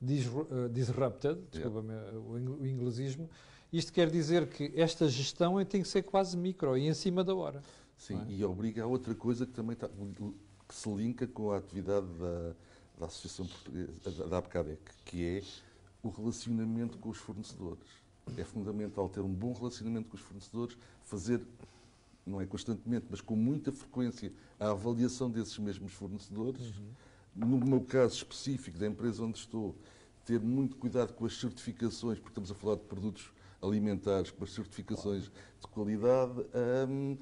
dis, 0.00 0.26
uh, 0.26 0.68
disrupted, 0.68 1.40
desculpa-me 1.52 1.92
yeah. 1.92 2.18
o, 2.18 2.62
o 2.62 2.66
inglesismo, 2.66 3.30
isto 3.72 3.92
quer 3.92 4.10
dizer 4.10 4.48
que 4.48 4.72
esta 4.76 5.08
gestão 5.08 5.64
tem 5.64 5.82
que 5.82 5.88
ser 5.88 6.02
quase 6.02 6.36
micro 6.36 6.76
e 6.76 6.86
em 6.86 6.94
cima 6.94 7.24
da 7.24 7.34
hora. 7.34 7.62
Sim, 7.96 8.20
é? 8.28 8.32
e 8.32 8.44
obriga 8.44 8.82
a 8.82 8.86
outra 8.86 9.14
coisa 9.14 9.46
que 9.46 9.52
também 9.52 9.72
está, 9.74 9.88
que 9.88 10.74
se 10.74 10.88
linka 10.92 11.26
com 11.26 11.52
a 11.52 11.56
atividade 11.56 12.06
da, 12.18 12.54
da 12.98 13.06
Associação 13.06 13.46
Portuguesa, 13.46 14.26
da 14.28 14.38
APCADEC, 14.38 14.80
que 15.04 15.24
é 15.24 15.42
o 16.02 16.08
relacionamento 16.08 16.98
com 16.98 17.08
os 17.08 17.18
fornecedores. 17.18 17.86
É 18.36 18.44
fundamental 18.44 19.08
ter 19.08 19.20
um 19.20 19.32
bom 19.32 19.52
relacionamento 19.52 20.08
com 20.08 20.16
os 20.16 20.22
fornecedores, 20.22 20.76
fazer, 21.04 21.40
não 22.26 22.40
é 22.40 22.46
constantemente, 22.46 23.06
mas 23.08 23.20
com 23.20 23.34
muita 23.34 23.72
frequência, 23.72 24.32
a 24.60 24.70
avaliação 24.70 25.30
desses 25.30 25.58
mesmos 25.58 25.92
fornecedores. 25.92 26.72
No 27.34 27.58
meu 27.58 27.80
caso 27.80 28.16
específico 28.16 28.78
da 28.78 28.86
empresa 28.86 29.24
onde 29.24 29.38
estou, 29.38 29.74
ter 30.24 30.40
muito 30.40 30.76
cuidado 30.76 31.14
com 31.14 31.24
as 31.24 31.38
certificações, 31.38 32.18
porque 32.18 32.30
estamos 32.30 32.50
a 32.50 32.54
falar 32.54 32.76
de 32.76 32.82
produtos 32.82 33.32
alimentares, 33.62 34.30
com 34.30 34.44
as 34.44 34.52
certificações 34.52 35.24
de 35.24 35.66
qualidade. 35.72 36.44
hum, 36.88 37.16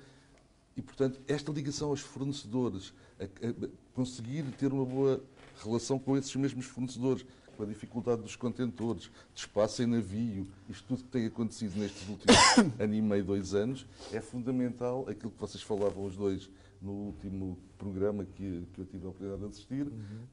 e, 0.76 0.82
portanto, 0.82 1.20
esta 1.28 1.52
ligação 1.52 1.90
aos 1.90 2.00
fornecedores, 2.00 2.94
a, 3.18 3.24
a- 3.24 3.68
conseguir 3.92 4.44
ter 4.56 4.72
uma 4.72 4.84
boa 4.86 5.22
relação 5.62 5.98
com 5.98 6.16
esses 6.16 6.34
mesmos 6.36 6.64
fornecedores, 6.66 7.26
com 7.56 7.64
a 7.64 7.66
dificuldade 7.66 8.22
dos 8.22 8.36
contentores, 8.36 9.10
de 9.34 9.40
espaço 9.40 9.82
em 9.82 9.86
navio, 9.86 10.46
isto 10.70 10.84
tudo 10.88 11.02
que 11.02 11.10
tem 11.10 11.26
acontecido 11.26 11.76
nestes 11.78 12.08
últimos 12.08 12.36
ano 12.80 12.94
e 12.94 13.02
meio, 13.02 13.24
dois 13.24 13.52
anos, 13.54 13.84
é 14.10 14.20
fundamental, 14.20 15.04
aquilo 15.08 15.30
que 15.32 15.40
vocês 15.40 15.62
falavam 15.62 16.04
os 16.06 16.16
dois 16.16 16.48
no 16.80 16.92
último 16.92 17.58
programa 17.76 18.24
que, 18.24 18.66
que 18.72 18.80
eu 18.80 18.86
tive 18.86 19.06
a 19.06 19.10
oportunidade 19.10 19.42
de 19.42 19.48
assistir, 19.48 19.86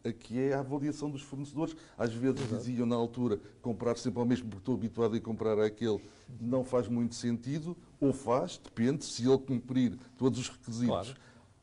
a 0.03 0.11
que 0.11 0.39
é 0.39 0.53
a 0.53 0.59
avaliação 0.59 1.09
dos 1.09 1.21
fornecedores. 1.21 1.75
Às 1.97 2.13
vezes 2.13 2.47
diziam 2.49 2.85
na 2.85 2.95
altura, 2.95 3.39
comprar 3.61 3.97
sempre 3.97 4.19
ao 4.19 4.25
mesmo 4.25 4.45
porque 4.49 4.61
estou 4.61 4.75
habituado 4.75 5.15
a 5.15 5.19
comprar 5.19 5.59
aquele, 5.59 5.99
não 6.39 6.63
faz 6.63 6.87
muito 6.87 7.15
sentido, 7.15 7.75
ou 7.99 8.13
faz, 8.13 8.57
depende, 8.57 9.03
se 9.03 9.27
ele 9.27 9.37
cumprir 9.37 9.97
todos 10.17 10.39
os 10.39 10.49
requisitos. 10.49 10.87
Claro. 10.87 11.15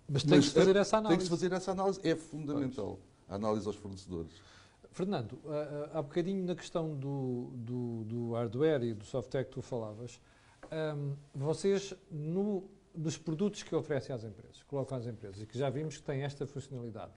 Mas 0.06 0.22
tem 0.22 0.40
que 0.40 0.50
fazer 0.50 0.76
essa 0.76 0.96
Tem 0.98 1.02
que 1.02 1.06
análise. 1.08 1.30
fazer 1.30 1.52
essa 1.52 1.70
análise, 1.72 2.00
é 2.02 2.14
fundamental. 2.14 2.98
A 3.26 3.36
análise 3.36 3.66
aos 3.66 3.76
fornecedores. 3.76 4.32
Fernando, 4.90 5.38
há- 5.94 6.02
bocadinho 6.02 6.44
na 6.44 6.54
questão 6.54 6.94
do, 6.94 7.50
do, 7.54 8.04
do 8.04 8.32
hardware 8.32 8.82
e 8.84 8.94
do 8.94 9.04
software 9.04 9.44
que 9.44 9.50
tu 9.52 9.62
falavas, 9.62 10.20
vocês, 11.34 11.94
no, 12.10 12.64
dos 12.94 13.16
produtos 13.18 13.62
que 13.62 13.74
oferecem 13.74 14.14
às 14.14 14.22
empresas, 14.24 14.62
colocam 14.64 14.96
às 14.96 15.06
empresas, 15.06 15.42
e 15.42 15.46
que 15.46 15.58
já 15.58 15.68
vimos 15.68 15.96
que 15.96 16.02
têm 16.04 16.22
esta 16.22 16.46
funcionalidade, 16.46 17.12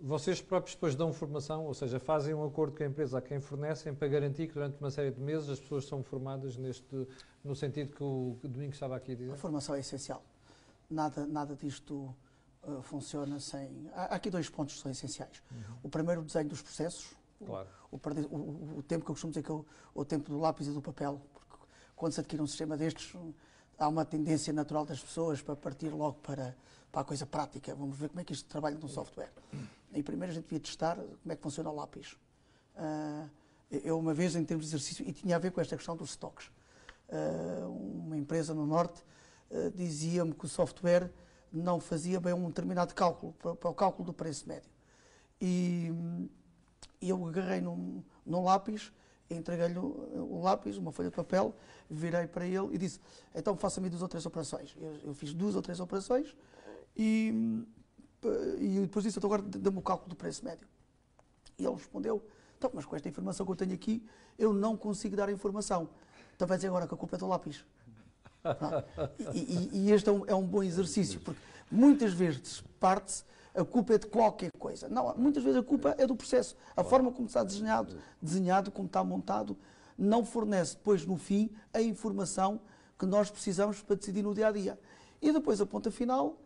vocês 0.00 0.40
próprios 0.40 0.74
depois 0.76 0.94
dão 0.94 1.12
formação, 1.12 1.64
ou 1.66 1.74
seja, 1.74 1.98
fazem 1.98 2.32
um 2.32 2.44
acordo 2.44 2.76
com 2.76 2.84
a 2.84 2.86
empresa 2.86 3.18
a 3.18 3.20
quem 3.20 3.40
fornecem 3.40 3.92
para 3.94 4.06
garantir 4.08 4.46
que 4.46 4.54
durante 4.54 4.78
uma 4.80 4.90
série 4.90 5.10
de 5.10 5.20
meses 5.20 5.48
as 5.48 5.58
pessoas 5.60 5.86
são 5.86 6.02
formadas 6.04 6.56
neste, 6.56 7.06
no 7.44 7.54
sentido 7.56 7.94
que 7.94 8.02
o 8.02 8.38
Domingos 8.44 8.76
estava 8.76 8.96
aqui 8.96 9.12
a 9.12 9.14
dizer? 9.16 9.32
A 9.32 9.36
formação 9.36 9.74
é 9.74 9.80
essencial. 9.80 10.22
Nada, 10.88 11.26
nada 11.26 11.56
disto 11.56 12.14
uh, 12.62 12.80
funciona 12.80 13.40
sem. 13.40 13.90
Há, 13.92 14.04
aqui 14.14 14.30
dois 14.30 14.48
pontos 14.48 14.76
que 14.76 14.80
são 14.82 14.90
essenciais. 14.90 15.42
O 15.82 15.88
primeiro, 15.88 16.20
o 16.20 16.24
desenho 16.24 16.48
dos 16.48 16.62
processos. 16.62 17.12
Claro. 17.44 17.68
O, 17.90 17.96
o- 17.96 18.78
o- 18.78 18.82
tempo 18.84 19.04
que 19.04 19.10
eu 19.10 19.14
costumo 19.14 19.32
dizer 19.32 19.42
que 19.42 19.50
é 19.50 19.54
o, 19.54 19.64
o 19.94 20.04
tempo 20.04 20.30
do 20.30 20.38
lápis 20.38 20.66
e 20.68 20.70
do 20.72 20.80
papel. 20.80 21.20
Porque 21.34 21.56
quando 21.96 22.12
se 22.12 22.20
adquire 22.20 22.40
um 22.40 22.46
sistema 22.46 22.76
destes, 22.76 23.12
há 23.78 23.88
uma 23.88 24.04
tendência 24.04 24.52
natural 24.52 24.84
das 24.84 25.00
pessoas 25.00 25.40
para 25.40 25.54
partir 25.54 25.90
logo 25.90 26.18
para, 26.22 26.56
para 26.90 27.02
a 27.02 27.04
coisa 27.04 27.24
prática. 27.24 27.74
Vamos 27.74 27.96
ver 27.96 28.08
como 28.08 28.20
é 28.20 28.24
que 28.24 28.32
isto 28.32 28.48
trabalha 28.48 28.76
no 28.76 28.88
software. 28.88 29.30
E 29.94 30.02
primeiro 30.02 30.32
a 30.32 30.34
gente 30.34 30.44
devia 30.44 30.60
testar 30.60 30.96
como 30.96 31.32
é 31.32 31.36
que 31.36 31.42
funciona 31.42 31.70
o 31.70 31.74
lápis. 31.74 32.16
Ah, 32.76 33.26
eu, 33.70 33.98
uma 33.98 34.14
vez, 34.14 34.34
em 34.34 34.44
termos 34.44 34.66
de 34.66 34.70
exercício, 34.70 35.06
e 35.06 35.12
tinha 35.12 35.36
a 35.36 35.38
ver 35.38 35.52
com 35.52 35.60
esta 35.60 35.76
questão 35.76 35.96
dos 35.96 36.10
stocks, 36.10 36.50
ah, 37.10 37.68
uma 37.68 38.16
empresa 38.16 38.52
no 38.52 38.66
Norte 38.66 39.02
ah, 39.50 39.70
dizia-me 39.74 40.34
que 40.34 40.44
o 40.44 40.48
software 40.48 41.10
não 41.52 41.80
fazia 41.80 42.20
bem 42.20 42.34
um 42.34 42.48
determinado 42.48 42.94
cálculo, 42.94 43.32
para, 43.34 43.54
para 43.54 43.70
o 43.70 43.74
cálculo 43.74 44.06
do 44.06 44.12
preço 44.12 44.46
médio. 44.48 44.70
E, 45.40 45.92
e 47.00 47.08
eu 47.08 47.26
agarrei 47.26 47.60
num, 47.60 48.02
num 48.26 48.44
lápis, 48.44 48.92
entreguei-lhe 49.30 49.78
o 49.78 50.40
lápis, 50.42 50.76
uma 50.76 50.90
folha 50.92 51.10
de 51.10 51.16
papel, 51.16 51.54
virei 51.90 52.26
para 52.26 52.46
ele 52.46 52.68
e 52.74 52.78
disse: 52.78 53.00
Então 53.34 53.56
faça-me 53.56 53.88
duas 53.88 54.02
ou 54.02 54.08
três 54.08 54.24
operações. 54.26 54.74
Eu, 54.80 54.96
eu 55.04 55.14
fiz 55.14 55.32
duas 55.34 55.54
ou 55.54 55.62
três 55.62 55.80
operações 55.80 56.34
e, 56.96 57.64
e 58.58 58.80
depois 58.80 59.04
disse: 59.04 59.18
Então 59.18 59.28
agora 59.28 59.42
dê-me 59.42 59.78
o 59.78 59.82
cálculo 59.82 60.08
do 60.10 60.16
preço 60.16 60.44
médio. 60.44 60.66
E 61.58 61.64
ele 61.64 61.74
respondeu: 61.74 62.22
Então, 62.56 62.70
mas 62.72 62.84
com 62.84 62.96
esta 62.96 63.08
informação 63.08 63.44
que 63.44 63.52
eu 63.52 63.56
tenho 63.56 63.74
aqui, 63.74 64.02
eu 64.38 64.52
não 64.52 64.76
consigo 64.76 65.14
dar 65.16 65.28
a 65.28 65.32
informação. 65.32 65.88
Então 66.34 66.46
vai 66.46 66.56
dizer 66.56 66.68
agora 66.68 66.86
que 66.86 66.94
a 66.94 66.96
culpa 66.96 67.16
é 67.16 67.18
do 67.18 67.26
lápis. 67.26 67.64
E, 69.34 69.38
e- 69.38 69.70
e 69.86 69.90
este 69.92 70.08
é 70.08 70.12
um, 70.12 70.24
é 70.26 70.34
um 70.34 70.46
bom 70.46 70.62
exercício, 70.62 71.20
porque 71.20 71.40
muitas 71.70 72.12
vezes 72.12 72.62
parte-se 72.80 73.24
a 73.54 73.64
culpa 73.64 73.94
é 73.94 73.98
de 73.98 74.06
qualquer 74.06 74.52
coisa. 74.52 74.88
Não, 74.88 75.14
muitas 75.16 75.42
vezes 75.42 75.58
a 75.58 75.62
culpa 75.62 75.94
é 75.98 76.06
do 76.06 76.14
processo. 76.16 76.56
A 76.76 76.84
forma 76.84 77.10
como 77.10 77.26
está 77.26 77.42
desenhado, 77.42 77.96
desenhado, 78.20 78.70
como 78.70 78.86
está 78.86 79.02
montado, 79.02 79.56
não 79.96 80.24
fornece 80.24 80.76
depois, 80.76 81.04
no 81.04 81.16
fim, 81.16 81.50
a 81.72 81.80
informação 81.82 82.60
que 82.98 83.06
nós 83.06 83.30
precisamos 83.30 83.80
para 83.82 83.96
decidir 83.96 84.22
no 84.22 84.34
dia 84.34 84.48
a 84.48 84.52
dia. 84.52 84.78
E 85.20 85.32
depois 85.32 85.60
a 85.60 85.66
ponta 85.66 85.90
final, 85.90 86.36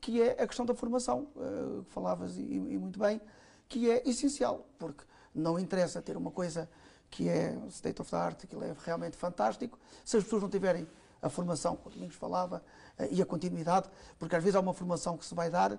que 0.00 0.22
é 0.22 0.42
a 0.42 0.46
questão 0.46 0.64
da 0.64 0.74
formação, 0.74 1.28
eh, 1.36 1.82
que 1.84 1.92
falavas 1.92 2.36
e, 2.36 2.42
e 2.42 2.78
muito 2.78 2.98
bem, 2.98 3.20
que 3.68 3.90
é 3.90 4.08
essencial, 4.08 4.66
porque 4.78 5.04
não 5.34 5.58
interessa 5.58 6.00
ter 6.00 6.16
uma 6.16 6.30
coisa 6.30 6.68
que 7.10 7.28
é 7.28 7.56
state 7.68 8.00
of 8.00 8.10
the 8.10 8.16
art, 8.16 8.46
que 8.46 8.56
é 8.56 8.74
realmente 8.84 9.16
fantástico, 9.16 9.78
se 10.04 10.16
as 10.16 10.24
pessoas 10.24 10.42
não 10.42 10.48
tiverem 10.48 10.86
a 11.20 11.28
formação, 11.28 11.76
que 11.76 11.88
o 11.88 11.90
Domingos 11.90 12.16
falava, 12.16 12.62
eh, 12.98 13.08
e 13.12 13.22
a 13.22 13.26
continuidade, 13.26 13.90
porque 14.18 14.34
às 14.36 14.42
vezes 14.42 14.56
há 14.56 14.60
uma 14.60 14.72
formação 14.72 15.16
que 15.16 15.24
se 15.24 15.34
vai 15.34 15.50
dar, 15.50 15.78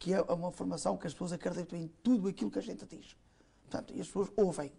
que 0.00 0.14
é 0.14 0.20
uma 0.22 0.50
formação 0.50 0.96
que 0.96 1.06
as 1.06 1.12
pessoas 1.12 1.32
acreditam 1.34 1.78
em 1.78 1.86
tudo 2.02 2.26
aquilo 2.26 2.50
que 2.50 2.58
a 2.58 2.62
gente 2.62 2.86
diz. 2.86 3.14
Portanto, 3.68 3.92
e 3.94 4.00
as 4.00 4.06
pessoas 4.06 4.30
ouvem. 4.34 4.72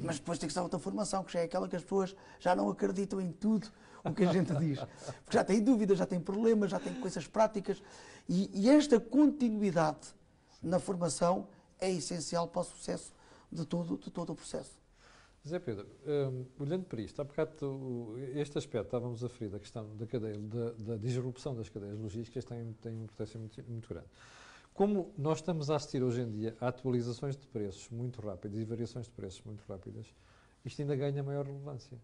Mas 0.00 0.20
depois 0.20 0.38
tem 0.38 0.46
que 0.46 0.52
ser 0.52 0.60
outra 0.60 0.78
formação, 0.78 1.24
que 1.24 1.32
já 1.32 1.40
é 1.40 1.42
aquela 1.42 1.68
que 1.68 1.74
as 1.74 1.82
pessoas 1.82 2.14
já 2.38 2.54
não 2.54 2.70
acreditam 2.70 3.20
em 3.20 3.32
tudo 3.32 3.68
o 4.04 4.14
que 4.14 4.22
a 4.22 4.32
gente 4.32 4.54
diz. 4.54 4.78
Porque 5.24 5.36
já 5.36 5.42
têm 5.42 5.60
dúvidas, 5.60 5.98
já 5.98 6.06
têm 6.06 6.20
problemas, 6.20 6.70
já 6.70 6.78
têm 6.78 6.94
coisas 6.94 7.26
práticas. 7.26 7.82
E, 8.28 8.50
e 8.54 8.70
esta 8.70 9.00
continuidade 9.00 10.14
na 10.62 10.78
formação 10.78 11.48
é 11.80 11.90
essencial 11.90 12.46
para 12.46 12.60
o 12.60 12.64
sucesso 12.64 13.12
de 13.50 13.66
todo, 13.66 13.98
de 13.98 14.10
todo 14.12 14.30
o 14.32 14.36
processo. 14.36 14.80
Zé 15.46 15.58
Pedro, 15.58 15.88
hum, 16.06 16.46
olhando 16.60 16.84
para 16.84 17.00
isto, 17.00 17.20
há 17.20 17.24
bocado 17.24 18.14
este 18.36 18.58
aspecto, 18.58 18.86
estávamos 18.86 19.24
a 19.24 19.26
referir 19.26 19.50
da 19.50 19.58
questão 19.58 19.96
da 19.96 20.06
cadeia, 20.06 20.38
da, 20.38 20.70
da 20.70 20.96
disrupção 20.96 21.52
das 21.52 21.68
cadeias 21.68 21.98
logísticas, 21.98 22.44
tem, 22.44 22.72
tem 22.80 22.94
uma 22.94 23.04
importância 23.04 23.40
muito, 23.40 23.60
muito 23.68 23.88
grande. 23.88 24.06
Como 24.74 25.12
nós 25.18 25.38
estamos 25.38 25.70
a 25.70 25.76
assistir 25.76 26.02
hoje 26.02 26.22
em 26.22 26.30
dia 26.30 26.56
a 26.58 26.68
atualizações 26.68 27.36
de 27.36 27.46
preços 27.46 27.90
muito 27.90 28.22
rápidas 28.22 28.58
e 28.58 28.64
variações 28.64 29.04
de 29.06 29.12
preços 29.12 29.42
muito 29.42 29.62
rápidas, 29.68 30.06
isto 30.64 30.80
ainda 30.80 30.96
ganha 30.96 31.22
maior 31.22 31.44
relevância. 31.44 31.98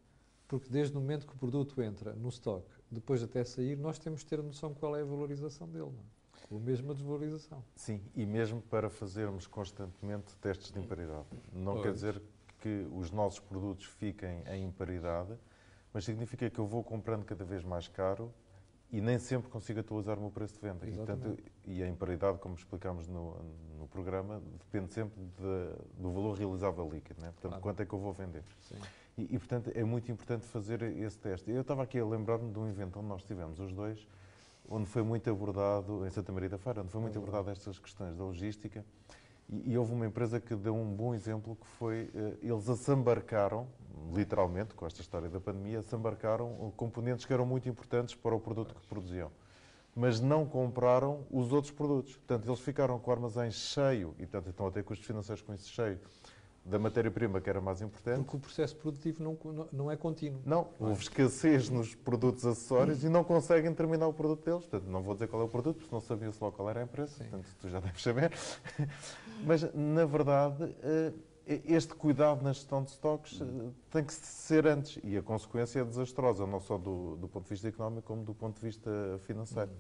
Porque 0.47 0.69
desde 0.69 0.97
o 0.97 1.01
momento 1.01 1.27
que 1.27 1.35
o 1.35 1.39
produto 1.39 1.81
entra 1.81 2.13
no 2.13 2.29
stock, 2.29 2.67
depois 2.91 3.23
até 3.23 3.43
sair, 3.43 3.77
nós 3.77 3.99
temos 3.99 4.21
de 4.21 4.27
ter 4.27 4.41
a 4.41 4.43
noção 4.43 4.73
de 4.73 4.79
qual 4.79 4.95
é 4.95 5.01
a 5.01 5.05
valorização 5.05 5.67
dele, 5.67 5.87
não 5.87 6.01
é? 6.01 6.19
Ou 6.51 6.61
mesmo 6.61 6.91
a 6.91 6.95
desvalorização. 6.95 7.63
Sim, 7.75 8.03
e 8.15 8.25
mesmo 8.25 8.61
para 8.63 8.89
fazermos 8.89 9.47
constantemente 9.47 10.35
testes 10.37 10.71
de 10.71 10.79
imparidade. 10.79 11.27
Não 11.53 11.73
Pois. 11.73 11.85
quer 11.85 11.93
dizer 11.93 12.23
que 12.61 12.87
os 12.95 13.11
nossos 13.11 13.41
produtos 13.41 13.85
fiquem 13.85 14.43
em 14.47 14.65
imparidade, 14.65 15.35
mas 15.93 16.05
significa 16.05 16.49
que 16.49 16.59
eu 16.59 16.67
vou 16.67 16.83
comprando 16.83 17.25
cada 17.25 17.45
vez 17.45 17.65
mais 17.65 17.89
caro 17.89 18.33
e 18.91 19.01
nem 19.01 19.19
sempre 19.19 19.51
consigo 19.51 19.81
atualizar 19.81 20.17
o 20.19 20.21
meu 20.23 20.31
preço 20.31 20.55
de 20.55 20.61
venda. 20.61 20.87
E, 20.89 20.93
portanto, 20.97 21.39
e 21.67 21.83
a 21.83 21.89
imparidade, 21.89 22.39
como 22.39 22.55
explicámos 22.55 23.07
no, 23.07 23.37
no 23.79 23.87
programa, 23.89 24.41
depende 24.61 24.93
sempre 24.93 25.21
de- 25.23 26.01
do 26.03 26.11
valor 26.11 26.37
realizável 26.39 26.89
líquido. 26.89 27.21
Né? 27.21 27.29
Portanto, 27.33 27.51
Claro. 27.51 27.63
quanto 27.63 27.81
é 27.83 27.87
que 27.87 27.93
eu 27.93 27.99
vou 27.99 28.13
vender? 28.13 28.43
E, 29.17 29.35
e, 29.35 29.39
portanto, 29.39 29.71
é 29.75 29.85
muito 29.85 30.11
importante 30.11 30.47
fazer 30.47 30.81
esse 30.83 31.19
teste. 31.19 31.51
Eu 31.51 31.61
estava 31.61 31.83
aqui 31.83 31.99
a 31.99 32.07
lembrar-me 32.07 32.51
de 32.51 32.59
um 32.59 32.67
evento 32.69 32.99
onde 32.99 33.09
nós 33.09 33.21
estivemos 33.21 33.59
os 33.61 33.73
dois, 33.75 34.07
onde 34.69 34.87
foi 34.87 35.03
muito 35.03 35.29
abordado, 35.29 36.07
em 36.07 36.11
Santa 36.11 36.33
Maria 36.33 36.49
da 36.49 36.59
Feira, 36.59 36.81
onde 36.83 36.91
foi 36.91 37.01
muito 37.01 37.19
abordado 37.19 37.51
estas 37.51 37.79
questões 37.79 38.17
da 38.17 38.25
logística. 38.25 38.85
E, 39.51 39.79
houve 39.79 39.95
uma 39.95 40.07
empresa 40.07 40.39
que 40.39 40.55
deu 40.55 40.77
um 40.77 40.95
bom 40.95 41.15
exemplo, 41.15 41.57
que 41.57 41.67
foi, 41.79 42.11
eh, 42.15 42.35
eles 42.43 42.69
assambarcaram, 42.69 43.67
literalmente, 44.13 44.75
com 44.75 44.87
esta 44.87 45.01
história 45.01 45.29
da 45.29 45.41
pandemia, 45.41 45.79
assambarcaram 45.79 46.51
eh, 46.61 46.73
componentes 46.77 47.25
que 47.25 47.33
eram 47.33 47.47
muito 47.47 47.67
importantes 47.67 48.15
para 48.15 48.35
o 48.35 48.41
produto 48.41 48.75
que 48.75 48.87
produziam. 48.87 49.31
Mas 49.97 50.21
não 50.21 50.45
compraram 50.45 51.25
os 51.31 51.51
outros 51.51 51.73
produtos. 51.73 52.15
Portanto, 52.17 52.47
eles 52.47 52.61
ficaram 52.61 52.99
com 52.99 53.11
o 53.11 53.15
armazém 53.15 53.51
cheio, 53.51 54.15
e 54.19 54.27
portanto 54.27 54.51
estão 54.51 54.67
a 54.67 54.71
ter 54.71 54.85
custos 54.85 55.07
financeiros 55.07 55.43
com 55.43 55.55
isso 55.55 55.71
cheio, 55.71 55.99
da 56.69 56.79
matéria-prima 56.79 57.41
que 57.41 57.49
era 57.49 57.61
mais 57.61 57.81
importante, 57.81 58.19
Porque 58.19 58.37
o 58.37 58.41
processo 58.41 58.77
produtivo 58.77 59.23
não, 59.23 59.39
não- 59.53 59.69
não 59.73 59.91
é 59.91 59.97
contínuo. 59.97 60.41
não, 60.45 60.69
houve 60.79 61.03
escassez 61.03 61.71
nos 61.71 61.95
produtos 61.95 62.45
acessórios 62.45 63.03
e 63.03 63.09
não 63.09 63.25
conseguem 63.25 63.73
terminar 63.75 64.07
o 64.07 64.13
produto 64.13 64.45
deles. 64.45 64.67
Portanto, 64.67 64.89
não 64.91 65.03
vou 65.03 65.15
dizer 65.15 65.29
qual 65.29 65.43
é 65.43 65.45
o 65.45 65.49
produto, 65.49 65.79
porque 65.79 65.95
não 65.95 66.01
sabia-se 66.01 66.39
logo 66.43 66.57
qual 66.57 66.69
era 66.71 66.81
a 66.81 66.83
empresa, 66.85 67.13
Sim. 67.15 67.25
portanto, 67.31 67.57
tu 67.61 67.69
já 67.69 67.81
deves 67.81 68.03
saber. 68.03 68.33
Mas, 69.45 69.73
na 69.75 70.05
verdade, 70.05 70.75
eh, 70.83 71.13
este 71.65 71.95
cuidado 71.95 72.43
na 72.43 72.53
gestão 72.53 72.83
de 72.83 72.91
estoques 72.91 73.41
eh, 73.41 73.45
tem 73.91 74.05
que 74.05 74.13
ser 74.13 74.67
antes 74.67 74.99
e 75.03 75.17
a 75.17 75.23
consequência 75.23 75.81
é 75.81 75.85
desastrosa, 75.85 76.47
não 76.47 76.61
só 76.61 76.77
do, 76.77 77.17
do 77.17 77.29
ponto 77.29 77.45
de 77.45 77.51
vista 77.51 77.69
económico, 77.69 78.07
como 78.07 78.23
do 78.25 78.35
ponto 78.35 78.57
de 78.57 78.67
vista 78.67 78.91
financeiro. 79.21 79.71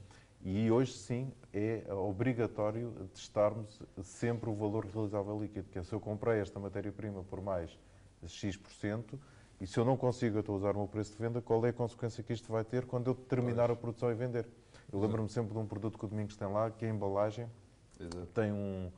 E 0.42 0.70
hoje, 0.70 0.92
sim, 0.92 1.32
é 1.52 1.84
obrigatório 1.92 2.92
testarmos 3.12 3.80
sempre 4.02 4.48
o 4.48 4.54
valor 4.54 4.86
realizável 4.86 5.40
líquido, 5.40 5.68
que 5.68 5.78
é 5.78 5.82
se 5.82 5.92
eu 5.92 6.00
comprei 6.00 6.40
esta 6.40 6.60
matéria-prima 6.60 7.24
por 7.24 7.40
mais 7.40 7.76
X%, 8.24 9.18
e 9.60 9.66
se 9.66 9.78
eu 9.78 9.84
não 9.84 9.96
consigo 9.96 10.38
atualizar 10.38 10.74
o 10.76 10.78
meu 10.78 10.86
preço 10.88 11.12
de 11.12 11.18
venda, 11.18 11.42
qual 11.42 11.64
é 11.66 11.70
a 11.70 11.72
consequência 11.72 12.22
que 12.22 12.32
isto 12.32 12.52
vai 12.52 12.64
ter 12.64 12.86
quando 12.86 13.08
eu 13.08 13.14
terminar 13.14 13.70
a 13.70 13.76
produção 13.76 14.10
e 14.10 14.14
vender? 14.14 14.46
Eu 14.92 15.00
lembro-me 15.00 15.28
sempre 15.28 15.52
de 15.52 15.58
um 15.58 15.66
produto 15.66 15.98
que 15.98 16.04
o 16.04 16.08
Domingos 16.08 16.36
tem 16.36 16.48
lá, 16.48 16.70
que 16.70 16.84
é 16.84 16.88
a 16.88 16.94
embalagem 16.94 17.50
Exato. 17.98 18.26
tem 18.26 18.52
um, 18.52 18.90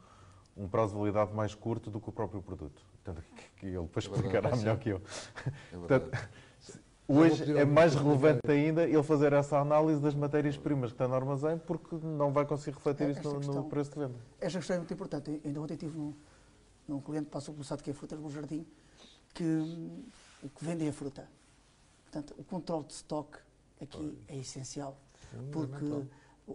um 0.57 0.69
prazo 0.69 0.93
de 0.93 0.99
validade 0.99 1.33
mais 1.33 1.55
curto 1.55 1.91
do 1.91 1.99
que 1.99 2.11
o 2.11 2.13
próprio 2.13 2.43
produto. 2.43 2.85
Portanto, 3.03 3.25
que 3.57 3.67
ele 3.67 3.81
depois 3.81 4.05
É 4.05 4.09
explicará 4.09 4.55
melhor 4.55 4.79
que 4.79 4.91
eu. 4.91 5.03
É 5.73 5.77
Portanto. 5.77 6.11
Hoje 7.13 7.59
é 7.59 7.65
mais 7.65 7.95
relevante 7.95 8.41
ainda 8.49 8.85
ele 8.85 9.03
fazer 9.03 9.33
essa 9.33 9.59
análise 9.59 10.01
das 10.01 10.15
matérias-primas 10.15 10.91
que 10.91 10.95
está 10.95 11.09
no 11.09 11.15
armazém, 11.15 11.59
porque 11.59 11.97
não 11.97 12.33
vai 12.33 12.47
conseguir 12.47 12.77
refletir 12.77 13.09
É, 13.09 13.11
isso 13.11 13.23
no, 13.25 13.33
no 13.35 13.41
questão- 13.41 13.69
preço 13.69 13.91
de 13.91 13.99
venda. 13.99 14.15
Esta 14.41 14.59
questão 14.59 14.77
é 14.77 14.79
muito 14.79 14.95
importante. 14.95 15.41
Ainda 15.45 15.61
ontem 15.61 15.77
tive 15.77 15.99
num, 15.99 16.15
num 16.87 17.01
cliente 17.01 17.27
que 17.27 17.33
passou 17.33 17.53
pelo 17.53 17.65
site 17.65 17.83
que 17.83 17.91
é 17.91 17.93
Frutas 17.95 18.19
no 18.21 18.31
Jardim, 18.31 18.65
que 19.35 19.43
hum, 19.43 20.05
o 20.43 20.49
que 20.49 20.65
vende 20.65 20.87
é 20.87 20.89
a 20.89 20.93
fruta. 20.93 21.29
Portanto, 22.05 22.35
o 22.39 22.45
controle 22.45 22.85
de 22.85 22.93
estoque 22.93 23.39
aqui 23.83 24.17
é 24.29 24.37
essencial, 24.39 24.97
porque 25.51 25.77
Fundamental. 25.79 26.05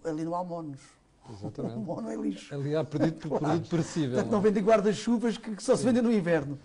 ali 0.05 0.23
não 0.23 0.35
há 0.35 0.43
monos. 0.43 0.79
O 1.27 1.33
Exatamente. 1.33 1.77
mono 1.77 2.09
é 2.09 2.15
lixo. 2.15 2.53
Ali 2.53 2.75
há 2.75 2.83
produto, 2.83 3.27
produto 3.29 3.69
perecível. 3.69 4.09
Portanto, 4.11 4.25
não 4.31 4.39
não 4.39 4.39
é? 4.39 4.49
vendem 4.49 4.63
guarda-chuvas 4.63 5.37
que, 5.37 5.55
que 5.55 5.63
só 5.63 5.75
se 5.75 5.83
vendem 5.83 6.01
no 6.03 6.11
inverno. 6.13 6.57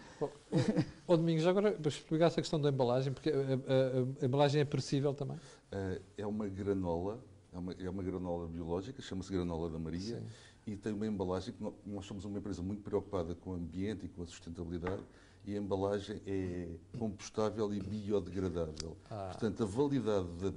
Ó 1.08 1.16
Domingos, 1.16 1.42
já 1.42 1.50
agora 1.50 1.72
para 1.72 1.88
explicar 1.88 2.26
essa 2.26 2.40
questão 2.42 2.60
da 2.60 2.68
embalagem, 2.68 3.12
porque 3.12 3.30
a, 3.30 3.32
a- 3.34 3.38
a- 3.38 4.22
a 4.22 4.26
embalagem 4.26 4.60
é 4.60 4.64
perecível 4.64 5.14
também. 5.14 5.38
Eh, 5.72 6.00
É 6.18 6.26
uma 6.26 6.46
granola, 6.46 7.18
é 7.52 7.58
uma, 7.58 7.72
é 7.72 7.88
uma 7.90 8.02
granola 8.02 8.46
biológica, 8.48 9.00
chama-se 9.00 9.32
granola 9.32 9.70
da 9.70 9.78
Maria, 9.78 10.18
Sim. 10.18 10.26
e 10.66 10.76
tem 10.76 10.92
uma 10.92 11.06
embalagem 11.06 11.54
que 11.54 11.62
nó- 11.62 11.72
nós 11.86 12.04
somos 12.04 12.24
uma 12.26 12.38
empresa 12.38 12.62
muito 12.62 12.82
preocupada 12.82 13.34
com 13.34 13.50
o 13.50 13.54
ambiente 13.54 14.04
e 14.06 14.08
com 14.08 14.22
a 14.22 14.26
sustentabilidade, 14.26 15.02
e 15.46 15.54
a 15.54 15.58
embalagem 15.58 16.20
é 16.26 16.68
compostável 16.98 17.72
e 17.72 17.80
biodegradável. 17.80 18.94
Ah. 19.10 19.28
Portanto, 19.32 19.62
a 19.62 19.66
validade 19.66 20.26
da- 20.38 20.52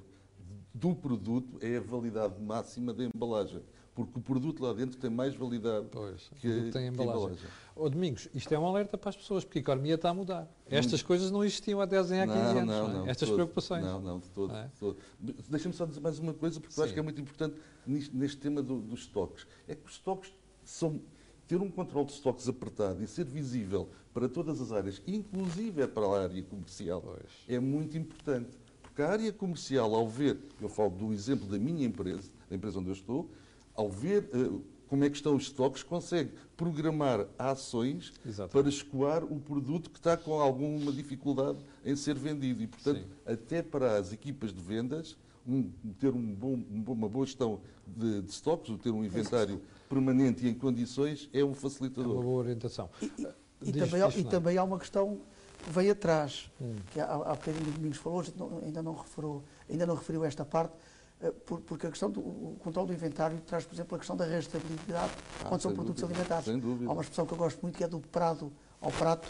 do 0.74 0.94
produto 0.94 1.58
é 1.62 1.78
a 1.78 1.82
validade 1.82 2.42
máxima 2.42 2.94
da 2.94 3.06
embalagem, 3.06 3.62
porque 3.96 4.18
o 4.18 4.22
produto 4.22 4.64
lá 4.64 4.74
dentro 4.74 4.98
tem 5.00 5.10
mais 5.10 5.36
validade 5.36 5.86
Pois, 5.92 6.30
que, 6.40 6.40
que 6.42 6.62
tem 6.64 6.72
que 6.72 6.78
a 6.80 6.88
embalagem. 6.88 7.38
Ó 7.76 7.88
Domingos, 7.90 8.28
isto 8.34 8.52
é 8.54 8.58
um 8.58 8.66
alerta 8.66 8.98
para 8.98 9.10
as 9.10 9.16
pessoas, 9.16 9.44
porque 9.44 9.60
a 9.60 9.62
economia 9.62 9.96
está 9.96 10.10
a 10.10 10.14
mudar. 10.14 10.52
Estas 10.70 11.02
coisas 11.04 11.30
não 11.30 11.44
existiam 11.44 11.80
há 11.80 11.86
10 11.86 12.12
anos, 12.12 12.36
há 12.36 12.38
15 12.38 12.58
anos. 12.60 12.68
não 12.94 13.00
é? 13.02 13.04
de 13.04 13.10
Estas 13.10 13.30
todo. 13.30 13.36
preocupações. 13.36 13.84
Não, 13.86 14.02
não, 14.02 14.20
de 14.20 14.30
todo. 14.30 14.52
Não 14.52 14.60
é? 14.60 14.72
todo. 14.80 14.98
Deixa-me 15.50 15.74
só 15.76 15.86
dizer 15.86 16.00
mais 16.00 16.18
uma 16.20 16.34
coisa, 16.34 16.60
porque 16.60 16.80
eu 16.80 16.84
acho 16.84 16.94
que 16.94 17.00
é 17.00 17.04
muito 17.04 17.22
importante 17.22 17.56
nisto- 17.86 18.16
neste 18.18 18.38
tema 18.38 18.62
do- 18.64 18.80
dos 18.82 19.02
estoques. 19.02 19.46
É 19.68 19.76
que 19.76 19.86
os 19.86 19.94
estoques 19.94 20.34
são. 20.64 21.00
Ter 21.48 21.58
um 21.62 21.70
controle 21.70 22.06
de 22.08 22.14
estoques 22.14 22.48
apertado 22.48 23.04
e 23.04 23.08
ser 23.08 23.26
visível 23.26 23.90
para 24.14 24.30
todas 24.30 24.62
as 24.62 24.72
áreas, 24.72 25.02
inclusive 25.06 25.82
é 25.82 25.88
para 25.88 26.06
a 26.08 26.24
área 26.24 26.42
comercial, 26.44 27.02
Pois. 27.02 27.20
é 27.48 27.60
muito 27.60 27.98
importante. 27.98 28.50
Porque 28.82 29.02
a 29.02 29.10
área 29.12 29.32
comercial, 29.34 29.94
ao 29.94 30.08
ver, 30.08 30.40
eu 30.62 30.70
falo 30.70 30.92
do 30.92 31.12
exemplo 31.12 31.46
da 31.48 31.60
minha 31.60 31.86
empresa, 31.86 32.32
da 32.50 32.56
empresa 32.56 32.80
onde 32.80 32.90
eu 32.90 32.94
estou, 32.94 33.30
ao 33.76 33.90
ver 33.90 34.30
eh, 34.34 34.50
como 34.88 35.04
é 35.04 35.10
que 35.10 35.16
estão 35.16 35.36
os 35.36 35.44
estoques, 35.44 35.82
consegue 35.82 36.32
programar 36.56 37.26
ações 37.38 38.14
Exatamente. 38.26 38.52
para 38.52 38.70
escoar 38.70 39.24
o 39.24 39.40
produto 39.40 39.90
que 39.90 39.98
está 39.98 40.16
com 40.16 40.40
alguma 40.40 40.92
dificuldade 40.92 41.58
em 41.84 41.96
ser 41.96 42.16
vendido. 42.16 42.62
E, 42.62 42.68
portanto, 42.68 43.00
Sim. 43.00 43.08
até 43.26 43.64
para 43.64 43.98
as 43.98 44.14
equipas 44.14 44.54
de 44.54 44.62
vendas, 44.62 45.18
um- 45.48 45.70
ter 46.00 46.14
um 46.14 46.34
bom- 46.34 46.62
um 46.72 46.84
uma 46.92 47.10
boa 47.10 47.26
gestão 47.26 47.60
de, 47.88 48.22
de 48.22 48.30
estoques, 48.32 48.70
ou 48.70 48.78
ter 48.78 48.92
um 48.92 49.04
inventário 49.04 49.62
permanente 49.90 50.46
e 50.46 50.50
em 50.50 50.54
condições, 50.54 51.28
é 51.34 51.38
um 51.38 51.42
É 51.42 51.44
uma 51.46 51.56
facilitador. 51.56 52.22
boa 52.22 52.42
orientação. 52.44 52.90
E, 53.02 53.06
e- 53.18 53.28
e 53.64 53.72
Diz- 53.72 53.84
também, 53.90 54.02
há- 54.04 54.08
diz, 54.08 54.18
e 54.18 54.28
é? 54.28 54.30
também 54.30 54.58
há 54.58 54.64
uma 54.64 54.78
questão 54.78 55.20
que 55.64 55.70
vem 55.72 55.90
atrás, 55.90 56.52
Hum. 56.62 56.76
que 56.92 57.00
há, 57.00 57.06
há 57.14 57.34
bocadinho 57.36 57.68
o 57.68 57.72
Domingos 57.72 57.98
falou, 57.98 58.24
não- 58.38 58.60
ainda, 58.60 58.84
não 58.84 58.94
referiu, 58.94 59.44
ainda 59.70 59.86
não 59.88 59.96
referiu 59.96 60.24
esta 60.24 60.46
parte, 60.46 60.74
porque 61.32 61.88
a 61.88 61.90
questão 61.90 62.10
do 62.10 62.20
o 62.20 62.58
controle 62.60 62.88
do 62.88 62.94
inventário 62.94 63.40
traz, 63.42 63.66
por 63.66 63.74
exemplo, 63.76 63.96
a 63.96 64.00
questão 64.00 64.16
da 64.16 64.26
restabilidade 64.26 65.12
Ah, 65.44 65.50
quando 65.50 65.62
são 65.62 65.74
produtos 65.74 66.02
dúvida, 66.02 66.20
alimentares. 66.20 66.46
sem 66.46 66.60
dúvida. 66.60 66.90
Há 66.90 66.94
uma 66.94 67.02
expressão 67.02 67.26
que 67.26 67.34
eu 67.34 67.38
gosto 67.38 67.62
muito 67.62 67.78
que 67.78 67.84
é 67.84 67.88
do 67.88 68.00
prado 68.00 68.52
ao 68.82 68.92
prato, 68.92 69.28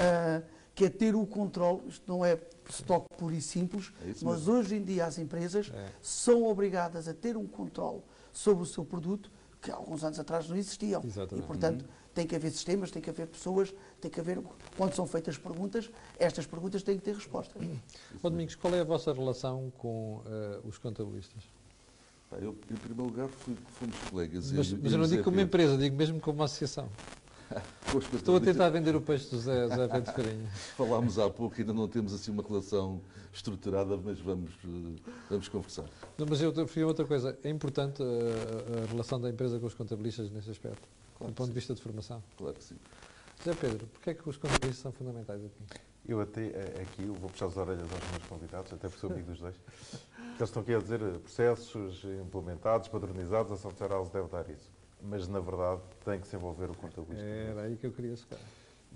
É 0.00 0.42
ah, 0.42 0.42
que 0.74 0.84
é 0.84 0.90
ter 0.90 1.14
o 1.14 1.26
controle, 1.26 1.82
isto 1.88 2.04
não 2.10 2.24
é 2.24 2.38
estoque 2.68 3.06
puro 3.16 3.34
e 3.34 3.40
simples, 3.40 3.92
É 4.04 4.12
mas 4.22 4.46
hoje 4.48 4.76
em 4.76 4.84
dia 4.84 5.06
as 5.06 5.18
empresas 5.18 5.70
É. 5.74 5.88
são 6.02 6.44
obrigadas 6.44 7.08
a 7.08 7.14
ter 7.14 7.36
um 7.36 7.46
controle 7.46 8.02
sobre 8.32 8.62
o 8.62 8.66
seu 8.66 8.84
produto 8.84 9.30
que 9.60 9.70
há 9.70 9.74
alguns 9.74 10.04
anos 10.04 10.18
atrás 10.20 10.48
não 10.48 10.56
existiam. 10.56 11.02
Exatamente. 11.04 11.44
E, 11.44 11.46
portanto, 11.46 11.84
tem 12.16 12.26
que 12.26 12.34
haver 12.34 12.50
sistemas, 12.50 12.90
tem 12.90 13.02
que 13.02 13.10
haver 13.10 13.26
pessoas, 13.26 13.74
tem 14.00 14.10
que 14.10 14.18
haver, 14.18 14.40
quando 14.74 14.94
são 14.94 15.06
feitas 15.06 15.36
perguntas, 15.36 15.90
estas 16.18 16.46
perguntas 16.46 16.82
têm 16.82 16.96
que 16.96 17.04
ter 17.04 17.14
respostas. 17.14 17.62
Ó 18.22 18.30
Domingos, 18.30 18.54
qual 18.54 18.74
é 18.74 18.80
a 18.80 18.84
vossa 18.84 19.12
relação 19.12 19.70
com 19.76 20.22
eh, 20.24 20.60
os 20.64 20.78
contabilistas? 20.78 21.42
Pá, 22.30 22.38
eu, 22.38 22.56
em 22.70 22.74
primeiro 22.76 23.04
lugar, 23.04 23.28
fui, 23.28 23.54
fomos 23.78 23.96
colegas. 24.10 24.50
Mas, 24.50 24.72
eu- 24.72 24.78
mas 24.82 24.92
eu 24.92 24.98
não 24.98 25.06
digo 25.06 25.22
como 25.22 25.36
Pedro. 25.36 25.46
empresa, 25.48 25.76
digo 25.76 25.94
mesmo 25.94 26.18
como 26.18 26.42
associação. 26.42 26.88
Com 27.92 27.98
os 27.98 28.12
Estou 28.12 28.36
a 28.36 28.40
tentar 28.40 28.70
vender 28.70 28.96
o 28.96 29.00
peixe 29.00 29.30
do 29.30 29.38
Zé, 29.38 29.68
Zé 29.68 29.86
Pedro 29.86 30.12
Farinha. 30.12 30.48
Falámos 30.76 31.16
há 31.16 31.30
pouco, 31.30 31.54
ainda 31.56 31.72
não 31.72 31.86
temos 31.86 32.12
assim 32.12 32.32
uma 32.32 32.42
relação 32.42 33.00
estruturada, 33.32 33.96
mas 33.96 34.18
vamos, 34.18 34.50
eh, 34.64 35.10
vamos 35.30 35.48
conversar. 35.48 35.84
Não, 36.18 36.26
mas 36.28 36.40
eu 36.42 36.52
a 36.52 36.86
outra 36.86 37.04
coisa. 37.04 37.38
É 37.44 37.48
importante 37.48 38.02
eh, 38.02 38.80
a, 38.80 38.84
a 38.84 38.86
relação 38.86 39.20
da 39.20 39.30
empresa 39.30 39.60
com 39.60 39.66
os 39.66 39.74
contabilistas 39.74 40.28
nesse 40.32 40.50
aspecto, 40.50 40.88
Claro 41.16 41.32
do 41.32 41.34
que 41.34 41.38
ponto 41.38 41.46
de 41.46 41.46
sim. 41.46 41.52
vista 41.52 41.74
de 41.74 41.82
formação. 41.82 42.22
Claro 42.36 42.54
que 42.54 42.64
sim. 42.64 42.76
Zé 43.44 43.54
Pedro, 43.54 43.86
porquê 43.86 44.10
é 44.10 44.14
que 44.14 44.28
os 44.28 44.36
contabilistas 44.36 44.78
são 44.82 44.92
fundamentais 44.92 45.44
aqui? 45.44 45.80
Eu 46.08 46.20
até 46.20 46.46
aqui 46.80 47.02
eu 47.02 47.14
vou 47.14 47.28
puxar 47.28 47.46
as 47.46 47.56
orelhas 47.56 47.90
aos 47.92 48.10
meus 48.10 48.24
convidados, 48.28 48.72
até 48.72 48.88
porque 48.88 49.00
sou 49.00 49.10
amigo 49.10 49.30
dos 49.30 49.40
dois. 49.40 49.56
Eles 50.18 50.40
estão 50.40 50.62
aqui 50.62 50.74
a 50.74 50.78
dizer 50.78 51.02
eh, 51.02 51.18
processos 51.18 52.04
implementados, 52.04 52.88
padronizados, 52.88 53.52
a 53.52 53.56
Software 53.56 53.88
House 53.88 54.10
deve 54.10 54.28
dar 54.28 54.48
isso. 54.50 54.70
Mas, 55.02 55.26
na 55.28 55.40
verdade, 55.40 55.80
tem 56.04 56.20
que 56.20 56.26
se 56.26 56.36
envolver 56.36 56.70
o 56.70 56.74
contabilista. 56.74 57.24
Era 57.26 57.62
aí 57.62 57.76
que 57.76 57.86
eu 57.86 57.92
queria 57.92 58.16
chegar. 58.16 58.38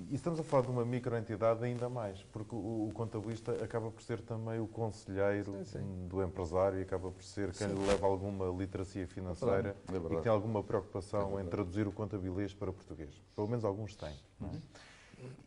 E 0.08 0.14
estamos 0.14 0.40
a 0.40 0.42
falar 0.42 0.62
de 0.62 0.70
uma 0.70 0.84
microentidade 0.84 1.64
ainda 1.64 1.88
mais, 1.88 2.22
porque 2.32 2.54
o, 2.54 2.88
o 2.88 2.90
contabilista 2.94 3.52
acaba 3.62 3.90
por 3.90 4.02
ser 4.02 4.20
também 4.20 4.58
o 4.58 4.66
conselheiro 4.66 5.52
Sim, 5.64 5.64
sim. 5.64 6.08
do 6.08 6.22
empresário 6.22 6.78
e 6.78 6.82
acaba 6.82 7.10
por 7.10 7.22
ser 7.22 7.52
quem 7.52 7.66
lhe 7.66 7.86
leva 7.86 8.06
alguma 8.06 8.46
literacia 8.46 9.06
financeira 9.06 9.76
É 9.88 9.96
e 9.96 10.00
que 10.00 10.22
tem 10.22 10.32
alguma 10.32 10.62
preocupação 10.62 11.38
É 11.38 11.42
em 11.42 11.46
traduzir 11.46 11.86
o 11.86 11.92
contabilistas 11.92 12.54
para 12.54 12.72
português. 12.72 13.10
Pelo 13.34 13.48
menos 13.48 13.64
alguns 13.64 13.94
têm. 13.94 14.14
é? 14.42 14.89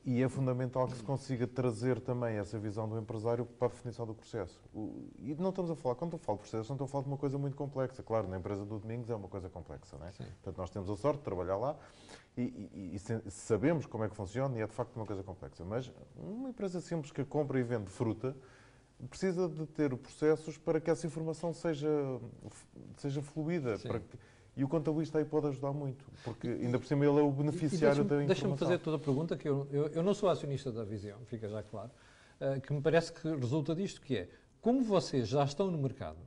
E 0.05 0.21
é 0.21 0.28
fundamental 0.28 0.86
que 0.88 0.97
se 0.97 1.03
consiga 1.03 1.47
trazer 1.47 1.99
também 2.01 2.36
essa 2.38 2.59
visão 2.59 2.89
do 2.89 2.99
empresário 2.99 3.45
para 3.45 3.67
a 3.67 3.71
definição 3.71 4.05
do 4.05 4.13
processo. 4.13 4.59
O- 4.74 5.07
e 5.19 5.34
não 5.36 5.49
estamos 5.49 5.71
a 5.71 5.76
falar, 5.76 5.95
quando 5.95 6.13
eu 6.13 6.19
falo 6.19 6.38
de 6.39 6.41
processo, 6.41 6.69
não 6.69 6.76
estou 6.76 6.86
a 6.86 6.88
falar 6.89 7.03
de 7.03 7.09
uma 7.09 7.17
coisa 7.17 7.38
muito 7.38 7.55
complexa. 7.55 8.03
Claro, 8.03 8.28
na 8.28 8.38
empresa 8.38 8.65
do 8.65 8.78
Domingos 8.80 9.09
é 9.09 9.15
uma 9.15 9.30
coisa 9.30 9.49
complexa, 9.49 9.97
não 9.97 10.05
é? 10.05 10.11
Sim. 10.11 10.26
Portanto, 10.26 10.57
nós 10.57 10.69
temos 10.69 10.89
a 10.89 10.95
sorte 10.97 11.19
de 11.19 11.24
trabalhar 11.24 11.55
lá 11.55 11.78
e, 12.36 12.41
e- 12.41 12.95
e 12.95 13.32
sabemos 13.32 13.86
como 13.86 14.03
é 14.03 14.09
que 14.09 14.15
funciona 14.15 14.57
e 14.57 14.61
é 14.61 14.67
de 14.67 14.74
facto 14.74 14.93
uma 14.97 15.05
coisa 15.05 15.24
complexa. 15.24 15.63
Mas 15.63 15.89
uma 16.17 16.49
empresa 16.49 16.82
simples 16.82 17.11
que 17.11 17.24
compra 17.24 17.57
e 17.57 17.63
vende 17.63 17.89
fruta 17.89 18.36
precisa 19.09 19.47
de 19.47 19.65
ter 19.67 19.95
processos 19.95 20.57
para 20.57 20.82
que 20.82 20.89
essa 20.91 21.07
informação 21.07 21.53
seja, 21.53 21.89
seja 22.97 23.21
fluida. 23.21 23.78
Sim. 23.78 23.88
para 23.88 23.99
que- 24.01 24.17
e 24.56 24.64
o 24.64 24.68
contabilista 24.68 25.18
aí 25.18 25.26
pode 25.26 25.47
ajudar 25.47 25.72
muito, 25.72 26.06
porque 26.24 26.47
ainda 26.47 26.78
por 26.78 26.86
cima 26.86 27.06
ele 27.06 27.20
é 27.20 27.22
o 27.22 27.32
beneficiário 27.32 28.04
da 28.04 28.24
informação. 28.24 28.28
Deixa-me 28.28 28.58
fazer 28.58 28.78
toda 28.80 28.97
a 28.97 28.99
pergunta, 28.99 29.36
que 29.36 29.47
eu, 29.47 29.68
eu, 29.72 29.88
eu 29.88 30.04
não 30.04 30.14
sou 30.14 30.30
acionista 30.30 30.72
da 30.72 30.84
Visão, 30.84 31.18
fica 31.26 31.49
já 31.49 31.64
claro, 31.64 31.89
eh, 32.39 32.60
que 32.60 32.72
me 32.72 32.82
parece 32.82 33.12
que 33.12 33.28
resulta 33.28 33.74
disto, 33.74 33.99
que 34.01 34.18
é, 34.18 34.30
como 34.62 34.84
vocês 34.84 35.28
já 35.28 35.43
estão 35.43 35.72
no 35.72 35.78
mercado 35.78 36.20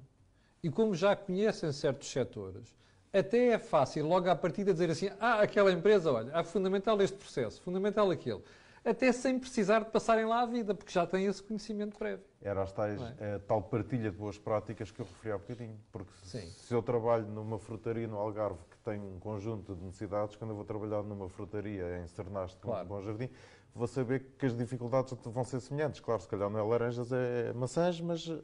e 0.62 0.70
como 0.70 0.94
já 0.94 1.14
conhecem 1.14 1.70
certos 1.70 2.08
setores, 2.08 2.74
até 3.12 3.48
é 3.48 3.58
fácil 3.58 4.06
logo 4.06 4.28
à 4.28 4.34
partida 4.34 4.72
dizer 4.72 4.90
assim, 4.90 5.08
ah, 5.20 5.40
aquela 5.40 5.72
empresa, 5.72 6.12
olha, 6.12 6.36
é 6.36 6.42
fundamental 6.42 7.00
este 7.00 7.16
processo, 7.16 7.62
fundamental 7.62 8.10
aquele. 8.10 8.42
Até 8.86 9.10
sem 9.10 9.36
precisar 9.36 9.80
de 9.80 9.90
passarem 9.90 10.24
lá 10.26 10.42
a 10.42 10.46
vida, 10.46 10.72
porque 10.72 10.92
já 10.92 11.04
têm 11.04 11.26
esse 11.26 11.42
conhecimento 11.42 11.98
prévio. 11.98 12.24
Era 12.40 12.62
as 12.62 12.72
tais, 12.72 13.00
é? 13.18 13.34
a 13.34 13.38
tal 13.40 13.60
partilha 13.60 14.12
de 14.12 14.16
boas 14.16 14.38
práticas 14.38 14.92
que 14.92 15.00
eu 15.00 15.04
referi 15.06 15.32
há 15.32 15.38
bocadinho. 15.38 15.76
Porque 15.90 16.12
se- 16.22 16.40
Sim. 16.40 16.48
se 16.50 16.72
eu 16.72 16.80
trabalho 16.80 17.26
numa 17.26 17.58
frutaria 17.58 18.06
no 18.06 18.16
Algarve 18.16 18.60
que 18.70 18.78
tem 18.84 19.00
um 19.00 19.18
conjunto 19.18 19.74
de 19.74 19.82
necessidades, 19.84 20.36
quando 20.36 20.50
eu 20.50 20.56
vou 20.56 20.64
trabalhar 20.64 21.02
numa 21.02 21.28
frutaria 21.28 21.98
em 21.98 22.06
Sernaste, 22.06 22.58
Claro. 22.60 22.84
no 22.84 22.94
Bom 22.94 23.02
Jardim, 23.02 23.28
vou 23.74 23.88
saber 23.88 24.34
que 24.38 24.46
as 24.46 24.56
dificuldades 24.56 25.12
vão 25.24 25.42
ser 25.42 25.58
semelhantes. 25.58 25.98
Claro, 25.98 26.22
se 26.22 26.28
calhar 26.28 26.48
não 26.48 26.60
é 26.60 26.62
laranjas, 26.62 27.10
é 27.10 27.52
maçãs, 27.54 28.00
mas 28.00 28.28
hum, 28.28 28.40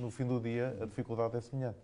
no 0.00 0.10
fim 0.10 0.26
do 0.26 0.40
dia 0.40 0.76
a 0.80 0.86
dificuldade 0.86 1.36
é 1.36 1.40
semelhante. 1.40 1.78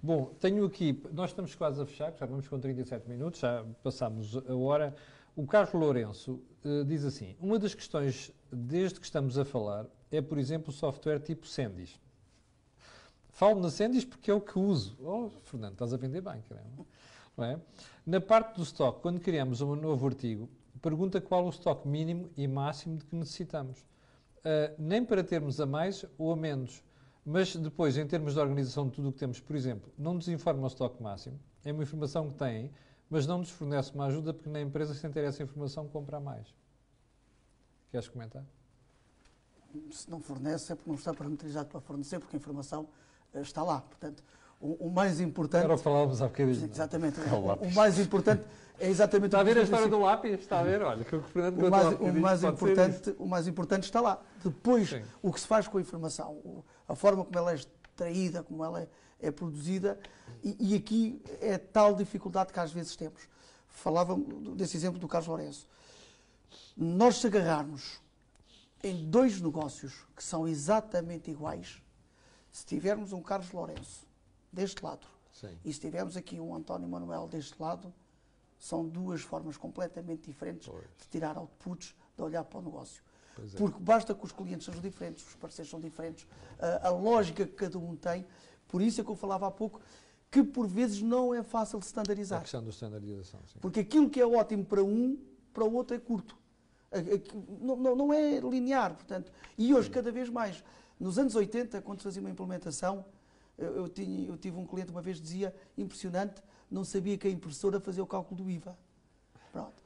Bom, 0.00 0.26
tenho 0.38 0.64
aqui, 0.64 1.02
nós 1.12 1.30
estamos 1.30 1.56
quase 1.56 1.82
a 1.82 1.86
fechar, 1.86 2.12
já 2.12 2.24
vamos 2.24 2.46
com 2.46 2.60
37 2.60 3.08
minutos, 3.08 3.40
já 3.40 3.64
passámos 3.82 4.36
a 4.48 4.54
hora. 4.54 4.94
O 5.34 5.46
Carlos 5.46 5.72
Lourenço 5.72 6.40
eh, 6.64 6.84
diz 6.84 7.04
assim: 7.04 7.36
uma 7.40 7.58
das 7.58 7.74
questões, 7.74 8.32
desde 8.50 9.00
que 9.00 9.06
estamos 9.06 9.38
a 9.38 9.44
falar, 9.44 9.86
é, 10.10 10.20
por 10.20 10.38
exemplo, 10.38 10.70
o 10.70 10.72
software 10.72 11.20
tipo 11.20 11.46
Sendis. 11.46 11.98
Falo 13.30 13.60
na 13.60 13.70
Sendis 13.70 14.04
porque 14.04 14.30
é 14.30 14.34
o 14.34 14.40
que 14.40 14.58
uso. 14.58 14.96
Oh, 15.00 15.30
Fernando, 15.44 15.72
estás 15.72 15.94
a 15.94 15.96
vender 15.96 16.20
bem, 16.20 16.42
caramba. 16.48 16.86
Não 17.36 17.44
é? 17.44 17.60
Na 18.04 18.20
parte 18.20 18.56
do 18.56 18.62
stock, 18.62 19.00
quando 19.00 19.20
criamos 19.20 19.62
um 19.62 19.74
novo 19.74 20.06
artigo, 20.06 20.50
pergunta 20.82 21.20
qual 21.20 21.46
o 21.46 21.48
estoque 21.48 21.88
mínimo 21.88 22.30
e 22.36 22.46
máximo 22.46 22.98
de 22.98 23.06
que 23.06 23.16
necessitamos. 23.16 23.80
Uh, 23.80 24.74
nem 24.76 25.04
para 25.04 25.22
termos 25.24 25.60
a 25.60 25.66
mais 25.66 26.04
ou 26.18 26.32
a 26.32 26.36
menos, 26.36 26.82
mas 27.24 27.54
depois, 27.54 27.96
em 27.96 28.06
termos 28.06 28.34
de 28.34 28.40
organização 28.40 28.88
de 28.88 28.92
tudo 28.92 29.08
o 29.08 29.12
que 29.12 29.18
temos, 29.18 29.40
por 29.40 29.54
exemplo, 29.54 29.92
não 29.96 30.14
nos 30.14 30.28
informa 30.28 30.64
o 30.64 30.66
estoque 30.66 31.00
máximo, 31.00 31.38
é 31.64 31.72
uma 31.72 31.84
informação 31.84 32.28
que 32.28 32.36
têm, 32.36 32.70
mas 33.12 33.26
não 33.26 33.36
nos 33.36 33.50
fornece 33.50 33.92
uma 33.92 34.06
ajuda 34.06 34.32
porque 34.32 34.48
na 34.48 34.58
empresa, 34.58 34.94
sem 34.94 35.10
ter 35.10 35.22
essa 35.22 35.42
informação, 35.42 35.86
compra 35.86 36.18
mais. 36.18 36.46
Queres 37.90 38.08
comentar? 38.08 38.42
Se 39.90 40.10
não 40.10 40.18
fornece, 40.18 40.72
é 40.72 40.74
porque 40.74 40.88
não 40.88 40.96
está 40.96 41.12
parametrizado 41.12 41.68
para 41.68 41.78
fornecer, 41.82 42.18
porque 42.18 42.36
a 42.36 42.38
informação 42.38 42.88
uh, 43.34 43.40
está 43.40 43.62
lá. 43.62 43.82
Portanto, 43.82 44.24
o, 44.58 44.86
o 44.86 44.90
mais 44.90 45.20
importante. 45.20 45.62
Era 45.64 45.74
o 45.74 45.76
que 45.76 45.82
falávamos 45.82 46.22
há 46.22 46.26
bocadinho. 46.26 46.70
Exatamente. 46.72 47.20
É 47.20 47.34
o, 47.34 47.68
o, 47.68 47.74
mais 47.74 47.98
importante 47.98 48.44
é 48.80 48.88
exatamente 48.88 49.26
Está 49.26 49.40
a 49.40 49.44
ver 49.44 49.58
a 49.58 49.62
história 49.62 49.88
do 49.88 49.98
lápis? 49.98 50.40
Está 50.40 50.60
a 50.60 50.62
ver? 50.62 50.80
Olha, 50.80 51.04
que 51.04 51.14
o 51.14 51.20
Fernando 51.20 51.66
o 51.66 51.70
mais, 51.70 52.00
o 52.00 52.12
mais 52.14 52.44
importante 52.44 53.14
O 53.18 53.26
mais 53.26 53.46
importante 53.46 53.84
está 53.84 54.00
lá. 54.00 54.22
Depois, 54.42 54.88
Sim. 54.88 55.02
o 55.20 55.30
que 55.30 55.38
se 55.38 55.46
faz 55.46 55.68
com 55.68 55.76
a 55.76 55.82
informação, 55.82 56.64
a 56.88 56.94
forma 56.94 57.26
como 57.26 57.38
ela 57.38 57.52
é 57.52 57.56
extraída, 57.56 58.42
como 58.42 58.64
ela 58.64 58.80
é, 58.80 58.88
é 59.22 59.30
produzida, 59.30 59.98
e, 60.42 60.72
e, 60.72 60.74
aqui 60.74 61.22
é 61.40 61.56
tal 61.56 61.94
dificuldade 61.94 62.52
que 62.52 62.58
às 62.58 62.72
vezes 62.72 62.96
temos. 62.96 63.28
Falava 63.68 64.16
desse 64.56 64.76
exemplo 64.76 64.98
do 64.98 65.06
Carlos 65.06 65.28
Lourenço. 65.28 65.68
Nós 66.76 67.16
se 67.16 67.26
agarrarmos 67.28 68.00
em 68.82 69.08
dois 69.08 69.40
negócios 69.40 70.04
que 70.16 70.22
são 70.22 70.46
exatamente 70.48 71.30
iguais, 71.30 71.80
se 72.50 72.66
tivermos 72.66 73.12
um 73.12 73.22
Carlos 73.22 73.52
Lourenço 73.52 74.06
deste 74.52 74.84
lado. 74.84 75.06
Sim. 75.32 75.56
E 75.64 75.72
se 75.72 75.80
tivermos 75.80 76.16
aqui 76.16 76.38
um 76.40 76.54
António 76.54 76.88
Manuel 76.88 77.28
deste 77.28 77.60
lado, 77.60 77.92
são 78.58 78.86
duas 78.86 79.22
formas 79.22 79.56
completamente 79.56 80.30
diferentes 80.30 80.68
pois. 80.68 80.84
de 81.00 81.08
tirar 81.08 81.38
outputs, 81.38 81.94
de 82.16 82.22
olhar 82.22 82.44
para 82.44 82.58
o 82.58 82.62
negócio. 82.62 83.02
É. 83.38 83.56
Porque 83.56 83.80
basta 83.80 84.14
que 84.14 84.24
os 84.24 84.32
clientes 84.32 84.66
sejam 84.66 84.80
diferentes, 84.80 85.26
os 85.26 85.34
parceiros 85.36 85.70
são 85.70 85.80
diferentes, 85.80 86.26
a, 86.58 86.88
a, 86.88 86.90
lógica 86.90 87.46
que 87.46 87.54
cada 87.54 87.78
um 87.78 87.96
tem. 87.96 88.26
Por 88.72 88.80
isso 88.80 89.02
é 89.02 89.04
que 89.04 89.10
eu 89.10 89.14
falava 89.14 89.46
há 89.46 89.50
pouco 89.50 89.82
que 90.30 90.42
por 90.42 90.66
vezes 90.66 91.02
não 91.02 91.34
é 91.34 91.42
fácil 91.42 91.78
de 91.78 91.84
standardizar. 91.84 92.38
A 92.38 92.42
questão 92.42 92.64
da 92.64 92.70
standardização, 92.70 93.38
sim. 93.46 93.58
Porque 93.60 93.80
aquilo 93.80 94.08
que 94.08 94.18
é 94.18 94.26
ótimo 94.26 94.64
para 94.64 94.82
um, 94.82 95.18
para 95.52 95.62
o 95.62 95.74
outro 95.74 95.94
é 95.94 96.00
curto. 96.00 96.34
Não, 97.60 97.76
não, 97.76 97.94
não 97.94 98.12
é 98.14 98.40
linear, 98.40 98.94
portanto. 98.94 99.30
E 99.58 99.74
hoje, 99.74 99.90
cada 99.90 100.10
vez 100.10 100.30
mais. 100.30 100.64
Nos 100.98 101.18
anos 101.18 101.34
80, 101.34 101.82
quando 101.82 101.98
se 101.98 102.04
fazia 102.04 102.22
uma 102.22 102.30
implementação, 102.30 103.04
eu, 103.58 103.90
tinha, 103.90 104.26
eu 104.26 104.38
tive 104.38 104.56
um 104.56 104.66
cliente 104.66 104.90
uma 104.90 105.02
vez 105.02 105.18
que 105.18 105.22
dizia, 105.22 105.54
impressionante, 105.76 106.42
não 106.70 106.82
sabia 106.82 107.18
que 107.18 107.28
a 107.28 107.30
impressora 107.30 107.78
fazia 107.78 108.02
o 108.02 108.06
cálculo 108.06 108.42
do 108.42 108.50
IVA. 108.50 108.74
Pronto. 109.52 109.82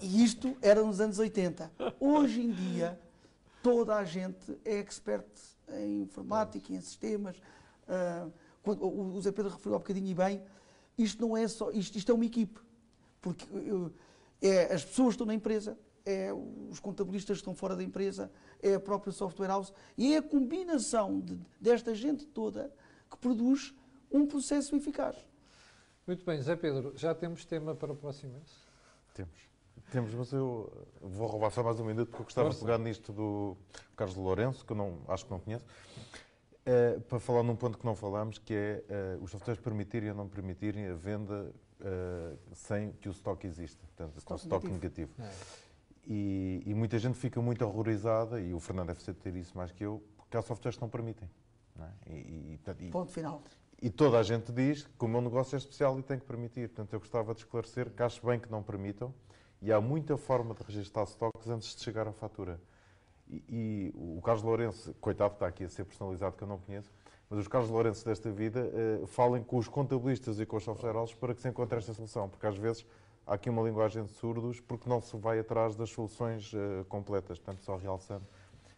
E 0.00 0.22
isto 0.22 0.56
era 0.62 0.80
nos 0.80 1.00
anos 1.00 1.18
80. 1.18 1.72
Hoje 1.98 2.40
em 2.40 2.52
dia, 2.52 3.00
toda 3.64 3.96
a 3.96 4.04
gente 4.04 4.56
é 4.64 4.78
expert 4.78 5.26
em 5.70 6.02
informática, 6.02 6.72
em 6.72 6.80
sistemas. 6.80 7.36
Uh, 7.88 8.32
quando, 8.62 8.84
o 8.86 9.20
Zé 9.20 9.32
Pedro 9.32 9.50
referiu 9.50 9.74
há 9.74 9.76
um 9.76 9.80
bocadinho 9.80 10.06
e 10.06 10.14
bem, 10.14 10.42
isto 10.96 11.20
não 11.20 11.36
é 11.36 11.48
só, 11.48 11.70
isto, 11.70 11.96
isto 11.96 12.12
é 12.12 12.14
uma 12.14 12.24
equipe. 12.24 12.60
Porque 13.20 13.44
uh, 13.44 13.92
é 14.40 14.72
as 14.72 14.84
pessoas 14.84 15.08
que 15.08 15.14
estão 15.14 15.26
na 15.26 15.34
empresa, 15.34 15.78
é 16.04 16.32
os 16.70 16.80
contabilistas 16.80 17.38
que 17.38 17.40
estão 17.40 17.54
fora 17.54 17.74
da 17.74 17.82
empresa, 17.82 18.30
é 18.62 18.74
a 18.74 18.80
própria 18.80 19.12
software 19.12 19.48
house, 19.48 19.72
e 19.96 20.14
é 20.14 20.18
a 20.18 20.22
combinação 20.22 21.20
de, 21.20 21.38
desta 21.60 21.94
gente 21.94 22.26
toda 22.26 22.72
que 23.10 23.16
produz 23.16 23.74
um 24.10 24.26
processo 24.26 24.74
eficaz. 24.76 25.16
Muito 26.06 26.24
bem, 26.24 26.40
Zé 26.40 26.56
Pedro, 26.56 26.92
já 26.96 27.14
temos 27.14 27.44
tema 27.44 27.74
para 27.74 27.92
o 27.92 27.96
próximo 27.96 28.32
mês? 28.32 28.50
Temos. 29.12 29.48
Temos, 29.90 30.14
mas 30.14 30.32
eu 30.32 30.86
vou 31.00 31.26
roubar 31.26 31.50
só 31.50 31.62
mais 31.62 31.78
um 31.80 31.84
minuto 31.84 32.08
porque 32.08 32.22
eu 32.22 32.24
gostava 32.24 32.48
Força. 32.48 32.60
de 32.60 32.64
pegar 32.64 32.78
nisto 32.78 33.12
do 33.12 33.56
Carlos 33.96 34.16
Lourenço, 34.16 34.64
que 34.64 34.72
eu 34.72 34.76
não, 34.76 34.98
acho 35.08 35.24
que 35.24 35.30
não 35.30 35.40
conheço, 35.40 35.64
uh, 36.68 37.00
para 37.02 37.18
falar 37.18 37.42
num 37.42 37.56
ponto 37.56 37.78
que 37.78 37.84
não 37.84 37.94
falámos, 37.94 38.38
que 38.38 38.54
é 38.54 39.16
uh, 39.18 39.22
os 39.22 39.30
softwares 39.30 39.60
permitirem 39.60 40.10
ou 40.10 40.16
não 40.16 40.28
permitirem 40.28 40.88
a 40.88 40.94
venda 40.94 41.52
uh, 41.80 42.38
sem 42.54 42.92
que 42.92 43.08
o 43.08 43.12
estoque 43.12 43.46
exista, 43.46 43.84
portanto, 43.86 44.22
com 44.24 44.34
estoque 44.34 44.68
negativo. 44.68 45.10
É. 45.18 45.30
E, 46.06 46.62
e, 46.64 46.74
muita 46.74 46.98
gente 46.98 47.18
fica 47.18 47.40
muito 47.40 47.64
horrorizada, 47.64 48.40
e 48.40 48.54
o 48.54 48.60
Fernando 48.60 48.88
deve 48.88 49.12
ter 49.14 49.36
isso 49.36 49.56
mais 49.56 49.70
que 49.70 49.84
eu, 49.84 50.02
porque 50.16 50.36
há 50.36 50.42
softwares 50.42 50.76
que 50.76 50.82
não 50.82 50.88
permitem. 50.88 51.28
É? 51.78 52.12
E, 52.12 52.58
e, 52.80 52.90
Ponto 52.90 53.12
final. 53.12 53.42
E 53.80 53.90
toda 53.90 54.18
a 54.18 54.22
gente 54.22 54.50
diz 54.50 54.82
que 54.82 55.04
o 55.04 55.06
meu 55.06 55.20
negócio 55.20 55.54
é 55.54 55.58
especial 55.58 55.98
e 55.98 56.02
tem 56.02 56.18
que 56.18 56.24
permitir. 56.24 56.68
Portanto, 56.68 56.92
eu 56.94 56.98
gostava 56.98 57.32
de 57.32 57.40
esclarecer 57.40 57.90
que 57.90 58.02
acho 58.02 58.24
bem 58.26 58.40
que 58.40 58.50
não 58.50 58.62
permitam 58.62 59.14
e 59.62 59.72
há 59.72 59.80
muita 59.80 60.16
forma 60.16 60.54
de 60.54 60.62
registrar 60.64 61.04
stocks 61.04 61.48
antes 61.48 61.76
de 61.76 61.82
chegar 61.82 62.08
à 62.08 62.12
fatura. 62.12 62.60
E, 63.30 63.44
e 63.48 63.92
o 63.94 64.20
Carlos 64.22 64.42
Lourenço, 64.42 64.94
coitado, 64.94 65.34
está 65.34 65.46
aqui 65.46 65.64
a 65.64 65.68
ser 65.68 65.84
personalizado 65.84 66.36
que 66.36 66.42
eu 66.42 66.48
não 66.48 66.58
conheço, 66.58 66.90
mas 67.28 67.38
os 67.38 67.48
Carlos 67.48 67.70
Lourenço 67.70 68.04
desta 68.04 68.30
vida 68.30 68.70
uh, 69.02 69.06
falem 69.06 69.42
com 69.42 69.58
os 69.58 69.68
contabilistas 69.68 70.40
e 70.40 70.46
com 70.46 70.56
os 70.56 70.64
software 70.64 70.96
houses 70.96 71.14
para 71.14 71.34
que 71.34 71.42
se 71.42 71.48
encontre 71.48 71.76
esta 71.76 71.92
solução, 71.92 72.28
porque 72.28 72.46
às 72.46 72.56
vezes 72.56 72.86
há 73.26 73.34
aqui 73.34 73.50
uma 73.50 73.62
linguagem 73.62 74.04
de 74.04 74.10
surdos 74.12 74.60
porque 74.60 74.88
não 74.88 75.00
se 75.00 75.16
vai 75.16 75.38
atrás 75.38 75.76
das 75.76 75.90
soluções 75.90 76.52
uh, 76.54 76.84
completas, 76.88 77.38
portanto, 77.38 77.62
só 77.62 77.76
realçando. 77.76 78.24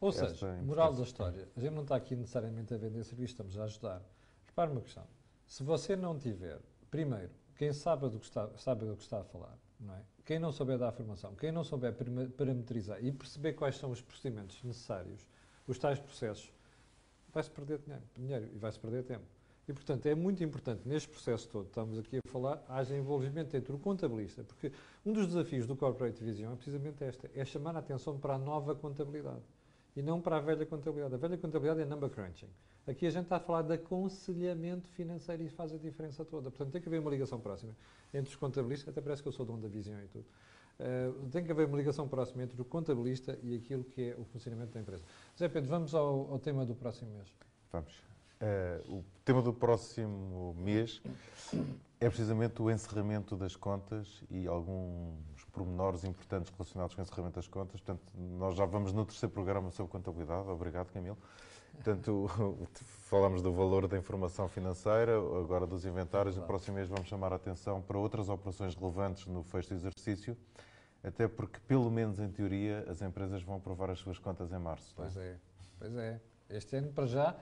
Ou 0.01 0.11
seja, 0.11 0.59
moral 0.63 0.95
da 0.95 1.03
história, 1.03 1.47
a 1.55 1.61
gente 1.61 1.75
não 1.75 1.83
está 1.83 1.95
aqui 1.95 2.17
necessariamente 2.17 2.73
a 2.73 2.79
vender 2.79 3.05
serviço, 3.05 3.33
estamos 3.33 3.59
a 3.59 3.65
ajudar. 3.65 4.03
Repare 4.47 4.73
uma 4.73 4.81
questão. 4.81 5.05
Se 5.47 5.63
você 5.63 5.95
não 5.95 6.19
tiver, 6.19 6.59
primeiro, 6.91 7.31
quem 7.57 7.73
sabe 7.73 8.09
do 8.09 8.19
que 8.19 8.25
está, 8.25 8.49
sabe 8.57 8.87
do 8.87 8.97
que 8.97 9.03
está 9.03 9.21
a 9.21 9.25
falar, 9.25 9.59
não 9.79 9.95
é? 9.95 10.03
Quem 10.31 10.39
não 10.39 10.53
souber 10.53 10.79
dar 10.79 10.91
a 10.91 10.93
formação, 10.93 11.35
quem 11.35 11.51
não 11.51 11.65
souber 11.65 11.93
parametrizar 12.37 13.05
e 13.05 13.11
perceber 13.11 13.53
quais 13.55 13.77
são 13.77 13.91
os 13.91 14.01
procedimentos 14.01 14.63
necessários, 14.63 15.27
os 15.67 15.77
tais 15.77 15.99
processos, 15.99 16.53
vai-se 17.33 17.51
perder 17.51 17.81
dinheiro 18.17 18.49
e 18.55 18.57
vai-se 18.57 18.79
perder 18.79 19.03
tempo. 19.03 19.25
E, 19.67 19.73
portanto, 19.73 20.07
é 20.07 20.15
muito 20.15 20.45
importante, 20.45 20.87
neste 20.87 21.09
processo 21.09 21.49
todo, 21.49 21.67
estamos 21.67 21.99
aqui 21.99 22.19
a 22.25 22.29
falar, 22.29 22.65
haja 22.69 22.97
envolvimento 22.97 23.57
entre 23.57 23.75
o 23.75 23.79
contabilista, 23.81 24.45
porque 24.45 24.71
um 25.05 25.13
dos 25.13 25.27
desafios 25.27 25.67
do 25.67 25.75
Corporate 25.75 26.23
Vision 26.23 26.53
é 26.53 26.55
precisamente 26.55 27.03
esta, 27.03 27.29
é 27.35 27.45
chamar 27.45 27.75
a 27.75 27.81
atenção 27.81 28.17
para 28.17 28.35
a 28.35 28.39
nova 28.39 28.73
contabilidade 28.77 29.43
e 29.97 30.01
não 30.01 30.21
para 30.21 30.37
a 30.37 30.41
velha 30.41 30.65
contabilidade. 30.65 31.13
A 31.13 31.19
velha 31.19 31.39
contabilidade 31.39 31.81
é 31.81 31.85
number 31.85 32.09
crunching. 32.09 32.51
Aqui 32.87 33.07
a 33.07 33.11
gente 33.11 33.25
está 33.25 33.37
a 33.37 33.41
falar 33.41 33.63
de 33.63 33.75
aconselhamento 33.75 34.89
financeiro 34.89 35.43
e 35.43 35.49
faz 35.49 35.73
a 35.73 35.77
diferença 35.77 36.25
toda. 36.25 36.51
Portanto, 36.51 36.73
tem 36.73 36.81
que 36.81 36.89
haver 36.89 37.01
uma 37.01 37.11
ligação 37.11 37.39
próxima 37.39 37.77
entre 38.13 38.31
os 38.31 38.37
contabilistas, 38.37 38.89
até 38.89 39.01
parece 39.01 39.23
que 39.23 39.29
eu 39.29 39.33
sou 39.33 39.45
dono 39.47 39.63
da 39.63 39.69
visão 39.69 39.99
e 40.03 40.09
tudo. 40.09 40.25
Uh, 40.81 41.29
tem 41.29 41.45
que 41.45 41.53
haver 41.53 41.67
uma 41.67 41.77
ligação 41.77 42.09
próxima 42.09 42.43
entre 42.43 42.61
o 42.61 42.65
contabilista 42.65 43.39
e 43.43 43.55
aquilo 43.55 43.85
que 43.85 44.11
é 44.11 44.17
o 44.17 44.25
funcionamento 44.25 44.73
da 44.73 44.81
empresa. 44.81 45.05
Zé 45.39 45.47
Pedro, 45.47 45.69
vamos 45.69 45.95
ao, 45.95 46.33
ao 46.33 46.39
tema 46.39 46.65
do 46.65 46.75
próximo 46.75 47.11
mês. 47.13 47.29
Vamos. 47.71 47.93
Uh, 48.41 48.97
o 48.97 49.05
tema 49.23 49.43
do 49.43 49.53
próximo 49.53 50.55
mês 50.59 51.03
é 52.01 52.09
precisamente 52.09 52.63
o 52.63 52.71
encerramento 52.71 53.37
das 53.37 53.55
contas 53.55 54.25
e 54.31 54.47
alguns 54.47 55.30
pormenores 55.51 56.05
importantes 56.05 56.53
relacionados 56.53 56.95
com 56.95 57.01
o 57.01 57.05
encerramento 57.05 57.37
das 57.37 57.49
contas. 57.49 57.81
Portanto, 57.81 58.03
nós 58.17 58.57
já 58.57 58.65
vamos 58.65 58.93
no 58.93 59.05
terceiro 59.05 59.33
programa 59.33 59.71
sobre 59.71 59.93
contabilidade. 59.93 60.49
Obrigado, 60.49 60.91
Camilo. 60.93 61.19
Portanto, 61.75 62.29
falamos 63.09 63.43
do 63.43 63.53
valor 63.53 63.87
da 63.87 63.97
informação 63.97 64.49
financeira, 64.49 65.17
agora 65.17 65.67
dos 65.67 65.85
inventários. 65.85 66.37
No 66.37 66.43
próximo 66.43 66.77
mês 66.77 66.89
vamos 66.89 67.09
chamar 67.09 67.33
a 67.33 67.37
atenção 67.37 67.81
para 67.81 67.99
outras 67.99 68.29
operações 68.29 68.75
relevantes 68.75 69.27
no 69.27 69.43
fecho 69.43 69.71
do 69.71 69.75
exercício, 69.75 70.37
até 71.03 71.27
porque, 71.27 71.59
pelo 71.67 71.91
menos 71.91 72.21
em 72.21 72.29
teoria, 72.31 72.85
as 72.89 73.03
empresas 73.03 73.43
vão 73.43 73.57
aprovar 73.57 73.91
as 73.91 73.99
suas 73.99 74.19
contas 74.19 74.53
em 74.53 74.59
março. 74.59 74.93
Pois 74.97 75.17
é, 75.17 75.37
pois 75.79 75.95
é. 75.97 76.21
Este 76.49 76.77
ano, 76.77 76.93
para 76.93 77.07
já, 77.07 77.37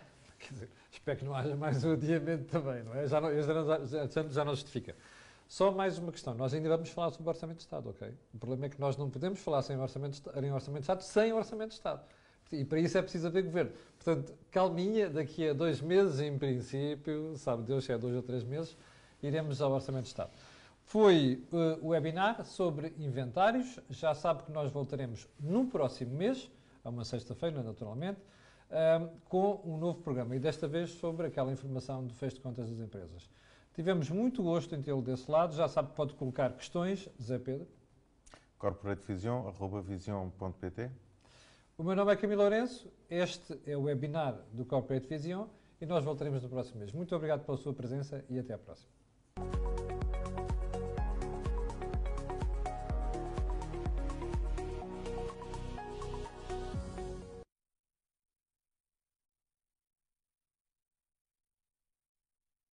dizer, 0.50 0.70
espero 0.90 1.18
que 1.18 1.24
não 1.24 1.34
haja 1.34 1.56
mais 1.56 1.82
um 1.84 1.92
adiamento 1.92 2.44
também, 2.44 2.82
não 2.82 2.94
é? 2.94 3.06
Já 3.06 3.20
não, 3.20 3.30
já, 3.86 4.28
já 4.28 4.44
não 4.44 4.54
justifica. 4.54 4.94
Só 5.48 5.72
mais 5.72 5.96
uma 5.96 6.12
questão. 6.12 6.34
Nós 6.34 6.52
ainda 6.52 6.68
vamos 6.68 6.90
falar 6.90 7.10
sobre 7.10 7.24
o 7.24 7.28
Orçamento 7.28 7.56
de 7.56 7.62
Estado, 7.62 7.88
ok? 7.88 8.14
O 8.34 8.38
problema 8.38 8.66
é 8.66 8.68
que 8.68 8.78
nós 8.78 8.98
não 8.98 9.08
podemos 9.08 9.40
falar 9.40 9.62
sem 9.62 9.78
orçamento, 9.78 10.20
em 10.36 10.52
Orçamento 10.52 10.80
de 10.80 10.84
Estado 10.84 11.02
sem 11.02 11.32
Orçamento 11.32 11.68
de 11.70 11.74
Estado. 11.76 12.02
E 12.52 12.66
para 12.66 12.78
isso 12.78 12.98
é 12.98 13.02
preciso 13.02 13.28
haver 13.28 13.44
governo. 13.44 13.72
Portanto, 13.96 14.34
calminha, 14.50 15.08
daqui 15.08 15.48
a 15.48 15.54
dois 15.54 15.80
meses, 15.80 16.20
em 16.20 16.36
princípio, 16.38 17.34
sabe 17.38 17.62
Deus 17.62 17.84
se 17.84 17.92
é 17.92 17.96
dois 17.96 18.14
ou 18.14 18.22
três 18.22 18.44
meses, 18.44 18.76
iremos 19.22 19.62
ao 19.62 19.72
Orçamento 19.72 20.02
de 20.02 20.08
Estado. 20.08 20.30
Foi 20.84 21.42
uh, 21.50 21.82
o 21.82 21.88
webinar 21.88 22.44
sobre 22.44 22.94
inventários. 22.98 23.80
Já 23.88 24.14
sabe 24.14 24.42
que 24.42 24.52
nós 24.52 24.70
voltaremos 24.70 25.26
no 25.40 25.66
próximo 25.66 26.14
mês, 26.14 26.50
a 26.84 26.90
uma 26.90 27.06
sexta-feira, 27.06 27.62
naturalmente, 27.62 28.20
uh, 28.70 29.08
com 29.30 29.62
um 29.64 29.78
novo 29.78 30.02
programa. 30.02 30.36
E 30.36 30.38
desta 30.38 30.68
vez 30.68 30.90
sobre 30.90 31.26
aquela 31.26 31.50
informação 31.50 32.06
do 32.06 32.12
fecho 32.12 32.36
de 32.36 32.42
contas 32.42 32.68
das 32.68 32.80
empresas. 32.80 33.30
Tivemos 33.78 34.10
muito 34.10 34.42
gosto 34.42 34.74
em 34.74 34.82
tê-lo 34.82 35.00
desse 35.00 35.30
lado. 35.30 35.54
Já 35.54 35.68
sabe 35.68 35.90
que 35.90 35.94
pode 35.94 36.12
colocar 36.14 36.52
questões, 36.52 37.08
Zé 37.22 37.38
Pedro. 37.38 37.68
corporatevision.pt 38.58 40.90
o 41.76 41.84
meu 41.84 41.94
nome 41.94 42.12
é 42.12 42.16
Camilo 42.16 42.42
Lourenço, 42.42 42.90
este 43.08 43.56
é 43.64 43.76
o 43.76 43.82
webinar 43.82 44.34
do 44.52 44.64
Corporate 44.64 45.06
Vision 45.06 45.46
e 45.80 45.86
nós 45.86 46.04
voltaremos 46.04 46.42
no 46.42 46.48
próximo 46.48 46.80
mês. 46.80 46.92
Muito 46.92 47.14
obrigado 47.14 47.46
pela 47.46 47.56
sua 47.56 47.72
presença 47.72 48.24
e 48.28 48.36
até 48.36 48.52
à 48.52 48.58
próxima. 48.58 48.97